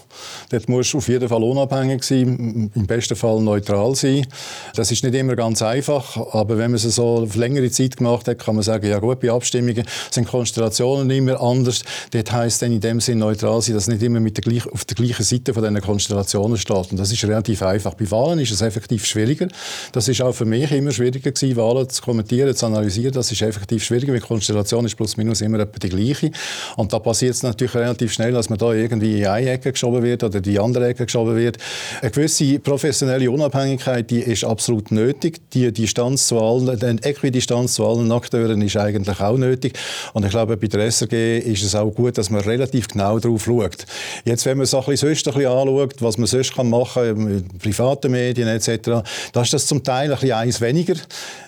Dort 0.50 0.68
muss 0.68 0.94
auf 0.94 1.06
jeden 1.08 1.28
Fall 1.28 1.42
unabhängig 1.42 2.02
sein, 2.02 2.70
im 2.74 2.86
besten 2.86 3.14
Fall 3.14 3.40
neutral 3.40 3.94
sein. 3.94 4.26
Das 4.74 4.90
ist 4.90 5.04
nicht 5.04 5.14
immer 5.14 5.36
ganz 5.36 5.62
einfach, 5.62 6.16
aber 6.32 6.58
wenn 6.58 6.72
man 6.72 6.76
es 6.76 6.82
so 6.82 7.18
auf 7.18 7.36
längere 7.36 7.70
Zeit 7.70 7.96
gemacht 7.96 8.26
hat, 8.26 8.38
kann 8.38 8.54
man 8.54 8.64
sagen, 8.64 8.88
ja 8.88 8.98
gut, 8.98 9.20
bei 9.20 9.30
Abstimmungen 9.30 9.84
sind 10.10 10.26
Konstellationen 10.26 11.08
immer 11.10 11.40
anders. 11.40 11.84
Dort 12.10 12.32
heisst 12.32 12.62
dann 12.62 12.72
in 12.72 12.80
dem 12.80 13.00
Sinn 13.00 13.18
neutral 13.18 13.62
sein, 13.62 13.74
dass 13.74 13.86
nicht 13.86 14.02
immer 14.02 14.20
mit 14.20 14.36
der 14.36 14.42
gleich, 14.42 14.66
auf 14.66 14.84
der 14.84 14.96
gleichen 14.96 15.22
Seite 15.22 15.54
von 15.54 15.62
diesen 15.62 15.80
Konstellationen 15.80 16.56
steht. 16.56 16.90
Und 16.90 16.96
das 16.96 17.12
ist 17.12 17.22
relativ 17.24 17.62
einfach. 17.62 17.94
Bei 17.94 18.10
Wahlen 18.10 18.40
ist 18.40 18.50
es 18.50 18.60
effektiv 18.60 19.06
schwieriger. 19.06 19.48
Das 19.92 20.08
ist 20.08 20.20
auch 20.20 20.32
für 20.32 20.44
mich 20.44 20.70
immer 20.72 20.90
schwieriger 20.90 21.30
gewesen, 21.30 21.56
Wahlen 21.56 21.88
zu 21.88 22.02
kommentieren, 22.08 22.56
zu 22.56 22.64
analysieren, 22.64 23.12
das 23.12 23.30
ist 23.30 23.42
effektiv 23.42 23.84
schwieriger, 23.84 24.12
weil 24.14 24.20
die 24.20 24.26
Konstellation 24.26 24.84
ist 24.86 24.96
plus 24.96 25.18
minus 25.18 25.42
immer 25.42 25.60
etwa 25.60 25.78
die 25.78 25.90
gleiche. 25.90 26.30
Und 26.76 26.90
da 26.92 26.98
passiert 26.98 27.34
es 27.34 27.42
natürlich 27.42 27.74
relativ 27.74 28.12
schnell, 28.12 28.32
dass 28.32 28.48
man 28.48 28.58
da 28.58 28.72
irgendwie 28.72 29.20
in 29.20 29.26
eine 29.26 29.50
Ecke 29.50 29.72
geschoben 29.72 30.02
wird 30.02 30.24
oder 30.24 30.40
die 30.40 30.58
andere 30.58 30.88
Ecke 30.88 31.04
geschoben 31.04 31.36
wird. 31.36 31.58
Eine 32.00 32.10
gewisse 32.10 32.58
professionelle 32.60 33.30
Unabhängigkeit, 33.30 34.10
die 34.10 34.20
ist 34.20 34.42
absolut 34.44 34.90
nötig. 34.90 35.50
Die 35.52 35.70
Distanz 35.70 36.28
zu 36.28 36.40
allen, 36.40 36.78
die 36.78 37.06
Äquidistanz 37.06 37.74
zu 37.74 37.86
allen 37.86 38.10
Akteuren 38.10 38.62
ist 38.62 38.76
eigentlich 38.78 39.20
auch 39.20 39.36
nötig. 39.36 39.78
Und 40.14 40.24
ich 40.24 40.30
glaube, 40.30 40.56
bei 40.56 40.66
der 40.66 40.90
SRG 40.90 41.40
ist 41.40 41.62
es 41.62 41.74
auch 41.74 41.90
gut, 41.90 42.16
dass 42.16 42.30
man 42.30 42.40
relativ 42.40 42.88
genau 42.88 43.18
darauf 43.18 43.44
schaut. 43.44 43.84
Jetzt, 44.24 44.46
wenn 44.46 44.56
man 44.56 44.64
es 44.64 44.70
sonst 44.70 44.88
ein 44.88 44.94
bisschen 44.94 45.34
anschaut, 45.34 45.96
was 46.00 46.16
man 46.16 46.26
sonst 46.26 46.56
machen 46.56 47.02
kann, 47.14 47.44
private 47.58 48.08
Medien 48.08 48.48
etc., 48.48 49.02
da 49.32 49.42
ist 49.42 49.52
das 49.52 49.66
zum 49.66 49.82
Teil 49.82 50.10
ein 50.10 50.18
bisschen 50.18 50.32
eins 50.32 50.60
weniger. 50.62 50.94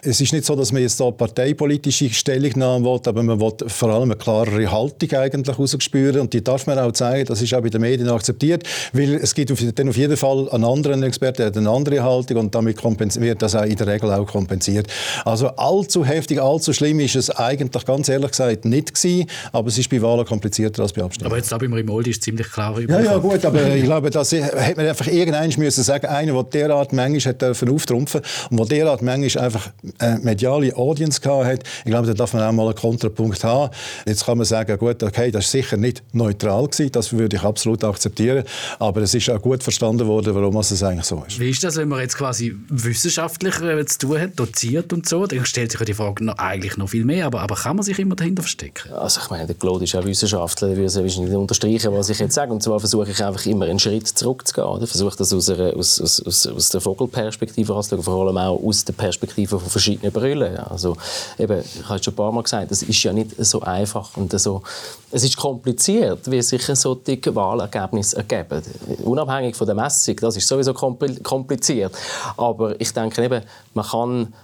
Es 0.03 0.21
ist 0.21 0.33
nicht 0.33 0.45
so, 0.45 0.50
dass 0.57 0.73
man 0.73 0.83
jetzt 0.83 0.99
da 1.01 1.11
parteipolitische 1.11 2.11
Stellungnahmen 2.11 2.85
will, 2.85 3.01
aber 3.07 3.23
man 3.23 3.41
will 3.41 3.53
vor 3.67 3.91
allem 3.91 4.11
eine 4.11 4.17
klarere 4.17 4.71
Haltung 4.71 5.13
eigentlich 5.13 5.59
rausspüren 5.59 6.21
und 6.21 6.33
die 6.33 6.43
darf 6.43 6.67
man 6.67 6.79
auch 6.79 6.93
zeigen, 6.93 7.27
das 7.27 7.41
ist 7.41 7.55
auch 7.55 7.61
bei 7.63 7.69
den 7.69 7.81
Medien 7.81 8.09
akzeptiert, 8.09 8.65
weil 8.93 9.15
es 9.15 9.35
gibt 9.35 9.51
dann 9.79 9.89
auf 9.89 9.97
jeden 9.97 10.17
Fall 10.17 10.49
einen 10.51 10.65
anderen 10.65 11.03
Experten, 11.03 11.39
der 11.39 11.47
hat 11.47 11.57
eine 11.57 11.71
andere 11.71 12.03
Haltung 12.03 12.39
und 12.39 12.55
damit 12.55 12.83
wird 12.83 13.43
das 13.43 13.55
auch 13.55 13.65
in 13.65 13.77
der 13.77 13.87
Regel 13.87 14.11
auch 14.13 14.27
kompensiert. 14.27 14.89
Also 15.25 15.49
allzu 15.49 16.05
heftig, 16.05 16.41
allzu 16.41 16.73
schlimm 16.73 17.01
ist 17.01 17.17
es 17.17 17.31
eigentlich 17.31 17.85
ganz 17.85 18.09
ehrlich 18.09 18.31
gesagt 18.31 18.65
nicht 18.65 18.95
gewesen, 18.95 19.27
aber 19.53 19.69
es 19.69 19.79
ist 19.79 19.89
bei 19.89 20.03
Wahlen 20.03 20.27
komplizierter 20.27 20.83
als 20.83 20.93
bei 20.93 21.03
Abstimmungen. 21.03 21.33
Aber 21.33 21.39
jetzt 21.39 21.53
da 21.53 21.59
beim 21.59 21.73
Rimoldi 21.73 22.11
ist 22.11 22.23
ziemlich 22.23 22.51
klar 22.51 22.79
Ja, 22.81 23.01
ja 23.01 23.17
gut, 23.19 23.45
aber 23.45 23.75
ich 23.75 23.85
glaube, 23.85 24.11
das 24.11 24.33
hätte 24.33 24.77
man 24.77 24.87
einfach 24.87 25.07
irgendeinen 25.07 25.53
müssen 25.57 25.85
sagen, 25.85 26.07
einer, 26.07 26.43
der 26.43 26.69
derart 26.69 26.93
manchmal 26.93 27.35
hat 27.35 27.43
auftrumpfen 27.69 28.21
und 28.51 28.71
der 28.71 28.81
derart 28.81 29.03
manchmal 29.03 29.45
einfach 29.45 29.71
äh, 29.99 30.17
mediale 30.41 30.75
Audience 30.77 31.21
hat. 31.21 31.63
Ich 31.85 31.91
glaube, 31.91 32.07
da 32.07 32.15
darf 32.15 32.33
man 32.33 32.43
auch 32.43 32.53
mal 32.53 32.67
einen 32.67 32.75
Kontrapunkt 32.75 33.45
haben. 33.45 33.73
Jetzt 34.07 34.25
kann 34.25 34.39
man 34.39 34.47
sagen, 34.47 34.77
gut, 34.79 35.03
okay, 35.03 35.31
das 35.31 35.47
ist 35.47 35.51
sicher 35.51 35.77
nicht 35.77 36.03
neutral 36.13 36.67
gewesen, 36.67 36.93
das 36.93 37.13
würde 37.13 37.37
ich 37.37 37.43
absolut 37.43 37.85
akzeptieren, 37.85 38.45
aber 38.79 39.03
es 39.03 39.15
ist 39.15 39.29
auch 39.31 39.41
gut 39.41 39.63
verstanden 39.63 40.07
worden, 40.07 40.35
warum 40.35 40.57
es 40.57 40.83
eigentlich 40.83 41.05
so 41.05 41.23
ist. 41.27 41.39
Wie 41.39 41.51
ist 41.51 41.63
das, 41.63 41.77
wenn 41.77 41.89
man 41.89 42.01
jetzt 42.01 42.17
quasi 42.17 42.57
wissenschaftlich 42.69 43.61
äh, 43.61 43.85
zu 43.85 43.99
tun 43.99 44.21
hat, 44.21 44.39
doziert 44.39 44.93
und 44.93 45.09
so? 45.09 45.27
Dann 45.27 45.45
stellt 45.45 45.73
sich 45.73 45.81
ja 45.81 45.87
die 45.87 45.95
Frage 45.95 46.25
noch, 46.25 46.39
eigentlich 46.39 46.77
noch 46.77 46.89
viel 46.89 47.05
mehr, 47.05 47.27
aber, 47.27 47.41
aber 47.41 47.55
kann 47.55 47.77
man 47.77 47.85
sich 47.85 47.99
immer 47.99 48.17
dahinter 48.17 48.43
verstecken? 48.43 48.93
Also 48.93 49.21
ich 49.23 49.31
meine, 49.31 49.47
der 49.47 49.57
Claude 49.57 49.85
ist 49.85 49.95
auch 49.95 50.05
Wissenschaftler, 50.05 50.69
der 50.69 50.77
würde 50.77 50.87
es 50.87 51.19
nicht 51.19 51.35
unterstreichen, 51.35 51.93
was 51.93 52.09
ich 52.09 52.19
jetzt 52.19 52.35
sage. 52.35 52.53
Und 52.53 52.63
zwar 52.63 52.81
versuche 52.81 53.11
ich 53.11 53.23
einfach 53.23 53.45
immer 53.47 53.67
einen 53.67 53.79
Schritt 53.79 54.09
zurückzugehen. 54.09 54.83
Ich 54.83 54.91
versuche 54.91 55.17
das 55.17 55.33
aus, 55.33 55.51
einer, 55.51 55.77
aus, 55.77 56.01
aus, 56.01 56.47
aus 56.47 56.69
der 56.71 56.81
Vogelperspektive 56.81 57.75
anzuschauen, 57.75 58.03
vor 58.03 58.27
allem 58.27 58.37
auch 58.39 58.63
aus 58.63 58.85
der 58.85 58.93
Perspektive 58.93 59.59
von 59.59 59.69
verschiedenen 59.69 60.13
Brüllen. 60.21 60.57
Also 60.59 60.97
eben, 61.39 61.61
ich 61.61 61.89
habe 61.89 61.99
es 61.99 62.05
schon 62.05 62.13
ein 62.13 62.17
paar 62.17 62.33
Mal 62.33 62.43
gesagt, 62.43 62.71
es 62.71 62.83
ist 62.83 63.03
ja 63.03 63.13
nicht 63.13 63.33
so 63.39 63.61
einfach 63.63 64.17
und 64.17 64.39
so, 64.39 64.63
es 65.11 65.25
ist 65.25 65.37
kompliziert, 65.37 66.31
wie 66.31 66.43
sich 66.43 66.65
solche 66.65 67.35
Wahlergebnisse 67.35 68.19
ergeben. 68.19 68.63
Unabhängig 69.03 69.57
von 69.57 69.67
der 69.67 69.75
Messung, 69.75 70.17
das 70.17 70.37
ist 70.37 70.47
sowieso 70.47 70.75
kompliziert. 70.75 71.93
Aber 72.37 72.81
ich 72.81 72.93
denke 72.93 73.25
eben, 73.25 73.43
man 73.75 73.87
kann 73.87 74.35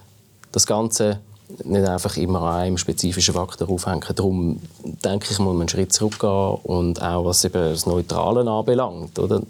das 0.51 0.65
Ganze 0.65 1.19
nicht 1.63 1.87
einfach 1.87 2.17
immer 2.17 2.41
an 2.41 2.55
einem 2.61 2.77
spezifischen 2.77 3.33
Faktor 3.33 3.69
aufhängen. 3.69 4.03
Darum 4.15 4.59
denke 4.83 5.27
ich, 5.31 5.39
muss 5.39 5.53
man 5.53 5.61
einen 5.61 5.69
Schritt 5.69 5.93
zurückgehen 5.93 6.57
und 6.63 7.01
auch 7.01 7.25
was 7.25 7.45
eben 7.45 7.71
das 7.71 7.85
Neutrale 7.85 8.49
anbelangt. 8.49 9.17
Oder? 9.17 9.41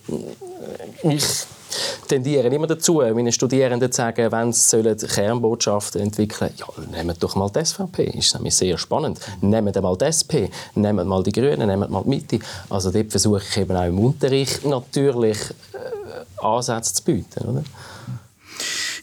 Ich 1.04 1.48
tendieren 2.08 2.52
immer 2.52 2.68
dazu, 2.68 2.96
meinen 2.96 3.32
Studierenden 3.32 3.92
zu 3.92 3.98
sagen, 3.98 4.32
wenn 4.32 4.54
sie 4.54 4.82
Kernbotschaften 5.08 6.02
entwickeln 6.02 6.52
sollen, 6.56 6.90
ja, 6.94 7.04
nehmt 7.04 7.22
doch 7.22 7.36
mal 7.36 7.50
die 7.50 7.64
SVP. 7.64 8.06
Das 8.08 8.16
ist 8.16 8.36
nämlich 8.36 8.56
sehr 8.56 8.78
spannend. 8.78 9.20
Nehmt 9.42 9.82
mal 9.82 9.98
die 9.98 10.06
SP, 10.06 10.50
nehmt 10.76 11.06
mal 11.06 11.24
die 11.24 11.32
Grünen, 11.32 11.68
nehmt 11.68 11.90
mal 11.90 12.04
die 12.04 12.10
Mitte. 12.10 12.40
Also 12.70 12.92
dort 12.92 13.12
versuche 13.12 13.42
ich 13.50 13.58
eben 13.58 13.76
auch 13.76 13.86
im 13.86 14.00
Unterricht 14.00 14.66
natürlich 14.66 15.40
äh, 15.74 16.46
Ansätze 16.46 16.94
zu 16.94 17.04
bieten. 17.04 17.48
Oder? 17.48 17.64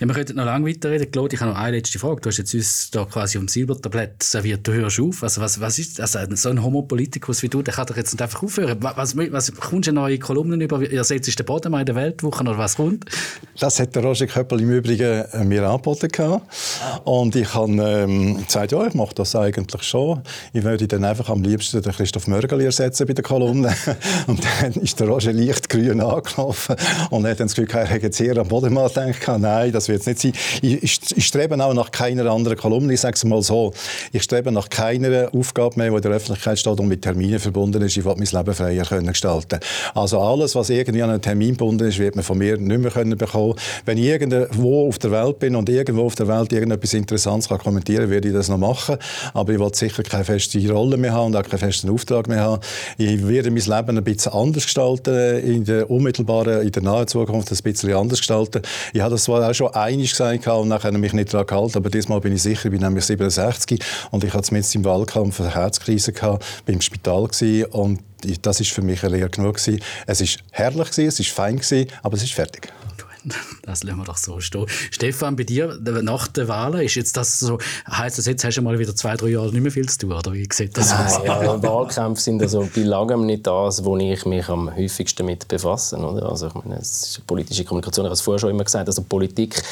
Ja, 0.05 0.09
wir 0.09 0.15
könnten 0.17 0.37
noch 0.37 0.45
lange 0.45 0.69
weiterreden. 0.69 1.11
Claude, 1.11 1.35
ich 1.35 1.41
habe 1.41 1.53
noch 1.53 1.59
eine 1.59 1.79
letzte 1.79 1.99
Frage. 1.99 2.21
Du 2.21 2.29
hast 2.29 2.37
jetzt 2.37 2.53
uns 2.53 2.91
da 2.91 3.07
quasi 3.07 3.39
um 3.39 3.49
Silbertablett 3.49 4.23
serviert. 4.23 4.67
Du 4.69 4.75
hörst 4.75 5.01
auf. 5.01 5.23
Also 5.23 5.41
was, 5.41 5.63
was 5.63 5.79
ist 5.79 5.99
also 5.99 6.19
so 6.35 6.51
ein 6.51 6.63
Homopolitikus 6.63 7.43
wie 7.43 7.49
du, 7.49 7.63
der 7.63 7.73
kann 7.73 7.87
doch 7.87 7.97
jetzt 7.97 8.13
nicht 8.13 8.21
einfach 8.21 8.43
aufhören. 8.43 8.77
Was, 8.81 9.17
was, 9.17 9.33
was 9.33 9.55
kommst 9.55 9.89
du 9.89 9.93
neue 9.93 10.19
Kolumnen 10.19 10.61
über? 10.61 10.83
Ihr 10.83 11.03
setzt 11.05 11.39
den 11.39 11.47
Boden 11.47 11.73
mal 11.73 11.81
in 11.81 11.87
der 11.87 11.95
Weltwoche 11.95 12.43
oder 12.43 12.59
was 12.59 12.77
kommt? 12.77 13.07
Das 13.59 13.81
hat 13.81 13.97
der 13.97 14.05
Roger 14.05 14.27
Köppel 14.27 14.61
im 14.61 14.73
Übrigen 14.73 15.25
äh, 15.33 15.43
mir 15.43 15.67
angeboten. 15.67 16.11
Und 17.05 17.35
ich 17.35 17.55
habe 17.55 17.73
ähm, 17.73 18.45
gesagt, 18.45 18.73
ja, 18.73 18.87
ich 18.87 18.93
mache 18.93 19.15
das 19.15 19.35
eigentlich 19.35 19.85
schon. 19.85 20.21
Ich 20.53 20.65
würde 20.65 20.87
dann 20.87 21.05
einfach 21.05 21.31
am 21.31 21.43
liebsten 21.43 21.81
den 21.81 21.93
Christoph 21.93 22.27
Mörgeli 22.27 22.67
ersetzen 22.67 23.07
bei 23.07 23.15
der 23.15 23.25
Kolumne. 23.25 23.75
und 24.27 24.43
dann 24.61 24.73
ist 24.75 25.01
der 25.01 25.09
Roger 25.09 25.33
leicht 25.33 25.71
grün 25.71 26.03
angelaufen 26.03 26.77
und 27.09 27.27
hat 27.27 27.41
dann 27.41 27.47
das 27.47 27.55
Gefühl, 27.55 27.75
er 27.75 27.87
hätte 27.87 28.07
jetzt 28.07 28.19
hier 28.19 28.37
am 28.37 28.49
Boden 28.49 28.75
mal 28.75 28.89
gedacht, 28.89 29.39
nein, 29.39 29.73
das 29.73 29.89
wird 29.89 29.94
es 30.01 30.07
nicht 30.07 30.21
sein. 30.21 30.33
Ich, 30.63 31.01
ich, 31.17 31.27
strebe 31.27 31.63
auch 31.63 31.75
nach 31.75 31.91
keiner 31.91 32.31
anderen 32.31 32.57
Kolumne. 32.57 32.93
Ich 32.93 33.01
sage 33.01 33.15
es 33.15 33.25
mal 33.25 33.43
so. 33.43 33.73
Ich 34.13 34.23
strebe 34.23 34.53
nach 34.53 34.69
keiner 34.69 35.29
Aufgabe 35.35 35.79
mehr, 35.79 35.91
die 35.91 35.97
in 35.97 36.03
der 36.03 36.13
Öffentlichkeit 36.13 36.59
steht 36.59 36.79
und 36.79 36.89
mit 36.89 37.03
Terminen 37.03 37.39
verbunden 37.39 37.83
ist. 37.83 37.97
Ich 37.97 38.05
will 38.05 38.15
mein 38.17 38.29
Leben 38.31 38.55
freier 38.55 38.85
können 38.85 39.09
gestalten 39.09 39.61
Also 39.95 40.21
alles, 40.21 40.55
was 40.55 40.71
irgendwie 40.71 41.03
an 41.03 41.11
einen 41.11 41.23
Termin 41.23 41.51
gebunden 41.51 41.89
ist, 41.89 41.99
wird 41.99 42.17
man 42.17 42.25
von 42.25 42.39
mir 42.39 42.57
nicht 42.57 42.81
mehr 42.81 42.91
können 42.91 43.17
bekommen. 43.17 43.55
Wenn 43.85 43.99
ich 43.99 44.05
irgendwo 44.05 44.89
auf 44.89 44.99
der 44.99 45.11
Welt 45.11 45.39
bin 45.39 45.57
und 45.57 45.69
irgendwo 45.69 46.07
auf 46.07 46.15
der 46.15 46.29
Welt 46.29 46.53
irgendetwas 46.53 46.95
Interessantes 46.95 47.49
kann 47.49 47.59
kommentieren 47.59 48.11
werde 48.11 48.29
ich 48.29 48.35
das 48.35 48.49
noch 48.49 48.59
machen. 48.59 48.97
Aber 49.33 49.53
ich 49.53 49.59
will 49.59 49.75
sicher 49.75 50.03
keine 50.03 50.25
feste 50.25 50.71
Rolle 50.71 50.97
mehr 50.97 51.13
haben 51.13 51.27
und 51.27 51.37
auch 51.37 51.43
keinen 51.43 51.59
festen 51.59 51.91
Auftrag 51.91 52.29
mehr 52.29 52.41
haben. 52.41 52.63
Ich 52.99 53.27
werde 53.27 53.51
mein 53.51 53.63
Leben 53.63 53.99
ein 53.99 54.05
bisschen 54.05 54.33
anders 54.33 54.65
gestalten, 54.65 55.41
in 55.41 55.65
der 55.65 55.91
unmittelbaren, 55.91 56.63
in 56.63 56.73
der 56.73 56.83
nahen 56.83 57.07
Zukunft 57.07 57.51
ein 57.51 57.59
bisschen 57.63 57.95
anders 57.95 58.19
gestalten. 58.19 58.63
Ich 58.93 59.01
habe 59.01 59.13
das 59.13 59.25
zwar 59.25 59.49
auch 59.49 59.55
schon 59.55 59.69
einmal 59.75 60.07
gesagt 60.07 60.47
und 60.47 60.69
nachher 60.69 60.93
mich 60.93 61.13
nicht 61.13 61.33
daran 61.33 61.47
gehalten, 61.47 61.79
aber 61.79 61.91
diesmal 61.91 62.21
bin 62.21 62.35
ich 62.35 62.43
sicher, 62.43 62.67
ich 62.67 62.71
bin 62.71 62.81
nämlich 62.81 63.05
67 63.05 63.83
und 64.11 64.25
ich 64.25 64.33
hatte 64.33 64.45
zumindest 64.45 64.75
im 64.75 64.85
Wahlkampf 64.85 65.41
eine 65.41 65.55
Herzkrise 65.55 66.13
gehabt, 66.13 66.45
bin 66.65 66.77
im 66.77 66.81
Spital 66.81 67.29
und 67.71 68.01
das 68.43 68.61
ist 68.61 68.71
für 68.71 68.83
mich 68.83 69.03
eine 69.05 69.17
Lehre 69.17 69.31
genug 69.31 69.57
gewesen. 69.57 69.83
Es 70.07 70.21
ist 70.21 70.39
herrlich 70.51 70.97
es 70.99 71.21
ist 71.21 71.31
fein 71.31 71.61
aber 72.03 72.17
es 72.17 72.23
ist 72.23 72.33
fertig. 72.33 72.73
Das 73.63 73.83
lassen 73.83 73.99
wir 73.99 74.05
doch 74.05 74.17
so 74.17 74.41
stehen. 74.41 74.67
Stefan, 74.91 75.37
bei 75.37 75.45
dir, 75.45 75.79
nach 76.03 76.29
den 76.29 76.49
Wahlen, 76.49 76.83
ist 76.83 76.95
jetzt 76.95 77.17
das 77.17 77.39
so, 77.39 77.59
heisst 77.91 78.19
das 78.19 78.27
jetzt, 78.27 78.45
hast 78.45 78.57
du 78.57 78.63
mal 78.63 78.79
wieder 78.79 78.95
zwei, 78.95 79.17
drei 79.17 79.29
Jahre 79.29 79.51
nicht 79.51 79.63
mehr 79.63 79.73
viel 79.73 79.89
zu 79.89 79.99
tun, 79.99 80.13
oder 80.13 80.33
wie 80.33 80.47
sieht 80.53 80.77
das 80.77 80.93
aus? 80.93 81.25
Ja, 81.25 81.63
Wahlkämpfe 81.63 82.21
sind 82.21 82.43
also 82.43 82.69
bei 82.75 82.83
langem 82.83 83.27
nicht 83.27 83.47
das, 83.47 83.85
wo 83.85 83.97
ich 83.97 84.25
mich 84.27 84.49
am 84.49 84.75
häufigsten 84.75 85.27
mit 85.27 85.49
befasse. 85.49 85.97
Oder? 85.97 86.29
Also 86.29 86.49
ich 86.49 86.55
meine, 86.55 86.77
es 86.77 87.09
ist 87.09 87.27
politische 87.27 87.65
Kommunikation, 87.65 88.05
ich 88.05 88.09
habe 88.09 88.15
es 88.15 88.21
vorher 88.21 88.39
schon 88.39 88.51
immer 88.51 88.65
gesagt, 88.65 88.89
also 88.89 89.03
Politik 89.03 89.63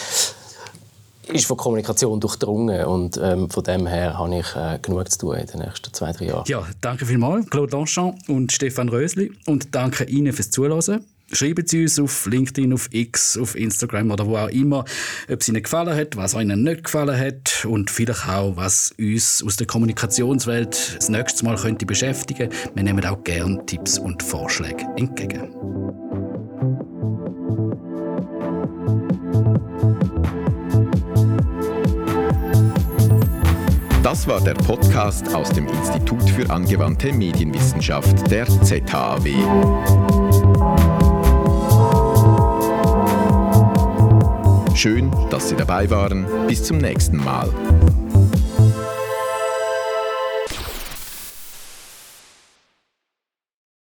ist 1.29 1.47
von 1.47 1.57
Kommunikation 1.57 2.21
durchdrungen 2.21 2.85
und 2.85 3.19
ähm, 3.23 3.49
von 3.49 3.65
dem 3.65 3.87
her 3.87 4.19
habe 4.19 4.39
ich 4.39 4.57
äh, 4.57 4.79
genug 4.81 5.11
zu 5.11 5.19
tun 5.19 5.37
in 5.37 5.47
den 5.47 5.61
nächsten 5.61 5.93
zwei, 5.93 6.13
drei 6.13 6.27
Jahren. 6.27 6.45
Ja, 6.47 6.67
danke 6.81 7.07
vielmals, 7.07 7.49
Claude 7.49 7.73
Longchamp 7.73 8.29
und 8.29 8.53
Stefan 8.53 8.89
Rösli 8.89 9.33
und 9.47 9.75
danke 9.75 10.05
Ihnen 10.05 10.33
fürs 10.33 10.51
Zuhören. 10.51 11.05
Schreiben 11.35 11.67
Sie 11.67 11.83
uns 11.83 11.99
auf 11.99 12.27
LinkedIn, 12.27 12.75
auf 12.75 12.89
X, 12.93 13.39
auf 13.39 13.57
Instagram 13.57 14.11
oder 14.11 14.27
wo 14.27 14.37
auch 14.37 14.49
immer, 14.49 14.85
ob 15.31 15.41
es 15.41 15.49
Ihnen 15.49 15.63
gefallen 15.63 15.97
hat, 15.97 16.15
was 16.15 16.35
Ihnen 16.35 16.63
nicht 16.63 16.85
gefallen 16.85 17.19
hat 17.19 17.65
und 17.65 17.91
vielleicht 17.91 18.29
auch, 18.29 18.57
was 18.57 18.95
uns 18.99 19.43
aus 19.43 19.57
der 19.57 19.67
Kommunikationswelt 19.67 20.97
das 20.97 21.09
nächste 21.09 21.47
Mal 21.47 21.57
könnte 21.57 21.87
beschäftigen. 21.87 22.51
Wir 22.75 22.83
nehmen 22.83 23.05
auch 23.07 23.25
gerne 23.25 23.65
Tipps 23.65 23.99
und 23.99 24.23
Vorschläge 24.23 24.85
entgegen. 24.97 25.55
Das 34.03 34.27
war 34.27 34.41
der 34.43 34.55
Podcast 34.55 35.35
aus 35.35 35.49
dem 35.51 35.67
Institut 35.67 36.29
für 36.29 36.51
angewandte 36.51 37.13
Medienwissenschaft 37.13 38.31
der 38.31 38.47
ZHAW. 38.47 40.52
Schön, 44.75 45.11
dass 45.31 45.49
Sie 45.49 45.57
dabei 45.57 45.91
waren. 45.91 46.27
Bis 46.49 46.65
zum 46.65 46.79
nächsten 46.79 47.19
Mal. 47.19 47.49